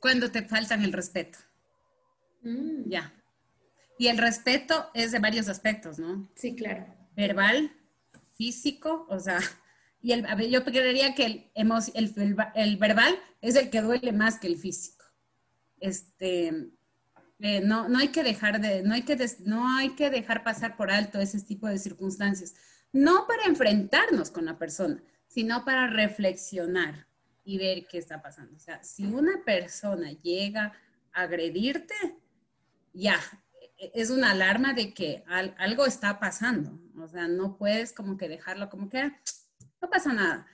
Cuando 0.00 0.32
te 0.32 0.42
faltan 0.42 0.82
el 0.82 0.92
respeto. 0.92 1.38
Mm. 2.42 2.88
Ya, 2.88 3.12
y 4.00 4.08
el 4.08 4.16
respeto 4.16 4.90
es 4.94 5.12
de 5.12 5.18
varios 5.18 5.50
aspectos, 5.50 5.98
¿no? 5.98 6.26
Sí, 6.34 6.56
claro. 6.56 6.86
Verbal, 7.14 7.70
físico, 8.32 9.06
o 9.10 9.20
sea, 9.20 9.38
y 10.00 10.12
el, 10.12 10.24
yo 10.48 10.64
creería 10.64 11.14
que 11.14 11.26
el, 11.26 11.50
el, 11.54 12.36
el, 12.54 12.76
verbal 12.78 13.14
es 13.42 13.56
el 13.56 13.68
que 13.68 13.82
duele 13.82 14.12
más 14.12 14.38
que 14.38 14.46
el 14.46 14.56
físico. 14.56 15.04
Este, 15.80 16.70
eh, 17.40 17.60
no, 17.60 17.90
no, 17.90 17.98
hay 17.98 18.08
que 18.08 18.22
dejar 18.22 18.62
de, 18.62 18.82
no 18.82 18.94
hay 18.94 19.02
que, 19.02 19.18
no 19.40 19.76
hay 19.76 19.90
que 19.90 20.08
dejar 20.08 20.44
pasar 20.44 20.78
por 20.78 20.90
alto 20.90 21.20
ese 21.20 21.38
tipo 21.42 21.66
de 21.66 21.78
circunstancias. 21.78 22.54
No 22.94 23.26
para 23.26 23.44
enfrentarnos 23.44 24.30
con 24.30 24.46
la 24.46 24.58
persona, 24.58 25.02
sino 25.26 25.62
para 25.62 25.88
reflexionar 25.88 27.06
y 27.44 27.58
ver 27.58 27.86
qué 27.86 27.98
está 27.98 28.22
pasando. 28.22 28.56
O 28.56 28.60
sea, 28.60 28.82
si 28.82 29.04
una 29.04 29.44
persona 29.44 30.10
llega 30.12 30.72
a 31.12 31.20
agredirte, 31.20 31.94
ya, 32.92 33.18
es 33.94 34.10
una 34.10 34.32
alarma 34.32 34.74
de 34.74 34.92
que 34.92 35.24
algo 35.26 35.86
está 35.86 36.18
pasando. 36.18 36.78
O 36.98 37.08
sea, 37.08 37.28
no 37.28 37.56
puedes 37.56 37.92
como 37.92 38.16
que 38.16 38.28
dejarlo 38.28 38.68
como 38.68 38.88
que 38.88 39.12
no 39.80 39.90
pasa 39.90 40.12
nada. 40.12 40.46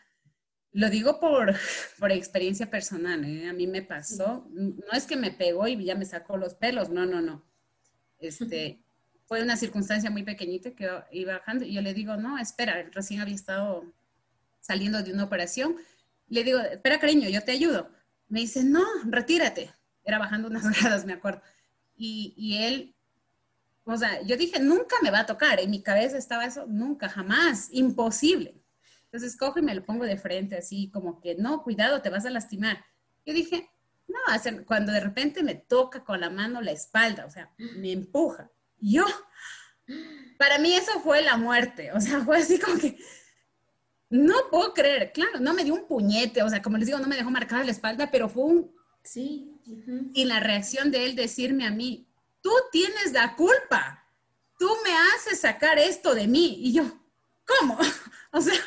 Lo 0.73 0.91
digo 0.91 1.19
por, 1.19 1.55
por 1.99 2.13
experiencia 2.13 2.71
personal. 2.71 3.25
¿eh? 3.25 3.49
A 3.49 3.53
mí 3.53 3.67
me 3.67 3.83
pasó, 3.83 4.47
no 4.51 4.93
es 4.93 5.07
que 5.07 5.17
me 5.17 5.31
pegó 5.31 5.67
y 5.67 5.85
ya 5.85 5.95
me 5.95 6.05
sacó 6.05 6.37
los 6.37 6.55
pelos, 6.55 6.91
no, 6.91 7.07
no, 7.07 7.21
no. 7.21 7.45
Este, 8.19 8.83
fue 9.27 9.43
una 9.43 9.57
circunstancia 9.57 10.11
muy 10.11 10.23
pequeñita 10.23 10.71
que 10.71 10.89
iba 11.11 11.35
bajando 11.35 11.65
y 11.65 11.75
yo 11.75 11.83
le 11.83 11.95
digo, 11.95 12.17
no, 12.17 12.39
espera, 12.39 12.89
recién 12.93 13.21
había 13.21 13.35
estado 13.35 13.93
saliendo 14.61 15.03
de 15.03 15.13
una 15.13 15.25
operación. 15.25 15.77
Le 16.29 16.45
digo, 16.45 16.61
espera, 16.61 16.99
cariño, 17.01 17.29
yo 17.29 17.43
te 17.43 17.53
ayudo. 17.53 17.91
Me 18.29 18.41
dice, 18.41 18.65
no, 18.65 18.85
retírate. 19.05 19.73
Era 20.05 20.19
bajando 20.19 20.49
unas 20.49 20.65
gradas, 20.81 21.05
me 21.05 21.13
acuerdo. 21.13 21.43
Y, 21.97 22.59
él 22.61 22.95
o 23.89 23.97
sea, 23.97 24.21
yo 24.23 24.37
dije, 24.37 24.59
nunca 24.59 24.97
me 25.01 25.13
va 25.13 25.21
a 25.21 25.27
tocar. 25.27 25.61
En 25.61 25.71
mi 25.71 25.81
cabeza 25.81 26.19
estaba 26.19 26.45
eso, 26.45 26.67
nunca, 26.67 27.09
jamás, 27.09 27.69
imposible. 27.71 28.61
Entonces 29.05 29.37
cojo 29.37 29.61
y 29.61 29.63
me 29.63 29.75
lo 29.75 29.85
pongo 29.85 30.05
de 30.05 30.19
frente, 30.19 30.57
así 30.57 30.91
como 30.91 31.21
que, 31.21 31.37
no, 31.37 31.63
cuidado, 31.63 32.03
te 32.03 32.11
vas 32.11 32.27
a 32.27 32.31
lastimar. 32.31 32.85
Yo 33.25 33.33
dije, 33.33 33.71
no, 34.09 34.19
cuando 34.67 34.93
de 34.93 35.01
repente 35.01 35.43
me 35.43 35.55
toca 35.55 36.05
con 36.05 36.21
la 36.21 36.31
mano 36.31 36.61
la 36.61 36.73
espalda, 36.73 37.27
o 37.27 37.31
sea, 37.31 37.53
me 37.77 37.93
empuja. 37.93 38.51
Yo, 38.79 39.05
para 40.39 40.59
mí 40.59 40.75
eso 40.75 41.01
fue 41.01 41.23
la 41.23 41.37
muerte, 41.37 41.93
o 41.93 42.01
sea, 42.01 42.25
fue 42.25 42.39
así 42.39 42.59
como 42.59 42.79
que, 42.79 42.99
no 44.09 44.35
puedo 44.51 44.73
creer, 44.73 45.13
claro, 45.13 45.41
no 45.41 45.55
me 45.55 45.65
dio 45.65 45.75
un 45.75 45.87
puñete, 45.87 46.43
o 46.43 46.49
sea, 46.49 46.63
como 46.63 46.77
les 46.77 46.87
digo, 46.87 46.99
no 46.99 47.09
me 47.09 47.17
dejó 47.17 47.31
marcada 47.31 47.65
la 47.65 47.73
espalda, 47.73 48.11
pero 48.11 48.29
fue 48.29 48.45
un... 48.45 48.75
Sí. 49.03 49.56
Y 50.13 50.25
la 50.25 50.41
reacción 50.41 50.91
de 50.91 51.05
él 51.05 51.17
decirme 51.17 51.67
a 51.67 51.71
mí, 51.71 52.07
tú 52.41 52.51
tienes 52.71 53.13
la 53.13 53.35
culpa, 53.35 54.05
tú 54.59 54.69
me 54.85 54.91
haces 54.93 55.41
sacar 55.41 55.79
esto 55.79 56.15
de 56.15 56.27
mí. 56.27 56.57
Y 56.61 56.73
yo, 56.73 56.85
¿cómo? 57.45 57.79
o 58.33 58.41
sea, 58.41 58.59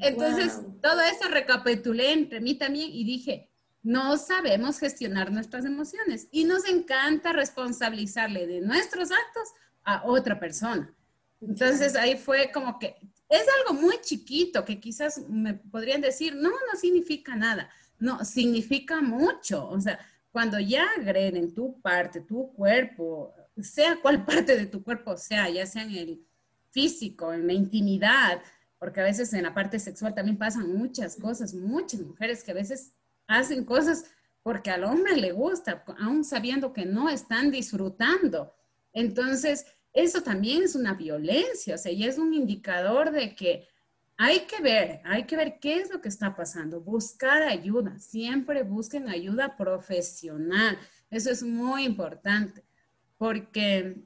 entonces 0.00 0.60
todo 0.82 1.00
eso 1.02 1.28
recapitulé 1.28 2.12
entre 2.12 2.40
mí 2.40 2.54
también 2.54 2.90
y 2.92 3.04
dije, 3.04 3.50
no 3.82 4.16
sabemos 4.16 4.78
gestionar 4.78 5.30
nuestras 5.30 5.64
emociones 5.64 6.28
y 6.30 6.44
nos 6.44 6.66
encanta 6.66 7.32
responsabilizarle 7.32 8.46
de 8.46 8.60
nuestros 8.60 9.10
actos 9.10 9.48
a 9.84 10.02
otra 10.04 10.38
persona. 10.38 10.94
Entonces 11.40 11.94
ahí 11.94 12.16
fue 12.16 12.50
como 12.52 12.78
que 12.78 12.96
es 13.28 13.44
algo 13.60 13.80
muy 13.80 14.00
chiquito 14.00 14.64
que 14.64 14.80
quizás 14.80 15.18
me 15.28 15.54
podrían 15.54 16.00
decir, 16.00 16.34
no, 16.34 16.50
no 16.50 16.78
significa 16.78 17.36
nada. 17.36 17.70
No, 17.98 18.24
significa 18.24 19.00
mucho. 19.00 19.68
O 19.68 19.80
sea, 19.80 19.98
cuando 20.30 20.58
ya 20.58 20.86
agreden 20.98 21.54
tu 21.54 21.80
parte, 21.80 22.20
tu 22.20 22.52
cuerpo, 22.52 23.34
sea 23.60 24.00
cual 24.00 24.24
parte 24.26 24.56
de 24.56 24.66
tu 24.66 24.82
cuerpo 24.82 25.16
sea, 25.16 25.48
ya 25.48 25.66
sea 25.66 25.82
en 25.82 25.94
el 25.94 26.26
físico, 26.70 27.32
en 27.32 27.46
la 27.46 27.52
intimidad, 27.52 28.42
porque 28.78 29.00
a 29.00 29.04
veces 29.04 29.32
en 29.32 29.42
la 29.42 29.54
parte 29.54 29.78
sexual 29.78 30.14
también 30.14 30.38
pasan 30.38 30.72
muchas 30.76 31.16
cosas, 31.16 31.54
muchas 31.54 32.00
mujeres 32.00 32.44
que 32.44 32.52
a 32.52 32.54
veces 32.54 32.92
hacen 33.26 33.64
cosas 33.64 34.04
porque 34.42 34.70
al 34.70 34.84
hombre 34.84 35.16
le 35.16 35.32
gusta, 35.32 35.84
aún 35.98 36.24
sabiendo 36.24 36.72
que 36.72 36.86
no 36.86 37.10
están 37.10 37.50
disfrutando. 37.50 38.54
Entonces, 38.92 39.66
eso 39.92 40.22
también 40.22 40.62
es 40.62 40.74
una 40.74 40.94
violencia, 40.94 41.74
o 41.74 41.78
sea, 41.78 41.92
y 41.92 42.04
es 42.04 42.18
un 42.18 42.32
indicador 42.32 43.10
de 43.10 43.34
que 43.34 43.68
hay 44.20 44.40
que 44.46 44.60
ver, 44.60 45.00
hay 45.04 45.24
que 45.24 45.36
ver 45.36 45.60
qué 45.60 45.76
es 45.76 45.90
lo 45.90 46.00
que 46.00 46.08
está 46.08 46.34
pasando, 46.34 46.80
buscar 46.80 47.44
ayuda, 47.44 47.98
siempre 48.00 48.64
busquen 48.64 49.08
ayuda 49.08 49.56
profesional, 49.56 50.76
eso 51.08 51.30
es 51.30 51.44
muy 51.44 51.84
importante, 51.84 52.64
porque 53.16 54.02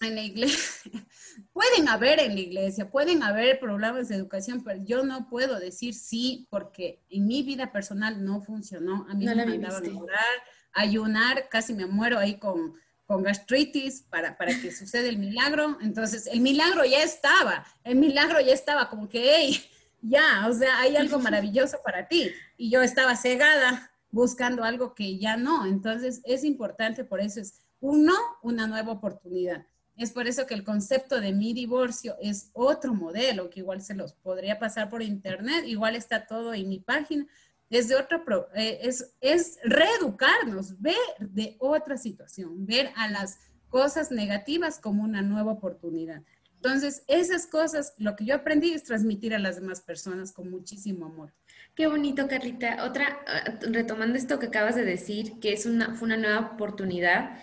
en 0.00 0.14
la 0.16 0.22
iglesia, 0.22 0.90
pueden 1.52 1.88
haber 1.88 2.18
en 2.18 2.34
la 2.34 2.40
iglesia, 2.40 2.90
pueden 2.90 3.22
haber 3.22 3.60
problemas 3.60 4.08
de 4.08 4.16
educación, 4.16 4.64
pero 4.64 4.82
yo 4.84 5.04
no 5.04 5.28
puedo 5.28 5.60
decir 5.60 5.94
sí, 5.94 6.48
porque 6.50 7.00
en 7.08 7.28
mi 7.28 7.44
vida 7.44 7.70
personal 7.70 8.24
no 8.24 8.42
funcionó, 8.42 9.06
a 9.08 9.14
mí 9.14 9.24
me 9.24 9.36
mandaban 9.36 9.88
a 9.88 9.98
orar, 9.98 10.34
ayunar, 10.72 11.48
casi 11.48 11.74
me 11.74 11.86
muero 11.86 12.18
ahí 12.18 12.40
con 12.40 12.74
con 13.06 13.22
gastritis 13.22 14.02
para, 14.02 14.36
para 14.36 14.58
que 14.60 14.72
suceda 14.72 15.08
el 15.08 15.18
milagro. 15.18 15.78
Entonces, 15.80 16.26
el 16.26 16.40
milagro 16.40 16.84
ya 16.84 17.02
estaba, 17.02 17.64
el 17.84 17.96
milagro 17.96 18.40
ya 18.40 18.52
estaba 18.52 18.88
como 18.88 19.08
que, 19.08 19.22
hey, 19.34 19.60
ya, 20.00 20.46
o 20.48 20.52
sea, 20.52 20.80
hay 20.80 20.96
algo 20.96 21.18
maravilloso 21.18 21.78
para 21.84 22.08
ti. 22.08 22.30
Y 22.56 22.70
yo 22.70 22.82
estaba 22.82 23.16
cegada 23.16 23.90
buscando 24.10 24.64
algo 24.64 24.94
que 24.94 25.18
ya 25.18 25.36
no. 25.36 25.66
Entonces, 25.66 26.20
es 26.24 26.44
importante, 26.44 27.04
por 27.04 27.20
eso 27.20 27.40
es 27.40 27.60
un 27.80 28.04
no, 28.04 28.16
una 28.42 28.66
nueva 28.66 28.92
oportunidad. 28.92 29.66
Es 29.96 30.10
por 30.10 30.26
eso 30.26 30.46
que 30.46 30.54
el 30.54 30.64
concepto 30.64 31.20
de 31.20 31.32
mi 31.32 31.52
divorcio 31.52 32.16
es 32.20 32.50
otro 32.52 32.94
modelo, 32.94 33.48
que 33.48 33.60
igual 33.60 33.80
se 33.80 33.94
los 33.94 34.12
podría 34.12 34.58
pasar 34.58 34.88
por 34.90 35.02
internet, 35.02 35.64
igual 35.66 35.94
está 35.94 36.26
todo 36.26 36.52
en 36.52 36.68
mi 36.68 36.80
página, 36.80 37.26
es 37.70 37.88
de 37.88 37.96
otro, 37.96 38.48
eh, 38.54 38.80
es, 38.82 39.14
es 39.20 39.58
reeducarnos, 39.64 40.80
ver 40.80 40.96
de 41.18 41.56
otra 41.58 41.96
situación, 41.96 42.66
ver 42.66 42.90
a 42.96 43.08
las 43.08 43.38
cosas 43.68 44.10
negativas 44.10 44.78
como 44.78 45.02
una 45.02 45.22
nueva 45.22 45.52
oportunidad. 45.52 46.22
Entonces, 46.64 47.04
esas 47.08 47.46
cosas, 47.46 47.92
lo 47.98 48.16
que 48.16 48.24
yo 48.24 48.36
aprendí 48.36 48.72
es 48.72 48.84
transmitir 48.84 49.34
a 49.34 49.38
las 49.38 49.56
demás 49.56 49.82
personas 49.82 50.32
con 50.32 50.50
muchísimo 50.50 51.06
amor. 51.06 51.34
Qué 51.74 51.86
bonito, 51.86 52.26
Carlita. 52.26 52.84
Otra, 52.84 53.18
ah, 53.26 53.58
retomando 53.70 54.16
esto 54.16 54.38
que 54.38 54.46
acabas 54.46 54.74
de 54.74 54.84
decir, 54.84 55.38
que 55.40 55.52
es 55.52 55.66
una, 55.66 55.94
fue 55.94 56.06
una 56.06 56.16
nueva 56.16 56.52
oportunidad, 56.54 57.38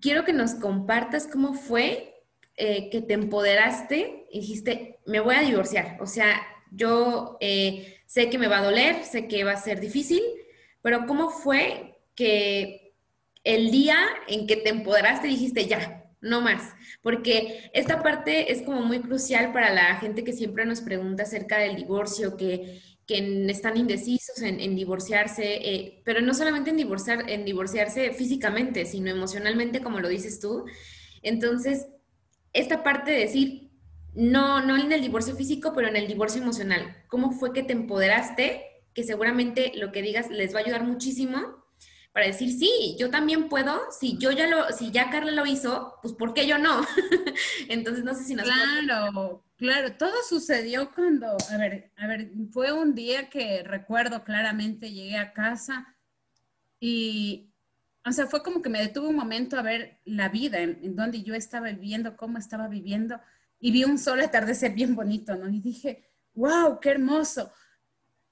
quiero 0.00 0.24
que 0.24 0.32
nos 0.32 0.54
compartas 0.54 1.28
cómo 1.28 1.54
fue 1.54 2.24
eh, 2.56 2.90
que 2.90 3.00
te 3.00 3.14
empoderaste 3.14 4.26
y 4.30 4.40
dijiste, 4.40 5.00
me 5.06 5.20
voy 5.20 5.36
a 5.36 5.42
divorciar. 5.42 5.98
O 6.00 6.06
sea, 6.06 6.40
yo 6.72 7.36
eh, 7.40 8.02
sé 8.14 8.30
que 8.30 8.38
me 8.38 8.46
va 8.46 8.58
a 8.58 8.64
doler, 8.64 9.02
sé 9.04 9.26
que 9.26 9.42
va 9.42 9.52
a 9.52 9.56
ser 9.56 9.80
difícil, 9.80 10.22
pero 10.82 11.04
¿cómo 11.04 11.30
fue 11.30 11.98
que 12.14 12.94
el 13.42 13.72
día 13.72 13.98
en 14.28 14.46
que 14.46 14.54
te 14.54 14.68
empoderaste 14.68 15.26
dijiste 15.26 15.66
ya, 15.66 16.04
no 16.20 16.40
más? 16.40 16.74
Porque 17.02 17.70
esta 17.74 18.04
parte 18.04 18.52
es 18.52 18.62
como 18.62 18.82
muy 18.82 19.00
crucial 19.00 19.52
para 19.52 19.74
la 19.74 19.96
gente 19.96 20.22
que 20.22 20.32
siempre 20.32 20.64
nos 20.64 20.80
pregunta 20.80 21.24
acerca 21.24 21.58
del 21.58 21.74
divorcio, 21.74 22.36
que, 22.36 22.80
están 23.06 23.76
indecisos 23.76 24.40
en, 24.42 24.76
divorciarse, 24.76 25.44
eh, 25.44 26.00
pero 26.04 26.20
no 26.20 26.34
solamente 26.34 26.70
en, 26.70 26.78
en 26.78 27.44
divorciarse 27.44 28.12
físicamente, 28.12 28.86
sino 28.86 29.10
emocionalmente, 29.10 29.82
como 29.82 29.98
lo 29.98 30.08
dices 30.08 30.38
tú. 30.38 30.64
Entonces, 31.20 31.88
esta 32.52 32.84
parte 32.84 33.10
de 33.10 33.18
decir, 33.18 33.63
no, 34.14 34.64
no 34.64 34.76
en 34.76 34.92
el 34.92 35.00
divorcio 35.00 35.34
físico, 35.34 35.72
pero 35.74 35.88
en 35.88 35.96
el 35.96 36.06
divorcio 36.06 36.40
emocional. 36.40 36.96
¿Cómo 37.08 37.32
fue 37.32 37.52
que 37.52 37.62
te 37.62 37.72
empoderaste? 37.72 38.64
Que 38.94 39.02
seguramente 39.02 39.72
lo 39.74 39.92
que 39.92 40.02
digas 40.02 40.30
les 40.30 40.54
va 40.54 40.60
a 40.60 40.62
ayudar 40.62 40.84
muchísimo 40.84 41.64
para 42.14 42.26
decir, 42.26 42.56
sí, 42.56 42.94
yo 42.96 43.10
también 43.10 43.48
puedo, 43.48 43.90
si 43.90 44.16
yo 44.18 44.30
ya 44.30 44.46
lo, 44.46 44.70
si 44.70 44.92
ya 44.92 45.10
Carla 45.10 45.32
lo 45.32 45.46
hizo, 45.46 45.98
pues 46.00 46.14
¿por 46.14 46.32
qué 46.32 46.46
yo 46.46 46.58
no? 46.58 46.86
Entonces 47.68 48.04
no 48.04 48.14
sé 48.14 48.22
si 48.22 48.36
nos 48.36 48.46
Claro, 48.46 49.44
claro, 49.56 49.96
todo 49.96 50.12
sucedió 50.28 50.94
cuando, 50.94 51.36
a 51.50 51.56
ver, 51.56 51.90
a 51.96 52.06
ver, 52.06 52.30
fue 52.52 52.70
un 52.70 52.94
día 52.94 53.28
que 53.28 53.64
recuerdo 53.64 54.22
claramente, 54.22 54.92
llegué 54.92 55.18
a 55.18 55.32
casa 55.32 55.96
y, 56.78 57.50
o 58.06 58.12
sea, 58.12 58.28
fue 58.28 58.44
como 58.44 58.62
que 58.62 58.70
me 58.70 58.80
detuve 58.80 59.08
un 59.08 59.16
momento 59.16 59.58
a 59.58 59.62
ver 59.62 59.98
la 60.04 60.28
vida, 60.28 60.60
en, 60.60 60.78
en 60.84 60.94
donde 60.94 61.24
yo 61.24 61.34
estaba 61.34 61.72
viviendo, 61.72 62.16
cómo 62.16 62.38
estaba 62.38 62.68
viviendo 62.68 63.18
y 63.58 63.70
vi 63.70 63.84
un 63.84 63.98
sol 63.98 64.20
atardecer 64.20 64.72
bien 64.72 64.94
bonito, 64.94 65.34
¿no? 65.36 65.48
Y 65.48 65.60
dije, 65.60 66.10
wow, 66.34 66.78
qué 66.80 66.90
hermoso. 66.90 67.52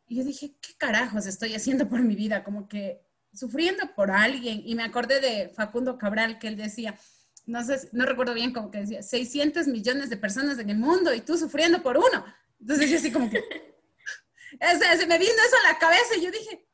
Y 0.07 0.16
yo 0.16 0.25
dije, 0.25 0.57
¿qué 0.61 0.75
carajos 0.77 1.27
estoy 1.27 1.55
haciendo 1.55 1.89
por 1.89 2.03
mi 2.03 2.14
vida? 2.14 2.45
Como 2.45 2.68
que 2.68 3.03
sufriendo 3.33 3.95
por 3.95 4.11
alguien. 4.11 4.62
Y 4.64 4.75
me 4.75 4.83
acordé 4.83 5.20
de 5.20 5.49
Facundo 5.49 5.99
Cabral, 5.99 6.39
que 6.39 6.49
él 6.49 6.57
decía, 6.57 6.99
no 7.47 7.64
sé, 7.64 7.89
no 7.93 8.05
recuerdo 8.05 8.35
bien, 8.35 8.53
como 8.53 8.70
que 8.70 8.81
decía, 8.81 9.03
600 9.03 9.66
millones 9.68 10.11
de 10.11 10.16
personas 10.16 10.59
en 10.59 10.70
el 10.70 10.79
mundo 10.79 11.12
y 11.14 11.20
tú 11.20 11.37
sufriendo 11.37 11.83
por 11.83 11.97
uno. 11.97 12.25
Entonces 12.61 12.91
yo 12.91 12.99
así 12.99 13.11
como 13.11 13.31
que, 13.31 13.43
se 14.99 15.07
me 15.07 15.18
vino 15.18 15.33
eso 15.33 15.57
a 15.64 15.73
la 15.73 15.79
cabeza 15.79 16.16
y 16.16 16.25
yo 16.25 16.31
dije, 16.31 16.66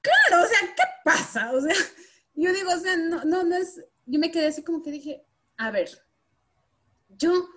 claro, 0.00 0.44
o 0.44 0.48
sea, 0.48 0.58
¿qué 0.60 0.82
pasa? 1.04 1.52
O 1.52 1.60
sea, 1.60 1.74
yo 2.34 2.52
digo, 2.52 2.70
o 2.70 2.78
sea, 2.78 2.96
no, 2.96 3.24
no, 3.24 3.44
no 3.44 3.56
es, 3.56 3.80
yo 4.04 4.18
me 4.18 4.30
quedé 4.30 4.48
así 4.48 4.62
como 4.62 4.82
que 4.82 4.90
dije, 4.90 5.24
a 5.56 5.70
ver, 5.70 5.88
yo 7.08 7.48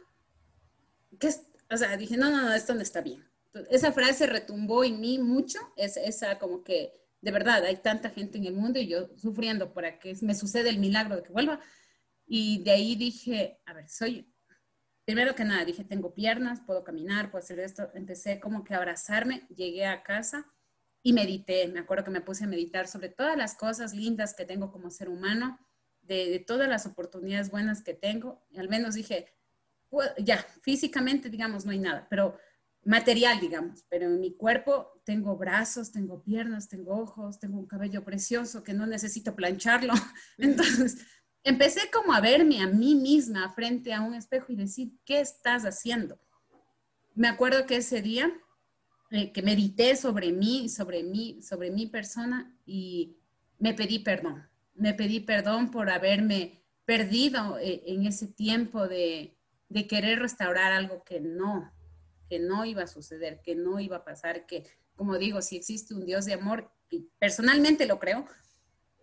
o 1.70 1.78
sea, 1.78 1.98
dije, 1.98 2.18
no, 2.18 2.30
no, 2.30 2.44
no, 2.44 2.54
esto 2.54 2.74
no 2.74 2.82
está 2.82 3.02
bien. 3.02 3.24
esa 3.70 3.92
frase 3.92 4.28
retumbó 4.28 4.84
en 4.84 5.00
mí 5.00 5.20
mucho, 5.20 5.60
es, 5.76 5.98
esa 5.98 6.40
como 6.40 6.64
que, 6.64 6.94
de 7.22 7.32
verdad, 7.32 7.64
hay 7.66 7.78
tanta 7.78 8.10
gente 8.10 8.38
en 8.38 8.46
el 8.46 8.54
mundo 8.54 8.80
y 8.80 8.88
yo 8.88 9.10
sufriendo 9.18 9.74
para 9.74 10.00
que 10.00 10.16
me 10.22 10.36
suceda 10.36 10.70
el 10.70 10.80
milagro 10.80 11.16
de 11.16 11.24
que 11.24 11.32
vuelva. 11.32 11.60
Y 12.26 12.64
de 12.64 12.72
ahí 12.72 12.96
dije, 12.96 13.60
a 13.66 13.74
ver, 13.74 13.90
soy, 13.90 14.34
primero 15.06 15.34
que 15.36 15.44
nada, 15.44 15.66
dije, 15.66 15.84
tengo 15.84 16.14
piernas, 16.14 16.62
puedo 16.66 16.84
caminar, 16.84 17.32
puedo 17.32 17.44
hacer 17.44 17.60
esto. 17.60 17.90
Empecé 17.96 18.40
como 18.40 18.64
que 18.64 18.74
a 18.74 18.78
abrazarme, 18.78 19.48
llegué 19.50 19.86
a 19.86 20.04
casa 20.04 20.46
y 21.02 21.14
medité. 21.14 21.68
Me 21.70 21.80
acuerdo 21.80 22.04
que 22.04 22.12
me 22.12 22.22
puse 22.22 22.44
a 22.44 22.48
meditar 22.48 22.88
sobre 22.88 23.10
todas 23.10 23.38
las 23.38 23.56
cosas 23.56 23.94
lindas 23.94 24.36
que 24.36 24.46
tengo 24.46 24.72
como 24.72 24.92
ser 24.92 25.10
humano, 25.10 25.60
de, 26.02 26.30
de 26.30 26.40
todas 26.40 26.70
las 26.70 26.86
oportunidades 26.86 27.50
buenas 27.50 27.82
que 27.82 27.94
tengo. 27.94 28.46
Y 28.50 28.60
al 28.60 28.70
menos 28.70 28.96
dije, 28.96 29.37
ya, 30.18 30.38
físicamente, 30.62 31.30
digamos, 31.30 31.66
no 31.66 31.72
hay 31.72 31.80
nada, 31.80 32.08
pero 32.10 32.38
material, 32.88 33.40
digamos, 33.40 33.84
pero 33.90 34.06
en 34.06 34.20
mi 34.20 34.36
cuerpo 34.36 35.02
tengo 35.04 35.36
brazos, 35.36 35.92
tengo 35.92 36.24
piernas, 36.24 36.70
tengo 36.70 36.98
ojos, 36.98 37.40
tengo 37.40 37.60
un 37.60 37.68
cabello 37.68 38.04
precioso 38.04 38.64
que 38.64 38.74
no 38.74 38.88
necesito 38.88 39.36
plancharlo. 39.36 39.94
Entonces, 40.38 41.06
empecé 41.44 41.92
como 41.92 42.14
a 42.14 42.22
verme 42.22 42.62
a 42.62 42.68
mí 42.68 42.96
misma 42.96 43.52
frente 43.52 43.94
a 43.94 44.02
un 44.02 44.14
espejo 44.14 44.54
y 44.54 44.56
decir, 44.56 44.94
¿qué 45.06 45.20
estás 45.20 45.64
haciendo? 45.64 46.20
Me 47.14 47.28
acuerdo 47.28 47.66
que 47.66 47.78
ese 47.78 48.02
día 48.02 48.32
eh, 49.12 49.32
que 49.32 49.42
medité 49.42 49.96
sobre 49.96 50.32
mí, 50.32 50.70
sobre 50.70 51.04
mí, 51.04 51.42
sobre 51.42 51.72
mi 51.72 51.88
persona 51.88 52.58
y 52.66 53.18
me 53.60 53.74
pedí 53.74 54.00
perdón. 54.00 54.48
Me 54.76 54.94
pedí 54.94 55.20
perdón 55.20 55.72
por 55.72 55.90
haberme 55.90 56.64
perdido 56.86 57.58
eh, 57.58 57.84
en 57.86 58.06
ese 58.06 58.28
tiempo 58.28 58.88
de, 58.88 59.37
de 59.70 59.88
querer 59.88 60.20
restaurar 60.20 60.72
algo 60.72 61.04
que 61.04 61.20
no, 61.20 61.74
que 62.30 62.40
no 62.40 62.66
iba 62.66 62.84
a 62.84 62.88
suceder, 62.88 63.42
que 63.42 63.56
no 63.56 63.80
iba 63.80 63.98
a 63.98 64.04
pasar, 64.04 64.46
que, 64.46 64.66
como 64.96 65.18
digo, 65.18 65.42
si 65.42 65.58
existe 65.58 65.94
un 65.94 66.06
Dios 66.06 66.26
de 66.26 66.34
amor, 66.34 66.72
y 66.90 67.10
personalmente 67.20 67.86
lo 67.86 68.00
creo, 68.00 68.26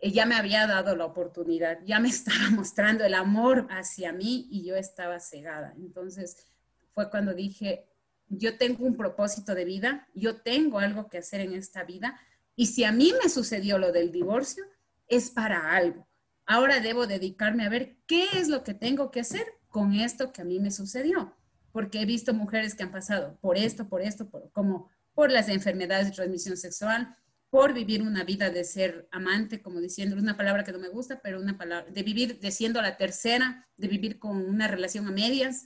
eh, 0.01 0.11
ya 0.11 0.27
me 0.27 0.37
había 0.37 0.67
dado 0.67 0.97
la 0.97 1.05
oportunidad, 1.05 1.79
ya 1.85 2.01
me 2.01 2.09
estaba 2.11 2.51
mostrando 2.51 3.05
el 3.05 3.15
amor 3.15 3.67
hacia 3.71 4.13
mí 4.13 4.49
y 4.51 4.65
yo 4.65 4.77
estaba 4.77 5.21
cegada. 5.21 5.75
Entonces 5.77 6.47
fue 6.93 7.11
cuando 7.11 7.35
dije, 7.35 7.87
yo 8.29 8.57
tengo 8.57 8.85
un 8.85 8.97
propósito 8.97 9.55
de 9.55 9.65
vida, 9.65 10.09
yo 10.15 10.41
tengo 10.41 10.79
algo 10.79 11.09
que 11.09 11.19
hacer 11.19 11.41
en 11.41 11.53
esta 11.55 11.85
vida 11.85 12.19
y 12.57 12.67
si 12.67 12.85
a 12.85 12.93
mí 12.93 13.13
me 13.23 13.29
sucedió 13.29 13.79
lo 13.79 13.93
del 13.93 14.13
divorcio, 14.13 14.65
es 15.09 15.31
para 15.31 15.73
algo. 15.73 16.07
Ahora 16.47 16.81
debo 16.81 17.07
dedicarme 17.07 17.65
a 17.65 17.69
ver 17.69 17.97
qué 18.07 18.27
es 18.35 18.49
lo 18.49 18.63
que 18.63 18.75
tengo 18.75 19.11
que 19.11 19.21
hacer 19.21 19.47
con 19.75 19.93
esto 19.93 20.31
que 20.31 20.41
a 20.41 20.45
mí 20.45 20.61
me 20.61 20.71
sucedió, 20.71 21.37
porque 21.73 22.01
he 22.01 22.07
visto 22.07 22.33
mujeres 22.33 22.77
que 22.77 22.85
han 22.85 22.93
pasado 22.93 23.37
por 23.41 23.59
esto, 23.59 23.89
por 23.89 24.03
esto, 24.03 24.31
como 24.53 24.89
por 25.15 25.33
las 25.33 25.49
enfermedades 25.49 26.07
de 26.07 26.13
transmisión 26.13 26.57
sexual, 26.57 27.17
por 27.51 27.75
vivir 27.75 28.01
una 28.01 28.23
vida 28.23 28.51
de 28.51 28.63
ser 28.63 29.09
amante, 29.11 29.63
como 29.63 29.81
diciendo, 29.81 30.15
una 30.15 30.37
palabra 30.37 30.63
que 30.63 30.71
no 30.71 30.79
me 30.79 30.91
gusta, 30.91 31.21
pero 31.21 31.41
una 31.41 31.59
palabra, 31.59 31.91
de 31.91 32.03
vivir 32.05 32.39
de 32.39 32.53
siendo 32.53 32.81
la 32.81 32.97
tercera, 32.97 33.69
de 33.77 33.89
vivir 33.89 34.21
con 34.21 34.37
una 34.37 34.69
relación 34.69 35.09
a 35.09 35.11
medias, 35.11 35.65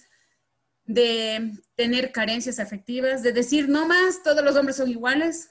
de 0.87 1.53
tener 1.75 2.11
carencias 2.11 2.61
afectivas, 2.61 3.23
de 3.23 3.33
decir, 3.33 3.69
no 3.69 3.87
más, 3.87 4.23
todos 4.23 4.43
los 4.43 4.57
hombres 4.57 4.77
son 4.77 4.89
iguales, 4.89 5.51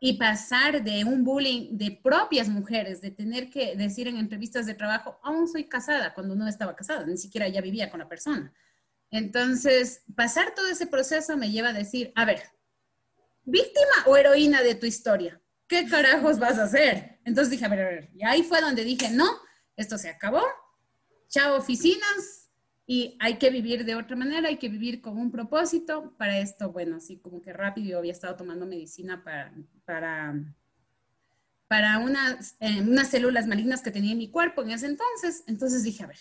y 0.00 0.18
pasar 0.18 0.82
de 0.82 1.04
un 1.04 1.24
bullying 1.24 1.76
de 1.76 1.98
propias 2.02 2.48
mujeres, 2.48 3.00
de 3.00 3.10
tener 3.10 3.50
que 3.50 3.76
decir 3.76 4.08
en 4.08 4.16
entrevistas 4.16 4.66
de 4.66 4.74
trabajo, 4.74 5.18
aún 5.22 5.48
soy 5.48 5.68
casada, 5.68 6.14
cuando 6.14 6.34
no 6.34 6.46
estaba 6.46 6.76
casada, 6.76 7.06
ni 7.06 7.16
siquiera 7.16 7.48
ya 7.48 7.60
vivía 7.60 7.90
con 7.90 8.00
la 8.00 8.08
persona. 8.08 8.52
Entonces, 9.10 10.02
pasar 10.14 10.54
todo 10.54 10.68
ese 10.68 10.86
proceso 10.86 11.36
me 11.36 11.50
lleva 11.50 11.70
a 11.70 11.72
decir, 11.72 12.12
a 12.14 12.24
ver, 12.24 12.42
víctima 13.44 14.04
o 14.06 14.16
heroína 14.16 14.62
de 14.62 14.74
tu 14.74 14.86
historia, 14.86 15.40
¿qué 15.66 15.86
carajos 15.86 16.38
vas 16.38 16.58
a 16.58 16.64
hacer? 16.64 17.18
Entonces 17.24 17.50
dije, 17.50 17.64
a 17.64 17.68
ver, 17.68 17.80
a 17.80 17.84
ver, 17.84 18.10
y 18.14 18.24
ahí 18.24 18.42
fue 18.42 18.60
donde 18.60 18.84
dije, 18.84 19.10
no, 19.10 19.28
esto 19.76 19.98
se 19.98 20.08
acabó, 20.08 20.42
chao 21.28 21.56
oficinas 21.56 22.39
y 22.92 23.16
hay 23.20 23.36
que 23.36 23.50
vivir 23.50 23.84
de 23.84 23.94
otra 23.94 24.16
manera, 24.16 24.48
hay 24.48 24.56
que 24.56 24.68
vivir 24.68 25.00
con 25.00 25.16
un 25.16 25.30
propósito. 25.30 26.12
Para 26.18 26.40
esto, 26.40 26.72
bueno, 26.72 26.96
así 26.96 27.18
como 27.18 27.40
que 27.40 27.52
rápido 27.52 27.90
yo 27.90 27.98
había 27.98 28.10
estado 28.10 28.34
tomando 28.34 28.66
medicina 28.66 29.22
para, 29.22 29.54
para, 29.84 30.34
para 31.68 31.98
unas, 31.98 32.56
eh, 32.58 32.80
unas 32.80 33.06
células 33.06 33.46
malignas 33.46 33.80
que 33.80 33.92
tenía 33.92 34.10
en 34.10 34.18
mi 34.18 34.28
cuerpo 34.28 34.62
en 34.62 34.72
ese 34.72 34.86
entonces. 34.86 35.44
Entonces 35.46 35.84
dije, 35.84 36.02
a 36.02 36.08
ver, 36.08 36.18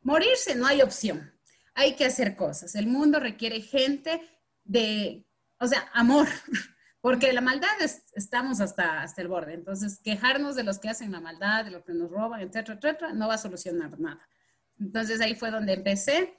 morirse 0.00 0.54
no 0.54 0.68
hay 0.68 0.80
opción, 0.80 1.32
hay 1.74 1.96
que 1.96 2.04
hacer 2.04 2.36
cosas. 2.36 2.76
El 2.76 2.86
mundo 2.86 3.18
requiere 3.18 3.60
gente 3.60 4.22
de, 4.62 5.26
o 5.58 5.66
sea, 5.66 5.90
amor. 5.92 6.28
Porque 7.00 7.32
la 7.32 7.40
maldad 7.40 7.68
estamos 8.14 8.60
hasta, 8.60 9.02
hasta 9.02 9.22
el 9.22 9.26
borde. 9.26 9.54
Entonces, 9.54 9.98
quejarnos 9.98 10.54
de 10.54 10.62
los 10.62 10.78
que 10.78 10.88
hacen 10.88 11.10
la 11.10 11.20
maldad, 11.20 11.64
de 11.64 11.72
los 11.72 11.82
que 11.82 11.94
nos 11.94 12.12
roban, 12.12 12.42
etcétera, 12.42 12.74
etcétera, 12.74 13.12
no 13.12 13.26
va 13.26 13.34
a 13.34 13.38
solucionar 13.38 13.98
nada. 13.98 14.24
Entonces 14.80 15.20
ahí 15.20 15.34
fue 15.34 15.50
donde 15.50 15.74
empecé. 15.74 16.34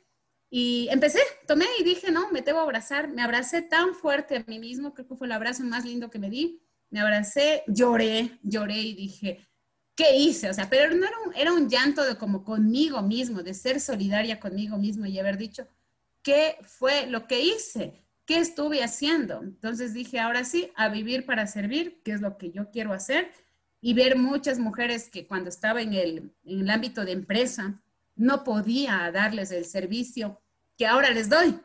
Y 0.49 0.89
empecé, 0.91 1.19
tomé 1.47 1.65
y 1.79 1.83
dije, 1.83 2.11
no, 2.11 2.29
me 2.31 2.43
a 2.45 2.61
abrazar. 2.61 3.07
Me 3.07 3.21
abracé 3.21 3.61
tan 3.61 3.95
fuerte 3.95 4.35
a 4.35 4.43
mí 4.47 4.59
mismo, 4.59 4.93
creo 4.93 5.07
que 5.07 5.15
fue 5.15 5.27
el 5.27 5.33
abrazo 5.33 5.63
más 5.63 5.85
lindo 5.85 6.09
que 6.09 6.19
me 6.19 6.29
di. 6.29 6.61
Me 6.89 6.99
abracé, 6.99 7.63
lloré, 7.67 8.37
lloré 8.43 8.79
y 8.79 8.93
dije, 8.93 9.47
¿qué 9.95 10.17
hice? 10.17 10.49
O 10.49 10.53
sea, 10.53 10.69
pero 10.69 10.93
no 10.93 11.05
era 11.05 11.15
un, 11.25 11.35
era 11.35 11.53
un 11.53 11.69
llanto 11.69 12.03
de 12.03 12.17
como 12.17 12.43
conmigo 12.43 13.01
mismo, 13.01 13.43
de 13.43 13.53
ser 13.53 13.79
solidaria 13.79 14.41
conmigo 14.41 14.77
mismo 14.77 15.05
y 15.05 15.17
haber 15.17 15.37
dicho, 15.37 15.67
¿qué 16.21 16.57
fue 16.63 17.07
lo 17.07 17.27
que 17.27 17.41
hice? 17.41 18.05
¿Qué 18.25 18.39
estuve 18.39 18.83
haciendo? 18.83 19.41
Entonces 19.41 19.93
dije, 19.93 20.19
ahora 20.19 20.43
sí, 20.43 20.71
a 20.75 20.89
vivir 20.89 21.25
para 21.25 21.47
servir, 21.47 22.01
que 22.03 22.11
es 22.11 22.21
lo 22.21 22.37
que 22.37 22.51
yo 22.51 22.71
quiero 22.71 22.91
hacer, 22.91 23.31
y 23.79 23.93
ver 23.93 24.17
muchas 24.17 24.59
mujeres 24.59 25.09
que 25.09 25.25
cuando 25.27 25.49
estaba 25.49 25.81
en 25.81 25.93
el, 25.93 26.33
en 26.43 26.59
el 26.61 26.69
ámbito 26.69 27.05
de 27.05 27.13
empresa, 27.13 27.81
no 28.15 28.43
podía 28.43 29.11
darles 29.11 29.51
el 29.51 29.65
servicio 29.65 30.41
que 30.77 30.87
ahora 30.87 31.11
les 31.11 31.29
doy, 31.29 31.59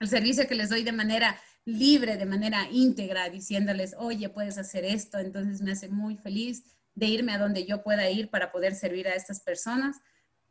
el 0.00 0.08
servicio 0.08 0.46
que 0.46 0.54
les 0.54 0.68
doy 0.68 0.82
de 0.82 0.92
manera 0.92 1.40
libre, 1.64 2.16
de 2.16 2.26
manera 2.26 2.68
íntegra, 2.70 3.28
diciéndoles, 3.28 3.94
oye, 3.98 4.28
puedes 4.28 4.58
hacer 4.58 4.84
esto, 4.84 5.18
entonces 5.18 5.62
me 5.62 5.72
hace 5.72 5.88
muy 5.88 6.16
feliz 6.16 6.64
de 6.94 7.06
irme 7.06 7.32
a 7.32 7.38
donde 7.38 7.64
yo 7.64 7.82
pueda 7.82 8.10
ir 8.10 8.30
para 8.30 8.52
poder 8.52 8.74
servir 8.74 9.08
a 9.08 9.14
estas 9.14 9.40
personas, 9.40 10.00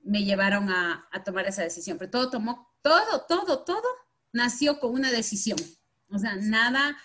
me 0.04 0.24
llevaron 0.24 0.70
a, 0.70 1.08
tomar 1.24 1.48
esa 1.48 1.64
decisión. 1.64 1.98
Pero 1.98 2.12
todo 2.12 2.30
tomó, 2.30 2.74
todo, 2.82 3.26
todo, 3.28 3.64
todo 3.64 3.88
nació 4.32 4.80
con 4.80 4.94
una 4.94 5.12
decisión. 5.12 5.60
O 6.10 6.18
sea, 6.18 6.36
nada, 6.36 6.98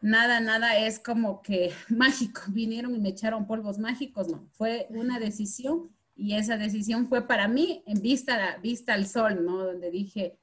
nada, 0.00 0.40
nada 0.40 0.78
es 0.78 0.98
como 0.98 1.42
que 1.42 1.74
mágico. 1.88 2.42
Vinieron 2.48 2.94
y 2.94 2.98
me 2.98 3.10
echaron 3.10 3.46
polvos 3.46 3.78
mágicos, 3.78 4.28
no. 4.28 4.48
Fue 4.52 4.86
una 4.90 5.18
decisión 5.18 5.94
y 6.18 6.34
esa 6.34 6.56
decisión 6.56 7.08
fue 7.08 7.26
para 7.26 7.46
mí 7.46 7.82
en 7.86 8.02
vista, 8.02 8.58
vista 8.60 8.92
al 8.94 9.06
sol, 9.06 9.44
¿no? 9.44 9.64
Donde 9.64 9.90
dije, 9.90 10.36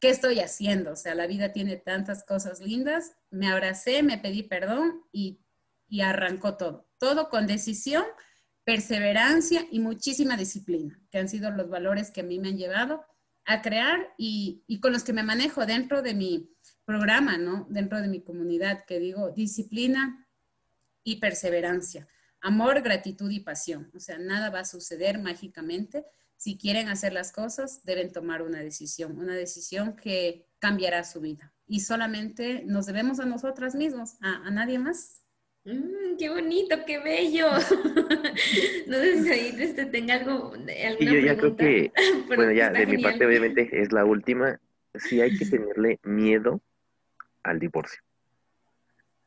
¿qué 0.00 0.10
estoy 0.10 0.40
haciendo? 0.40 0.92
O 0.92 0.96
sea, 0.96 1.14
la 1.14 1.28
vida 1.28 1.52
tiene 1.52 1.76
tantas 1.76 2.24
cosas 2.24 2.60
lindas. 2.60 3.16
Me 3.30 3.48
abracé, 3.48 4.02
me 4.02 4.18
pedí 4.18 4.42
perdón 4.42 5.02
y, 5.12 5.38
y 5.88 6.00
arrancó 6.00 6.56
todo. 6.56 6.88
Todo 6.98 7.28
con 7.28 7.46
decisión, 7.46 8.04
perseverancia 8.64 9.64
y 9.70 9.78
muchísima 9.78 10.36
disciplina, 10.36 11.00
que 11.10 11.18
han 11.18 11.28
sido 11.28 11.52
los 11.52 11.70
valores 11.70 12.10
que 12.10 12.22
a 12.22 12.24
mí 12.24 12.40
me 12.40 12.48
han 12.48 12.58
llevado 12.58 13.04
a 13.44 13.62
crear 13.62 14.12
y, 14.18 14.64
con 14.80 14.92
los 14.92 15.04
que 15.04 15.12
me 15.12 15.22
manejo 15.22 15.66
dentro 15.66 16.02
de 16.02 16.14
mi 16.14 16.50
programa, 16.84 17.38
¿no? 17.38 17.66
Dentro 17.70 18.00
de 18.00 18.08
mi 18.08 18.20
comunidad, 18.20 18.84
que 18.84 18.98
digo 18.98 19.30
disciplina 19.30 20.26
y 21.04 21.16
perseverancia, 21.16 22.08
amor, 22.46 22.80
gratitud 22.82 23.30
y 23.30 23.40
pasión. 23.40 23.90
O 23.94 24.00
sea, 24.00 24.18
nada 24.18 24.50
va 24.50 24.60
a 24.60 24.64
suceder 24.64 25.18
mágicamente. 25.18 26.04
Si 26.36 26.56
quieren 26.56 26.88
hacer 26.88 27.12
las 27.12 27.32
cosas, 27.32 27.84
deben 27.84 28.12
tomar 28.12 28.42
una 28.42 28.60
decisión, 28.60 29.18
una 29.18 29.34
decisión 29.34 29.96
que 29.96 30.46
cambiará 30.58 31.02
su 31.02 31.20
vida. 31.20 31.52
Y 31.66 31.80
solamente 31.80 32.62
nos 32.64 32.86
debemos 32.86 33.18
a 33.18 33.26
nosotras 33.26 33.74
mismos, 33.74 34.16
a 34.20 34.50
nadie 34.50 34.78
más. 34.78 35.26
Mm, 35.64 36.16
qué 36.16 36.28
bonito, 36.28 36.76
qué 36.86 37.00
bello. 37.00 37.48
no 38.86 38.96
sé 38.98 39.22
si 39.24 39.30
ahí 39.30 39.56
este, 39.58 39.86
tenga 39.86 40.14
algo. 40.14 40.52
y 41.00 41.04
yo 41.04 41.18
ya 41.18 41.36
creo 41.36 41.56
que, 41.56 41.92
bueno, 42.28 42.52
ya 42.52 42.70
de 42.70 42.86
mi 42.86 43.02
parte, 43.02 43.26
obviamente, 43.26 43.68
es 43.72 43.90
la 43.90 44.04
última. 44.04 44.60
Sí 44.94 45.20
hay 45.20 45.36
que 45.36 45.46
tenerle 45.50 45.98
miedo 46.04 46.62
al 47.42 47.58
divorcio. 47.58 48.00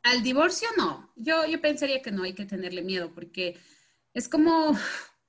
Al 0.03 0.23
divorcio 0.23 0.67
no. 0.77 1.11
Yo, 1.15 1.45
yo 1.45 1.61
pensaría 1.61 2.01
que 2.01 2.11
no 2.11 2.23
hay 2.23 2.33
que 2.33 2.45
tenerle 2.45 2.81
miedo 2.81 3.13
porque 3.13 3.57
es 4.13 4.29
como. 4.29 4.71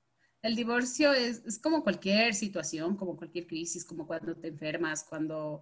El 0.43 0.55
divorcio 0.55 1.13
es, 1.13 1.45
es 1.45 1.59
como 1.59 1.83
cualquier 1.83 2.33
situación, 2.33 2.97
como 2.97 3.15
cualquier 3.15 3.45
crisis, 3.45 3.85
como 3.85 4.07
cuando 4.07 4.35
te 4.35 4.47
enfermas, 4.47 5.03
cuando 5.07 5.61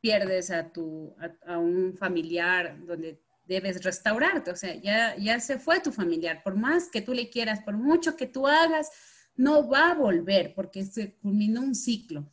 pierdes 0.00 0.50
a, 0.50 0.72
tu, 0.72 1.14
a 1.46 1.58
un 1.58 1.94
familiar, 1.98 2.78
donde 2.86 3.22
debes 3.46 3.82
restaurarte, 3.82 4.50
o 4.50 4.56
sea, 4.56 4.74
ya, 4.74 5.16
ya 5.16 5.38
se 5.40 5.58
fue 5.58 5.80
tu 5.80 5.92
familiar, 5.92 6.42
por 6.42 6.56
más 6.56 6.88
que 6.88 7.02
tú 7.02 7.12
le 7.12 7.28
quieras, 7.28 7.60
por 7.60 7.76
mucho 7.76 8.16
que 8.16 8.26
tú 8.26 8.46
hagas, 8.46 8.90
no 9.36 9.68
va 9.68 9.90
a 9.90 9.94
volver 9.94 10.54
porque 10.54 10.84
se 10.84 11.16
culminó 11.16 11.60
un 11.60 11.74
ciclo. 11.74 12.30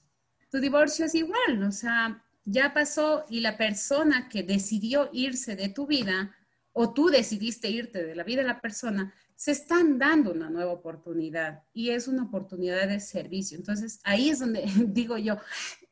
Tu 0.49 0.59
divorcio 0.59 1.05
es 1.05 1.15
igual, 1.15 1.63
o 1.63 1.72
sea, 1.72 2.24
ya 2.46 2.74
pasó 2.74 3.26
y 3.30 3.42
la 3.42 3.58
persona 3.58 4.30
que 4.30 4.44
decidió 4.44 5.10
irse 5.14 5.56
de 5.56 5.70
tu 5.70 5.88
vida 5.88 6.36
o 6.74 6.94
tú 6.94 7.10
decidiste 7.10 7.70
irte 7.70 8.04
de 8.04 8.16
la 8.16 8.24
vida 8.24 8.42
de 8.42 8.48
la 8.48 8.62
persona, 8.62 9.14
se 9.36 9.52
están 9.52 9.98
dando 9.98 10.32
una 10.32 10.50
nueva 10.50 10.72
oportunidad 10.72 11.64
y 11.74 11.89
es 11.89 12.08
una 12.08 12.24
oportunidad 12.24 12.88
de 12.88 13.00
servicio. 13.00 13.58
Entonces, 13.58 14.00
ahí 14.04 14.30
es 14.30 14.39
donde 14.39 14.64
digo 14.88 15.18
yo, 15.18 15.38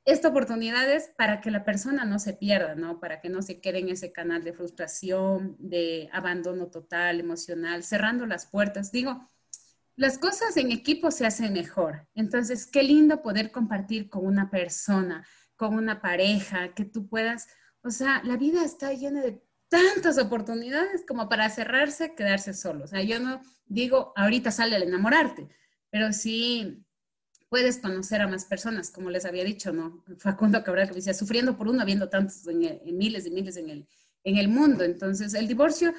esta 0.06 0.30
oportunidad 0.30 0.92
es 0.92 1.12
para 1.18 1.42
que 1.42 1.52
la 1.52 1.66
persona 1.66 2.06
no 2.06 2.20
se 2.20 2.34
pierda, 2.34 2.76
¿no? 2.76 3.00
Para 3.00 3.20
que 3.22 3.30
no 3.30 3.42
se 3.42 3.60
quede 3.60 3.80
en 3.80 3.90
ese 3.90 4.12
canal 4.12 4.44
de 4.44 4.54
frustración, 4.54 5.56
de 5.60 6.10
abandono 6.12 6.68
total, 6.68 7.20
emocional, 7.20 7.84
cerrando 7.84 8.26
las 8.26 8.46
puertas. 8.46 8.92
Digo, 8.92 9.28
las 9.96 10.18
cosas 10.18 10.56
en 10.58 10.72
equipo 10.72 11.12
se 11.12 11.26
hacen 11.26 11.54
mejor. 11.54 12.08
Entonces, 12.16 12.66
qué 12.66 12.84
lindo 12.84 13.22
poder 13.22 13.52
compartir 13.52 14.10
con 14.10 14.26
una 14.26 14.50
persona, 14.50 15.26
con 15.60 15.76
una 15.76 16.02
pareja, 16.02 16.74
que 16.74 16.86
tú 16.86 17.10
puedas, 17.10 17.50
o 17.84 17.92
sea, 17.92 18.24
la 18.24 18.38
vida 18.38 18.64
está 18.64 18.94
llena 18.94 19.22
de 19.22 19.44
tantas 19.68 20.18
oportunidades 20.18 21.04
como 21.06 21.28
para 21.28 21.50
cerrarse, 21.50 22.16
quedarse 22.16 22.54
solo. 22.54 22.86
O 22.86 22.88
sea, 22.88 23.04
yo 23.04 23.20
no 23.20 23.42
digo, 23.66 24.14
ahorita 24.16 24.52
sale 24.52 24.78
al 24.78 24.84
enamorarte, 24.84 25.50
pero 25.90 26.14
sí 26.14 26.86
puedes 27.50 27.80
conocer 27.80 28.22
a 28.22 28.30
más 28.30 28.46
personas, 28.46 28.90
como 28.90 29.10
les 29.10 29.26
había 29.26 29.44
dicho, 29.44 29.74
¿no? 29.74 30.02
Facundo 30.18 30.64
Cabral 30.64 30.88
que 30.88 30.96
decía, 30.96 31.14
sufriendo 31.14 31.58
por 31.58 31.68
uno, 31.68 31.82
habiendo 31.82 32.08
tantos 32.08 32.48
en, 32.48 32.80
miles 32.98 33.26
y 33.26 33.32
miles 33.32 33.58
en 33.58 33.70
el, 33.70 33.88
en 34.24 34.38
el 34.38 34.48
mundo. 34.48 34.86
Entonces, 34.86 35.34
el 35.34 35.50
divorcio, 35.50 35.94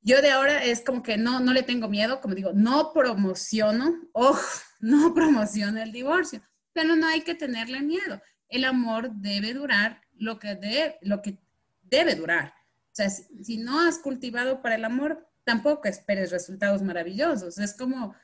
yo 0.00 0.22
de 0.22 0.30
ahora 0.30 0.62
es 0.62 0.80
como 0.82 1.02
que 1.02 1.16
no, 1.16 1.40
no 1.40 1.52
le 1.52 1.64
tengo 1.64 1.88
miedo, 1.88 2.20
como 2.20 2.36
digo, 2.36 2.52
no 2.54 2.92
promociono, 2.92 4.00
ojo, 4.12 4.60
no 4.80 5.12
promociono 5.12 5.82
el 5.82 5.90
divorcio, 5.90 6.40
pero 6.72 6.94
no 6.94 7.08
hay 7.08 7.22
que 7.22 7.34
tenerle 7.34 7.80
miedo. 7.80 8.22
El 8.52 8.64
amor 8.64 9.10
debe 9.14 9.54
durar 9.54 10.00
lo 10.14 10.38
que, 10.38 10.54
de, 10.54 10.98
lo 11.02 11.22
que 11.22 11.38
debe 11.82 12.14
durar. 12.14 12.54
O 12.92 12.94
sea, 12.94 13.10
si, 13.10 13.42
si 13.42 13.56
no 13.56 13.80
has 13.80 13.98
cultivado 13.98 14.62
para 14.62 14.76
el 14.76 14.84
amor, 14.84 15.28
tampoco 15.44 15.88
esperes 15.88 16.30
resultados 16.30 16.82
maravillosos. 16.82 17.58
Es 17.58 17.74
como 17.74 18.14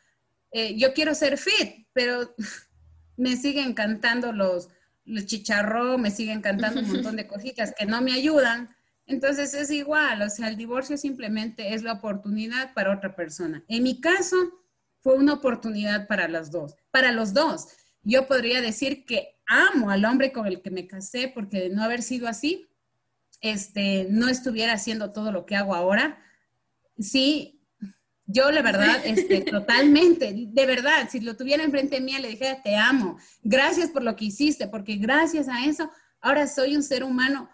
eh, 0.50 0.76
yo 0.76 0.94
quiero 0.94 1.14
ser 1.14 1.38
fit, 1.38 1.86
pero 1.92 2.34
me 3.16 3.36
siguen 3.36 3.74
cantando 3.74 4.32
los, 4.32 4.68
los 5.04 5.26
chicharrón, 5.26 6.00
me 6.00 6.10
siguen 6.10 6.40
cantando 6.40 6.80
un 6.80 6.88
montón 6.92 7.16
de 7.16 7.26
cositas 7.26 7.74
que 7.76 7.86
no 7.86 8.00
me 8.00 8.12
ayudan. 8.12 8.68
Entonces 9.06 9.54
es 9.54 9.70
igual, 9.70 10.20
o 10.20 10.28
sea, 10.28 10.48
el 10.48 10.56
divorcio 10.56 10.98
simplemente 10.98 11.72
es 11.74 11.82
la 11.82 11.94
oportunidad 11.94 12.74
para 12.74 12.94
otra 12.94 13.16
persona. 13.16 13.64
En 13.66 13.82
mi 13.82 14.00
caso, 14.00 14.36
fue 15.00 15.14
una 15.14 15.34
oportunidad 15.34 16.06
para 16.06 16.28
las 16.28 16.50
dos, 16.50 16.76
para 16.90 17.12
los 17.12 17.32
dos. 17.32 17.68
Yo 18.02 18.26
podría 18.26 18.60
decir 18.60 19.06
que 19.06 19.37
amo 19.48 19.90
al 19.90 20.04
hombre 20.04 20.32
con 20.32 20.46
el 20.46 20.62
que 20.62 20.70
me 20.70 20.86
casé 20.86 21.28
porque 21.34 21.60
de 21.60 21.68
no 21.70 21.82
haber 21.82 22.02
sido 22.02 22.28
así, 22.28 22.68
este, 23.40 24.06
no 24.10 24.28
estuviera 24.28 24.74
haciendo 24.74 25.12
todo 25.12 25.32
lo 25.32 25.46
que 25.46 25.56
hago 25.56 25.74
ahora. 25.74 26.22
Sí, 26.98 27.58
yo, 28.26 28.50
la 28.50 28.62
verdad, 28.62 29.00
este, 29.04 29.40
totalmente, 29.50 30.34
de 30.36 30.66
verdad, 30.66 31.08
si 31.10 31.20
lo 31.20 31.36
tuviera 31.36 31.64
enfrente 31.64 31.96
de 31.96 32.02
mí, 32.02 32.12
le 32.18 32.28
dije, 32.28 32.60
te 32.62 32.76
amo, 32.76 33.18
gracias 33.42 33.90
por 33.90 34.02
lo 34.02 34.14
que 34.16 34.26
hiciste, 34.26 34.68
porque 34.68 34.96
gracias 34.96 35.48
a 35.48 35.64
eso, 35.64 35.90
ahora 36.20 36.46
soy 36.46 36.76
un 36.76 36.82
ser 36.82 37.04
humano 37.04 37.48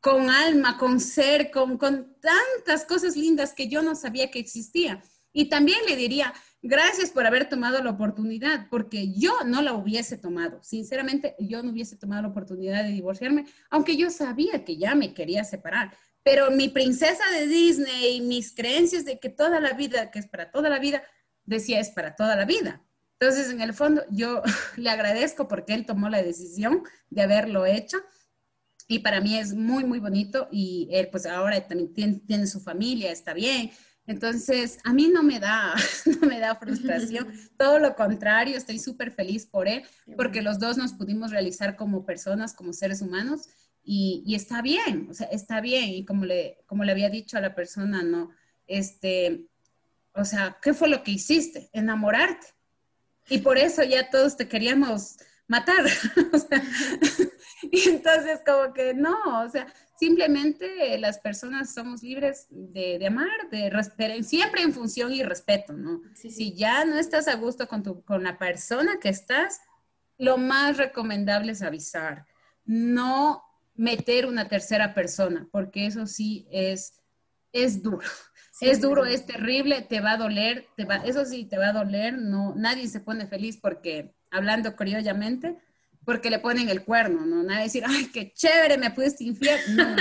con 0.00 0.30
alma, 0.30 0.76
con 0.76 1.00
ser, 1.00 1.50
con, 1.50 1.78
con 1.78 2.16
tantas 2.20 2.84
cosas 2.86 3.16
lindas 3.16 3.52
que 3.54 3.68
yo 3.68 3.82
no 3.82 3.94
sabía 3.94 4.30
que 4.30 4.38
existía. 4.38 5.02
Y 5.32 5.48
también 5.48 5.78
le 5.88 5.96
diría, 5.96 6.34
gracias 6.62 7.10
por 7.10 7.26
haber 7.26 7.48
tomado 7.48 7.82
la 7.82 7.90
oportunidad, 7.90 8.68
porque 8.70 9.12
yo 9.12 9.32
no 9.46 9.62
la 9.62 9.72
hubiese 9.72 10.16
tomado. 10.18 10.62
Sinceramente, 10.62 11.34
yo 11.38 11.62
no 11.62 11.70
hubiese 11.70 11.96
tomado 11.96 12.22
la 12.22 12.28
oportunidad 12.28 12.84
de 12.84 12.90
divorciarme, 12.90 13.46
aunque 13.70 13.96
yo 13.96 14.10
sabía 14.10 14.64
que 14.64 14.76
ya 14.76 14.94
me 14.94 15.14
quería 15.14 15.44
separar. 15.44 15.92
Pero 16.22 16.50
mi 16.50 16.68
princesa 16.68 17.24
de 17.32 17.46
Disney, 17.46 18.20
mis 18.20 18.54
creencias 18.54 19.04
de 19.04 19.18
que 19.18 19.30
toda 19.30 19.60
la 19.60 19.72
vida, 19.72 20.10
que 20.10 20.18
es 20.18 20.26
para 20.26 20.50
toda 20.50 20.68
la 20.68 20.78
vida, 20.78 21.02
decía 21.44 21.80
es 21.80 21.90
para 21.90 22.14
toda 22.14 22.36
la 22.36 22.44
vida. 22.44 22.82
Entonces, 23.18 23.50
en 23.50 23.60
el 23.60 23.74
fondo, 23.74 24.02
yo 24.10 24.42
le 24.76 24.90
agradezco 24.90 25.48
porque 25.48 25.74
él 25.74 25.86
tomó 25.86 26.08
la 26.08 26.22
decisión 26.22 26.82
de 27.10 27.22
haberlo 27.22 27.66
hecho. 27.66 27.98
Y 28.88 29.00
para 29.00 29.20
mí 29.20 29.38
es 29.38 29.54
muy, 29.54 29.84
muy 29.84 29.98
bonito. 29.98 30.48
Y 30.50 30.88
él, 30.90 31.08
pues 31.10 31.26
ahora 31.26 31.60
también 31.66 31.92
tiene, 31.92 32.20
tiene 32.26 32.46
su 32.46 32.60
familia, 32.60 33.12
está 33.12 33.34
bien. 33.34 33.70
Entonces, 34.10 34.80
a 34.82 34.92
mí 34.92 35.06
no 35.06 35.22
me 35.22 35.38
da, 35.38 35.72
no 36.20 36.26
me 36.26 36.40
da 36.40 36.56
frustración, 36.56 37.32
todo 37.56 37.78
lo 37.78 37.94
contrario, 37.94 38.56
estoy 38.56 38.80
súper 38.80 39.12
feliz 39.12 39.46
por 39.46 39.68
él, 39.68 39.84
porque 40.16 40.42
los 40.42 40.58
dos 40.58 40.76
nos 40.76 40.94
pudimos 40.94 41.30
realizar 41.30 41.76
como 41.76 42.04
personas, 42.04 42.52
como 42.52 42.72
seres 42.72 43.02
humanos, 43.02 43.48
y, 43.84 44.24
y, 44.26 44.34
está 44.34 44.62
bien, 44.62 45.06
o 45.08 45.14
sea, 45.14 45.28
está 45.28 45.60
bien, 45.60 45.90
y 45.90 46.04
como 46.04 46.24
le, 46.24 46.58
como 46.66 46.82
le 46.82 46.90
había 46.90 47.08
dicho 47.08 47.38
a 47.38 47.40
la 47.40 47.54
persona, 47.54 48.02
no, 48.02 48.30
este, 48.66 49.46
o 50.12 50.24
sea, 50.24 50.58
¿qué 50.60 50.74
fue 50.74 50.88
lo 50.88 51.04
que 51.04 51.12
hiciste? 51.12 51.70
Enamorarte. 51.72 52.48
Y 53.28 53.38
por 53.38 53.58
eso 53.58 53.84
ya 53.84 54.10
todos 54.10 54.36
te 54.36 54.48
queríamos 54.48 55.18
matar. 55.46 55.84
o 56.32 56.38
sea, 56.38 56.62
y 57.62 57.88
entonces 57.88 58.40
como 58.44 58.74
que 58.74 58.92
no, 58.92 59.44
o 59.44 59.48
sea, 59.48 59.72
simplemente 60.00 60.96
las 60.98 61.18
personas 61.18 61.74
somos 61.74 62.02
libres 62.02 62.46
de, 62.48 63.06
amar, 63.06 63.50
de 63.50 63.68
respetar, 63.68 64.24
siempre 64.24 64.62
en 64.62 64.72
función 64.72 65.12
y 65.12 65.22
respeto, 65.22 65.74
¿no? 65.74 66.00
Si 66.14 66.54
ya 66.54 66.86
no 66.86 66.98
estás 66.98 67.28
a 67.28 67.36
gusto 67.36 67.68
con, 67.68 67.82
tu, 67.82 68.02
con 68.02 68.24
la 68.24 68.38
persona 68.38 68.98
que 68.98 69.10
estás, 69.10 69.60
lo 70.16 70.38
más 70.38 70.78
recomendable 70.78 71.52
es 71.52 71.60
avisar, 71.60 72.24
no 72.64 73.44
meter 73.74 74.24
una 74.24 74.48
tercera 74.48 74.94
persona, 74.94 75.46
porque 75.52 75.84
eso 75.84 76.06
sí 76.06 76.48
es, 76.50 76.94
es 77.52 77.82
duro. 77.82 78.08
es 78.62 78.80
duro, 78.80 79.04
es 79.04 79.26
terrible, 79.26 79.82
te 79.82 80.00
va 80.00 80.12
a 80.12 80.16
doler, 80.16 80.66
te 80.78 80.86
va, 80.86 80.96
eso 80.96 81.26
sí, 81.26 81.44
te 81.44 81.58
va 81.58 81.68
a 81.68 81.72
doler, 81.74 82.16
no, 82.16 82.54
nadie 82.56 82.88
se 82.88 83.00
pone 83.00 83.26
feliz 83.26 83.58
porque, 83.60 84.14
hablando 84.30 84.76
criollamente, 84.76 85.58
porque 86.10 86.28
le 86.28 86.40
ponen 86.40 86.68
el 86.68 86.82
cuerno, 86.82 87.24
¿no? 87.24 87.44
Nadie 87.44 87.62
decir, 87.62 87.84
ay, 87.86 88.06
qué 88.12 88.32
chévere, 88.32 88.76
me 88.76 88.90
pudiste 88.90 89.22
infiel. 89.22 89.60
No, 89.76 89.94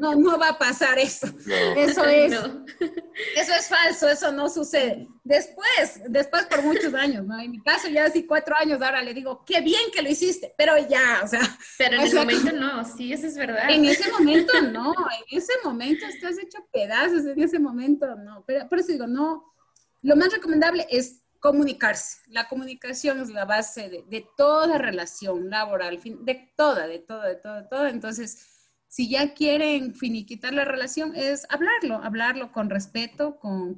no, 0.00 0.16
no, 0.16 0.36
va 0.36 0.48
a 0.48 0.58
pasar 0.58 0.98
eso. 0.98 1.28
Eso 1.76 2.04
es, 2.04 2.32
eso 2.32 3.54
es 3.56 3.68
falso, 3.68 4.08
eso 4.08 4.32
no 4.32 4.48
sucede. 4.48 5.06
Después, 5.22 6.00
después 6.08 6.46
por 6.46 6.62
muchos 6.62 6.92
años, 6.94 7.24
¿no? 7.24 7.38
En 7.38 7.52
mi 7.52 7.62
caso 7.62 7.86
ya 7.86 8.06
así 8.06 8.26
cuatro 8.26 8.56
años, 8.56 8.82
ahora 8.82 9.02
le 9.02 9.14
digo, 9.14 9.44
qué 9.46 9.60
bien 9.60 9.92
que 9.94 10.02
lo 10.02 10.08
hiciste, 10.08 10.52
pero 10.58 10.76
ya, 10.88 11.20
o 11.22 11.28
sea. 11.28 11.42
Pero 11.78 11.94
en 11.94 12.00
ese 12.02 12.16
momento 12.16 12.50
no, 12.50 12.84
sí, 12.84 13.12
eso 13.12 13.28
es 13.28 13.36
verdad. 13.36 13.70
En 13.70 13.84
ese 13.84 14.10
momento 14.10 14.60
no, 14.62 14.92
en 15.30 15.38
ese 15.38 15.52
momento 15.62 16.06
estás 16.06 16.38
hecho 16.38 16.58
pedazos, 16.72 17.24
en 17.24 17.40
ese 17.40 17.60
momento 17.60 18.16
no. 18.16 18.42
Pero 18.48 18.68
por 18.68 18.80
eso 18.80 18.90
digo, 18.90 19.06
no, 19.06 19.54
lo 20.02 20.16
más 20.16 20.32
recomendable 20.32 20.88
es 20.90 21.21
comunicarse. 21.42 22.18
La 22.28 22.48
comunicación 22.48 23.20
es 23.20 23.28
la 23.28 23.44
base 23.44 24.04
de, 24.08 24.26
toda 24.36 24.78
relación 24.78 25.50
laboral, 25.50 25.98
de 26.00 26.52
toda, 26.56 26.86
de 26.86 27.00
toda, 27.00 27.26
de 27.26 27.34
toda, 27.34 27.62
de 27.62 27.68
toda. 27.68 27.90
Entonces, 27.90 28.46
si 28.86 29.10
ya 29.10 29.34
quieren 29.34 29.92
finiquitar 29.92 30.54
la 30.54 30.64
relación, 30.64 31.16
es 31.16 31.44
hablarlo, 31.50 31.96
hablarlo 31.96 32.52
con 32.52 32.70
respeto, 32.70 33.40
con, 33.40 33.74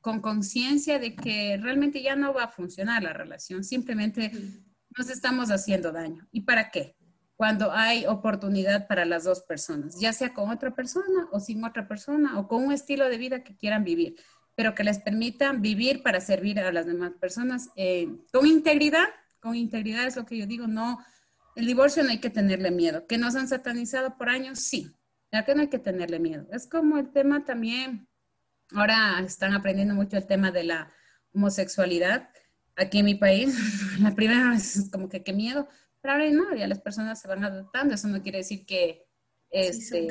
conciencia 0.00 0.98
de 0.98 1.14
que 1.14 1.58
realmente 1.60 2.02
ya 2.02 2.16
no 2.16 2.32
va 2.32 2.44
a 2.44 2.48
funcionar 2.48 3.02
la 3.02 3.12
relación, 3.12 3.62
simplemente 3.62 4.32
nos 4.96 5.10
estamos 5.10 5.50
haciendo 5.50 5.92
daño. 5.92 6.26
¿Y 6.32 6.40
para 6.40 6.70
qué? 6.70 6.96
Cuando 7.36 7.70
hay 7.70 8.06
oportunidad 8.06 8.88
para 8.88 9.04
las 9.04 9.24
dos 9.24 9.42
personas, 9.42 10.00
ya 10.00 10.12
sea 10.14 10.32
con 10.32 10.50
otra 10.50 10.74
persona 10.74 11.28
o 11.32 11.38
sin 11.38 11.62
otra 11.64 11.86
persona 11.86 12.38
o 12.38 12.48
con 12.48 12.64
un 12.64 12.72
estilo 12.72 13.08
de 13.10 13.18
vida 13.18 13.44
que 13.44 13.56
quieran 13.56 13.84
vivir 13.84 14.16
pero 14.54 14.74
que 14.74 14.84
les 14.84 14.98
permitan 14.98 15.62
vivir 15.62 16.02
para 16.02 16.20
servir 16.20 16.60
a 16.60 16.72
las 16.72 16.86
demás 16.86 17.12
personas 17.20 17.70
eh, 17.76 18.08
con 18.32 18.46
integridad. 18.46 19.08
Con 19.40 19.54
integridad 19.54 20.06
es 20.06 20.16
lo 20.16 20.24
que 20.24 20.36
yo 20.36 20.46
digo, 20.46 20.66
no, 20.66 20.98
el 21.56 21.66
divorcio 21.66 22.02
no 22.04 22.10
hay 22.10 22.18
que 22.18 22.30
tenerle 22.30 22.70
miedo. 22.70 23.06
¿Que 23.06 23.18
nos 23.18 23.34
han 23.34 23.48
satanizado 23.48 24.16
por 24.16 24.28
años? 24.28 24.60
Sí, 24.60 24.94
ya 25.32 25.44
que 25.44 25.54
no 25.54 25.62
hay 25.62 25.68
que 25.68 25.78
tenerle 25.78 26.18
miedo. 26.18 26.46
Es 26.52 26.68
como 26.68 26.98
el 26.98 27.10
tema 27.10 27.44
también, 27.44 28.08
ahora 28.72 29.20
están 29.20 29.54
aprendiendo 29.54 29.94
mucho 29.94 30.16
el 30.16 30.26
tema 30.26 30.50
de 30.50 30.64
la 30.64 30.92
homosexualidad 31.34 32.28
aquí 32.76 32.98
en 32.98 33.06
mi 33.06 33.14
país. 33.14 33.56
La 34.00 34.14
primera 34.14 34.50
vez 34.50 34.76
es 34.76 34.90
como 34.90 35.08
que 35.08 35.22
qué 35.22 35.32
miedo, 35.32 35.68
pero 36.00 36.14
ahora 36.14 36.30
no, 36.30 36.54
ya 36.54 36.66
las 36.66 36.80
personas 36.80 37.20
se 37.20 37.28
van 37.28 37.44
adaptando. 37.44 37.94
Eso 37.94 38.08
no 38.08 38.22
quiere 38.22 38.38
decir 38.38 38.66
que 38.66 39.06
este, 39.52 40.08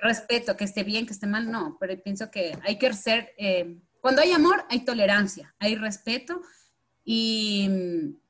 respeto, 0.00 0.56
que 0.56 0.64
esté 0.64 0.82
bien, 0.82 1.06
que 1.06 1.12
esté 1.12 1.26
mal, 1.26 1.50
no, 1.50 1.76
pero 1.78 2.02
pienso 2.02 2.30
que 2.30 2.58
hay 2.62 2.78
que 2.78 2.92
ser, 2.94 3.34
eh, 3.36 3.78
cuando 4.00 4.22
hay 4.22 4.32
amor, 4.32 4.64
hay 4.70 4.80
tolerancia, 4.86 5.54
hay 5.58 5.76
respeto 5.76 6.40
y 7.04 7.68
mm, 7.68 8.20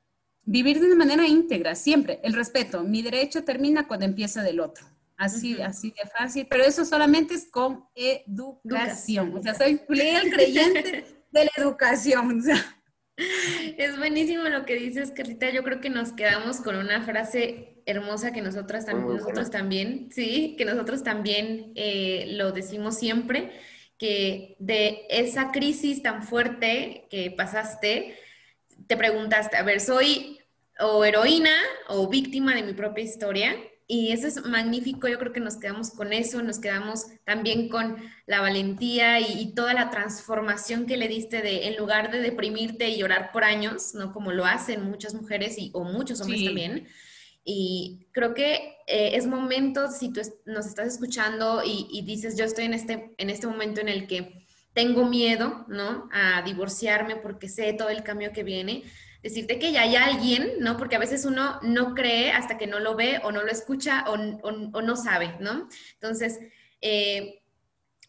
vivir 0.43 0.81
de 0.81 0.87
una 0.87 0.95
manera 0.95 1.25
íntegra, 1.25 1.73
siempre, 1.73 2.19
el 2.23 2.33
respeto. 2.33 2.83
Mi 2.83 3.01
derecho 3.01 3.45
termina 3.45 3.87
cuando 3.87 4.05
empieza 4.05 4.43
del 4.43 4.59
otro. 4.59 4.85
Así, 5.15 5.61
así 5.61 5.91
de 5.91 6.09
fácil, 6.09 6.47
pero 6.49 6.63
eso 6.63 6.83
solamente 6.83 7.35
es 7.35 7.47
con 7.49 7.85
educación. 7.95 9.37
O 9.37 9.43
sea, 9.43 9.53
soy 9.53 9.79
fiel 9.87 10.31
creyente 10.31 11.05
de 11.31 11.45
la 11.45 11.51
educación. 11.57 12.39
O 12.39 12.41
sea, 12.41 12.81
es 13.77 13.97
buenísimo 13.97 14.43
lo 14.45 14.65
que 14.65 14.75
dices, 14.75 15.11
Carlita. 15.11 15.51
Yo 15.51 15.63
creo 15.63 15.79
que 15.79 15.91
nos 15.91 16.11
quedamos 16.11 16.57
con 16.57 16.75
una 16.75 17.03
frase 17.03 17.70
hermosa 17.85 18.31
que 18.31 18.41
nosotras 18.41 18.85
también, 18.85 19.17
nosotros 19.17 19.51
también, 19.51 20.09
sí, 20.11 20.55
que 20.57 20.65
nosotros 20.65 21.03
también 21.03 21.71
eh, 21.75 22.25
lo 22.31 22.51
decimos 22.51 22.97
siempre, 22.97 23.51
que 23.97 24.55
de 24.59 25.05
esa 25.09 25.51
crisis 25.51 26.01
tan 26.01 26.23
fuerte 26.23 27.07
que 27.09 27.31
pasaste, 27.31 28.17
te 28.87 28.97
preguntaste, 28.97 29.57
a 29.57 29.63
ver, 29.63 29.79
¿soy 29.79 30.39
o 30.79 31.05
heroína 31.05 31.53
o 31.87 32.09
víctima 32.09 32.55
de 32.55 32.63
mi 32.63 32.73
propia 32.73 33.03
historia? 33.03 33.55
Y 33.93 34.13
eso 34.13 34.25
es 34.25 34.45
magnífico, 34.45 35.09
yo 35.09 35.19
creo 35.19 35.33
que 35.33 35.41
nos 35.41 35.57
quedamos 35.57 35.91
con 35.91 36.13
eso, 36.13 36.41
nos 36.41 36.59
quedamos 36.59 37.07
también 37.25 37.67
con 37.67 37.97
la 38.25 38.39
valentía 38.39 39.19
y, 39.19 39.53
toda 39.53 39.73
la 39.73 39.89
transformación 39.89 40.85
que 40.85 40.95
le 40.95 41.09
diste 41.09 41.41
de, 41.41 41.67
en 41.67 41.75
lugar 41.75 42.09
de 42.09 42.21
deprimirte 42.21 42.87
y 42.87 42.97
llorar 42.97 43.33
por 43.33 43.43
años, 43.43 43.93
¿no? 43.93 44.13
Como 44.13 44.31
lo 44.31 44.45
hacen 44.45 44.89
muchas 44.89 45.13
mujeres 45.13 45.57
y, 45.57 45.71
o 45.73 45.83
muchos 45.83 46.21
hombres 46.21 46.45
también. 46.45 46.87
Y 47.43 48.07
creo 48.11 48.33
que 48.33 48.75
eh, 48.87 49.11
es 49.15 49.25
momento, 49.25 49.89
si 49.89 50.13
tú 50.13 50.21
nos 50.45 50.65
estás 50.65 50.87
escuchando 50.87 51.63
y, 51.65 52.01
dices, 52.03 52.37
yo 52.37 52.45
estoy 52.45 52.65
en 52.65 52.73
este, 52.73 53.13
en 53.17 53.29
este 53.29 53.47
momento 53.47 53.81
en 53.81 53.89
el 53.89 54.07
que 54.07 54.45
tengo 54.73 55.05
miedo, 55.05 55.65
¿no? 55.67 56.07
A 56.11 56.41
divorciarme 56.43 57.15
porque 57.15 57.49
sé 57.49 57.73
todo 57.73 57.89
el 57.89 58.03
cambio 58.03 58.31
que 58.31 58.43
viene, 58.43 58.83
decirte 59.23 59.59
que 59.59 59.71
ya 59.71 59.81
hay 59.81 59.95
alguien, 59.95 60.53
¿no? 60.59 60.77
Porque 60.77 60.95
a 60.95 60.99
veces 60.99 61.25
uno 61.25 61.59
no 61.61 61.93
cree 61.93 62.31
hasta 62.31 62.57
que 62.57 62.67
no 62.67 62.79
lo 62.79 62.95
ve 62.95 63.19
o 63.23 63.31
no 63.31 63.43
lo 63.43 63.51
escucha 63.51 64.05
o, 64.07 64.17
no 64.81 64.95
sabe, 64.95 65.35
¿no? 65.39 65.67
Entonces, 65.93 66.39
eh, 66.81 67.41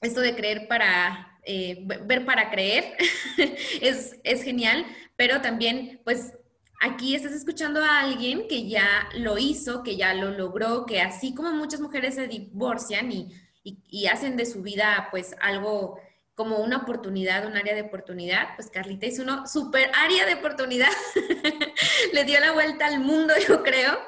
esto 0.00 0.20
de 0.20 0.34
creer 0.34 0.68
para, 0.68 1.38
eh, 1.44 1.86
ver 2.04 2.24
para 2.24 2.50
creer 2.50 2.96
es, 3.80 4.16
es 4.24 4.42
genial, 4.42 4.84
pero 5.16 5.40
también, 5.40 6.00
pues, 6.04 6.34
aquí 6.82 7.14
estás 7.14 7.32
escuchando 7.32 7.80
a 7.80 8.00
alguien 8.00 8.46
que 8.48 8.68
ya 8.68 9.08
lo 9.14 9.38
hizo, 9.38 9.82
que 9.82 9.96
ya 9.96 10.12
lo 10.14 10.30
logró, 10.30 10.84
que 10.84 11.00
así 11.00 11.34
como 11.34 11.52
muchas 11.52 11.80
mujeres 11.80 12.16
se 12.16 12.28
divorcian 12.28 13.10
y, 13.10 13.32
y 13.62 14.06
hacen 14.06 14.36
de 14.36 14.44
su 14.44 14.62
vida, 14.62 15.08
pues, 15.10 15.34
algo 15.40 15.98
como 16.34 16.58
una 16.58 16.78
oportunidad, 16.78 17.46
un 17.46 17.56
área 17.56 17.74
de 17.74 17.82
oportunidad, 17.82 18.56
pues 18.56 18.70
Carlita 18.70 19.06
hizo 19.06 19.22
una 19.22 19.46
super 19.46 19.90
área 19.94 20.26
de 20.26 20.34
oportunidad, 20.34 20.88
le 22.12 22.24
dio 22.24 22.40
la 22.40 22.52
vuelta 22.52 22.86
al 22.86 23.00
mundo, 23.00 23.34
yo 23.48 23.62
creo, 23.62 23.98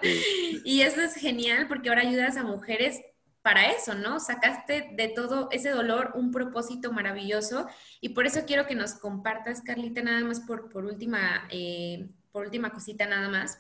y 0.65 0.81
eso 0.81 1.01
es 1.03 1.15
genial 1.15 1.69
porque 1.69 1.91
ahora 1.91 2.03
ayudas 2.03 2.37
a 2.37 2.43
mujeres 2.43 3.03
para 3.43 3.71
eso, 3.71 3.95
¿no? 3.95 4.21
Sacaste 4.21 4.93
de 4.95 5.09
todo 5.09 5.49
ese 5.53 5.69
dolor 5.69 6.13
un 6.15 6.31
propósito 6.31 6.93
maravilloso. 6.93 7.67
Y 8.01 8.09
por 8.09 8.27
eso 8.27 8.47
quiero 8.47 8.67
que 8.67 8.75
nos 8.75 8.95
compartas, 8.95 9.61
Carlita, 9.61 10.01
nada 10.03 10.21
más 10.21 10.41
por, 10.41 10.71
por 10.71 10.87
última, 10.87 11.47
eh, 11.51 12.09
por 12.35 12.45
última 12.45 12.71
cosita 12.71 13.07
nada 13.07 13.31
más, 13.31 13.59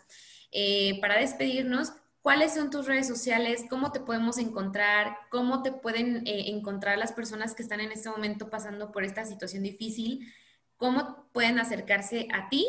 eh, 0.50 1.00
para 1.00 1.18
despedirnos, 1.18 1.92
¿Cuáles 2.24 2.54
son 2.54 2.70
tus 2.70 2.86
redes 2.86 3.06
sociales? 3.06 3.66
¿Cómo 3.68 3.92
te 3.92 4.00
podemos 4.00 4.38
encontrar? 4.38 5.14
¿Cómo 5.28 5.62
te 5.62 5.72
pueden 5.72 6.26
eh, 6.26 6.48
encontrar 6.48 6.96
las 6.96 7.12
personas 7.12 7.54
que 7.54 7.62
están 7.62 7.80
en 7.80 7.92
este 7.92 8.08
momento 8.08 8.48
pasando 8.48 8.92
por 8.92 9.04
esta 9.04 9.26
situación 9.26 9.62
difícil? 9.62 10.32
¿Cómo 10.78 11.28
pueden 11.32 11.58
acercarse 11.58 12.26
a 12.32 12.48
ti? 12.48 12.66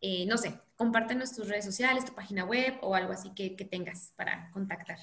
Eh, 0.00 0.26
no 0.26 0.36
sé, 0.36 0.58
compártenos 0.74 1.32
tus 1.36 1.46
redes 1.46 1.64
sociales, 1.64 2.04
tu 2.04 2.16
página 2.16 2.44
web 2.44 2.78
o 2.82 2.96
algo 2.96 3.12
así 3.12 3.32
que, 3.32 3.50
tengas 3.64 4.12
para 4.16 4.50
contactar. 4.50 4.98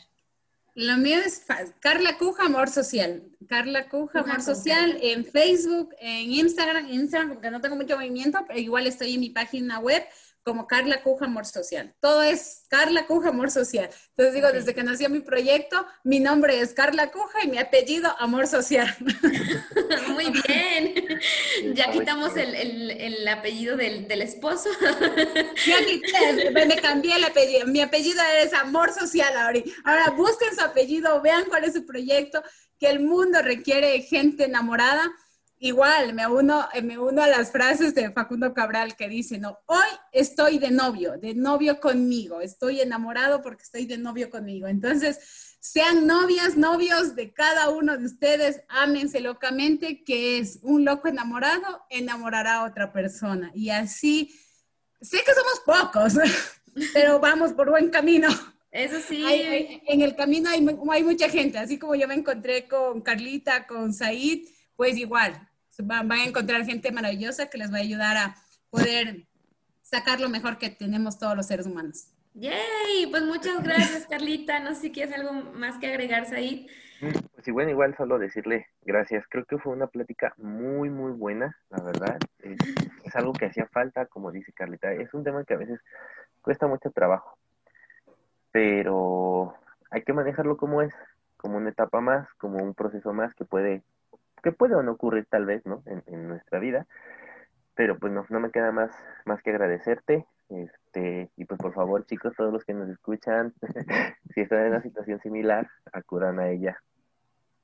Lo 0.76 0.98
mío 0.98 1.20
es 1.26 1.46
Carla 1.80 2.18
Cuja, 2.18 2.48
Amor 2.48 2.70
Social. 2.70 3.24
Carla 3.48 3.88
Cuja, 3.88 4.20
Amor 4.20 4.42
Social 4.42 5.00
en 5.02 5.24
Facebook, 5.24 5.96
en 6.02 6.30
Instagram, 6.34 6.88
en 6.88 6.94
Instagram, 6.94 7.30
porque 7.36 7.52
no 7.52 7.62
tengo 7.62 7.78
mucho 7.78 7.96
movimiento, 7.96 8.40
pero 8.46 8.60
igual 8.60 8.86
estoy 8.86 9.14
en 9.14 9.22
mi 9.22 9.30
página 9.30 9.80
web 9.80 10.04
como 10.48 10.66
Carla 10.66 11.04
Cuja 11.04 11.26
Amor 11.26 11.46
Social. 11.46 11.94
Todo 12.00 12.24
es 12.24 12.64
Carla 12.70 13.06
Cuja 13.06 13.30
Amor 13.30 13.52
Social. 13.52 13.90
Entonces 14.12 14.34
digo, 14.34 14.50
desde 14.54 14.74
que 14.74 14.82
nació 14.82 15.10
mi 15.10 15.20
proyecto, 15.20 15.86
mi 16.06 16.22
nombre 16.22 16.62
es 16.62 16.74
Carla 16.74 17.12
Cuja 17.12 17.44
y 17.44 17.50
mi 17.50 17.58
apellido 17.58 18.16
Amor 18.18 18.48
Social. 18.48 18.88
Muy 20.08 20.32
bien. 20.48 21.20
Ya 21.74 21.92
quitamos 21.92 22.38
el, 22.38 22.56
el, 22.56 23.28
apellido 23.28 23.76
del, 23.76 24.08
del 24.08 24.22
esposo. 24.22 24.70
Ya 25.66 25.86
quité, 25.86 26.52
me 26.66 26.78
cambié 26.78 27.18
el 27.18 27.26
apellido. 27.26 27.68
Mi 27.68 27.82
apellido 27.82 28.22
es 28.42 28.54
Amor 28.54 28.94
Social 28.94 29.36
ahora. 29.36 29.60
Ahora 29.84 30.12
busquen 30.12 30.56
su 30.56 30.64
apellido, 30.64 31.22
vean 31.22 31.44
cuál 31.50 31.66
es 31.66 31.74
su 31.74 31.86
proyecto, 31.86 32.42
que 32.80 32.90
el 32.90 33.02
mundo 33.02 33.42
requiere 33.42 34.02
gente 34.02 34.46
enamorada 34.46 35.12
igual 35.60 36.14
me 36.14 36.28
uno, 36.28 36.68
eh, 36.74 36.82
me 36.82 36.98
uno 36.98 37.22
a 37.22 37.28
las 37.28 37.52
frases 37.52 37.96
de 37.96 38.12
Facundo 38.12 38.54
Cabral 38.54 38.96
que 38.96 39.08
dice, 39.08 39.40
no, 39.40 39.60
hoy 39.66 39.88
estoy 40.12 40.60
de 40.60 40.72
novio, 40.72 41.18
de 41.18 41.34
novio 41.34 41.80
conmigo, 41.80 42.42
estoy 42.42 42.82
enamorado 42.82 43.42
porque 43.42 43.64
estoy 43.64 43.86
de 43.86 43.98
novio 43.98 44.30
conmigo. 44.30 44.68
Entonces, 44.68 45.58
sean 45.60 46.06
novias, 46.06 46.56
novios 46.56 47.16
de 47.16 47.34
cada 47.34 47.70
uno 47.70 47.98
de 47.98 48.06
ustedes, 48.06 48.62
ámense 48.70 49.20
locamente, 49.20 50.04
que 50.04 50.40
es 50.40 50.60
un 50.62 50.86
loco 50.86 51.08
enamorado, 51.08 51.86
enamorará 51.90 52.58
a 52.58 52.66
otra 52.66 52.94
persona. 52.94 53.52
Y 53.54 53.70
así, 53.70 54.34
sé 55.02 55.18
que 55.26 55.34
somos 55.34 55.62
pocos, 55.66 56.14
pero 56.94 57.20
vamos 57.20 57.54
por 57.54 57.70
buen 57.70 57.90
camino. 57.90 58.30
Eso 58.70 58.98
sí. 59.00 59.24
en 59.88 60.02
el 60.02 60.16
camino 60.16 60.50
hay, 60.50 60.66
hay 60.92 61.04
mucha 61.04 61.30
gente, 61.30 61.58
así 61.58 61.80
como 61.80 61.96
yo 61.96 62.08
me 62.08 62.14
encontré 62.14 62.68
con 62.68 63.02
Carlita, 63.02 63.66
con 63.66 63.94
Said, 63.94 64.48
pues 64.76 64.98
igual, 64.98 65.47
van, 65.84 66.12
a 66.12 66.26
encontrar 66.26 66.66
gente 66.66 66.92
maravillosa 66.92 67.50
que 67.50 67.58
les 67.58 67.72
va 67.72 67.78
a 67.78 67.82
ayudar 67.82 68.18
a 68.18 68.36
poder 68.70 69.28
sacar 69.82 70.20
lo 70.20 70.30
mejor 70.30 70.58
que 70.58 70.70
tenemos 70.70 71.18
todos 71.18 71.36
los 71.36 71.48
seres 71.48 71.66
humanos. 71.66 72.14
¡Yay! 72.34 73.08
Pues 73.10 73.24
muchas 73.24 73.64
gracias, 73.64 74.06
Carlita. 74.08 74.60
No 74.60 74.76
sé 74.76 74.82
si 74.82 74.92
quieres 74.92 75.14
algo 75.16 75.34
más 75.34 75.80
que 75.80 75.88
agregarse 75.88 76.36
ahí. 76.36 76.68
Pues 77.00 77.16
sí, 77.44 77.52
bueno, 77.52 77.72
igual 77.72 77.96
solo 77.96 78.20
decirle 78.20 78.68
gracias. 78.84 79.26
Creo 79.30 79.46
que 79.46 79.58
fue 79.58 79.74
una 79.74 79.88
plática 79.88 80.34
muy, 80.38 80.90
muy 80.90 81.12
buena, 81.12 81.58
la 81.70 81.84
verdad. 81.84 82.18
Es, 82.40 82.58
es, 83.04 83.16
algo 83.16 83.34
que 83.34 83.46
hacía 83.46 83.68
falta, 83.68 84.06
como 84.08 84.32
dice 84.32 84.52
Carlita. 84.54 84.92
Es 84.94 85.14
un 85.14 85.24
tema 85.24 85.44
que 85.46 85.54
a 85.54 85.58
veces 85.58 85.80
cuesta 86.42 86.68
mucho 86.68 86.92
trabajo, 86.92 87.38
pero 88.52 89.56
hay 89.92 90.04
que 90.04 90.14
manejarlo 90.14 90.58
como 90.58 90.82
es, 90.82 90.94
como 91.38 91.58
una 91.58 91.70
etapa 91.70 92.02
más, 92.02 92.28
como 92.38 92.64
un 92.64 92.74
proceso 92.74 93.14
más 93.14 93.34
que 93.36 93.46
puede 93.46 93.84
que 94.42 94.52
puede 94.52 94.76
o 94.76 94.84
no 94.84 94.94
ocurrir 94.94 95.26
tal 95.26 95.46
vez, 95.46 95.66
¿no? 95.66 95.84
En, 95.86 96.28
nuestra 96.28 96.60
vida. 96.60 96.88
Pero 97.76 98.00
pues 98.00 98.12
no, 98.12 98.26
no 98.30 98.40
me 98.40 98.52
queda 98.52 98.72
más, 98.72 98.92
más 99.26 99.42
que 99.44 99.52
agradecerte. 99.52 100.26
Este, 100.50 101.30
y 101.36 101.46
pues 101.46 101.60
por 101.60 101.74
favor, 101.74 102.06
chicos, 102.06 102.34
todos 102.36 102.54
los 102.54 102.64
que 102.64 102.74
nos 102.74 102.90
escuchan, 102.90 103.54
si 104.34 104.42
están 104.42 104.62
en 104.62 104.68
una 104.70 104.82
situación 104.82 105.20
similar, 105.22 105.68
acudan 105.92 106.40
a 106.40 106.50
ella. 106.50 106.82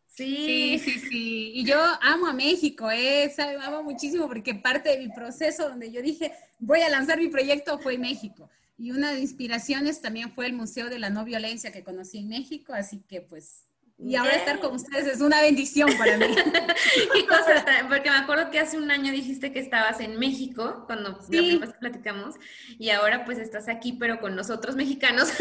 Sí, 0.07 0.78
sí, 0.78 0.99
sí. 0.99 1.51
Y 1.55 1.65
yo 1.65 1.80
amo 2.01 2.28
a 2.28 2.34
México, 2.34 2.91
¿eh? 2.91 3.34
amo 3.63 3.82
muchísimo 3.82 4.28
porque 4.28 4.53
parte 4.53 4.89
de 4.89 4.99
mi 4.99 5.09
proceso 5.09 5.69
donde 5.69 5.91
yo 5.91 6.03
dije, 6.03 6.34
voy 6.59 6.82
a 6.82 6.89
lanzar 6.89 7.17
mi 7.17 7.30
proyecto 7.30 7.80
fue 7.80 7.97
México. 7.97 8.47
Y 8.78 8.91
una 8.91 9.11
de 9.11 9.21
inspiraciones 9.21 10.01
también 10.01 10.32
fue 10.32 10.45
el 10.45 10.53
Museo 10.53 10.89
de 10.89 10.99
la 10.99 11.09
No 11.09 11.26
Violencia 11.26 11.71
que 11.71 11.84
conocí 11.84 12.19
en 12.19 12.28
México, 12.28 12.74
así 12.74 13.01
que 13.07 13.21
pues 13.21 13.65
y 13.99 14.15
ahora 14.15 14.31
estar 14.31 14.59
con 14.59 14.73
ustedes 14.75 15.07
es 15.07 15.21
una 15.21 15.41
bendición 15.41 15.89
para 15.97 16.17
mí. 16.17 16.25
¿Qué 17.13 17.25
cosa? 17.25 17.63
Porque 17.87 18.09
me 18.09 18.17
acuerdo 18.17 18.49
que 18.49 18.59
hace 18.59 18.77
un 18.77 18.91
año 18.91 19.11
dijiste 19.11 19.53
que 19.53 19.59
estabas 19.59 19.99
en 19.99 20.19
México, 20.19 20.83
cuando 20.87 21.11
la 21.11 21.17
primera 21.27 21.65
vez 21.67 21.75
platicamos, 21.79 22.35
y 22.79 22.89
ahora 22.89 23.23
pues 23.23 23.37
estás 23.37 23.69
aquí, 23.69 23.93
pero 23.93 24.19
con 24.19 24.35
nosotros 24.35 24.75
mexicanos. 24.75 25.31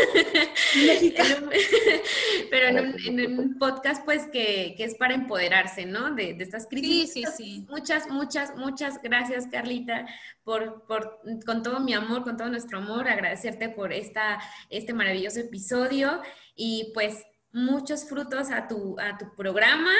pero 2.50 2.78
en 2.78 3.38
un, 3.38 3.58
podcast 3.58 4.04
pues 4.04 4.26
que, 4.26 4.74
que, 4.76 4.84
es 4.84 4.94
para 4.96 5.14
empoderarse, 5.14 5.86
¿no? 5.86 6.14
De, 6.14 6.34
de 6.34 6.44
estas 6.44 6.66
crisis. 6.66 7.12
Sí, 7.12 7.24
sí, 7.24 7.32
sí. 7.36 7.66
Muchas, 7.68 8.08
muchas, 8.10 8.54
muchas 8.56 9.00
gracias, 9.02 9.46
Carlita, 9.50 10.06
por, 10.44 10.84
por, 10.86 11.20
con 11.46 11.62
todo 11.62 11.80
mi 11.80 11.94
amor, 11.94 12.22
con 12.22 12.36
todo 12.36 12.48
nuestro 12.48 12.78
amor, 12.78 13.08
agradecerte 13.08 13.70
por 13.70 13.92
esta, 13.92 14.40
este 14.70 14.92
maravilloso 14.92 15.40
episodio 15.40 16.20
y 16.54 16.90
pues 16.94 17.24
muchos 17.52 18.08
frutos 18.08 18.50
a 18.50 18.66
tu, 18.66 18.98
a 18.98 19.18
tu 19.18 19.34
programa, 19.34 19.92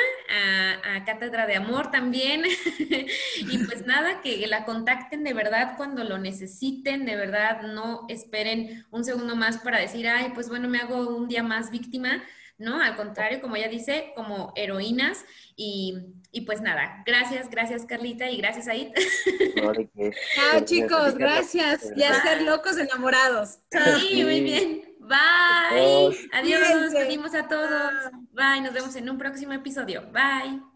a, 0.85 1.05
Cátedra 1.05 1.47
de 1.47 1.57
Amor 1.57 1.91
también. 1.91 2.45
y 3.37 3.59
pues 3.59 3.87
nada, 3.87 4.21
que 4.23 4.47
la 4.47 4.65
contacten 4.65 5.25
de 5.25 5.35
verdad 5.35 5.75
cuando 5.77 6.05
lo 6.05 6.19
necesiten, 6.19 7.05
de 7.05 7.17
verdad 7.17 7.63
no 7.63 8.07
esperen 8.09 8.87
un 8.91 9.05
segundo 9.05 9.37
más 9.37 9.59
para 9.59 9.79
decir, 9.81 10.09
ay, 10.09 10.31
pues 10.35 10.49
bueno, 10.49 10.69
me 10.69 10.79
hago 10.79 11.17
un 11.17 11.29
día 11.29 11.43
más 11.43 11.71
víctima. 11.71 12.23
¿no? 12.59 12.81
Al 12.81 12.95
contrario, 12.95 13.41
como 13.41 13.57
ella 13.57 13.69
dice, 13.69 14.13
como 14.15 14.53
heroínas. 14.55 15.25
Y, 15.57 15.99
y 16.31 16.43
pues 16.43 16.61
nada, 16.61 17.03
gracias, 17.05 17.51
gracias 17.51 17.85
Carlita 17.87 18.31
y 18.31 18.37
gracias 18.37 18.69
Aid. 18.69 18.93
Chao 19.57 20.65
chicos, 20.65 21.15
gracias. 21.17 21.93
Y 21.97 22.05
a 22.05 22.23
ser 22.23 22.43
locos 22.43 22.79
enamorados. 22.79 23.59
Sí, 23.71 24.23
muy 24.23 24.41
bien. 24.41 24.92
Bye. 25.13 26.29
Adiós, 26.33 26.71
nos 26.71 26.93
despedimos 26.93 27.35
a 27.35 27.47
todos. 27.47 27.93
Bye, 28.33 28.63
nos 28.63 28.73
vemos 28.73 28.97
en 28.97 29.11
un 29.11 29.19
próximo 29.19 29.53
episodio. 29.53 30.03
Bye. 30.13 30.72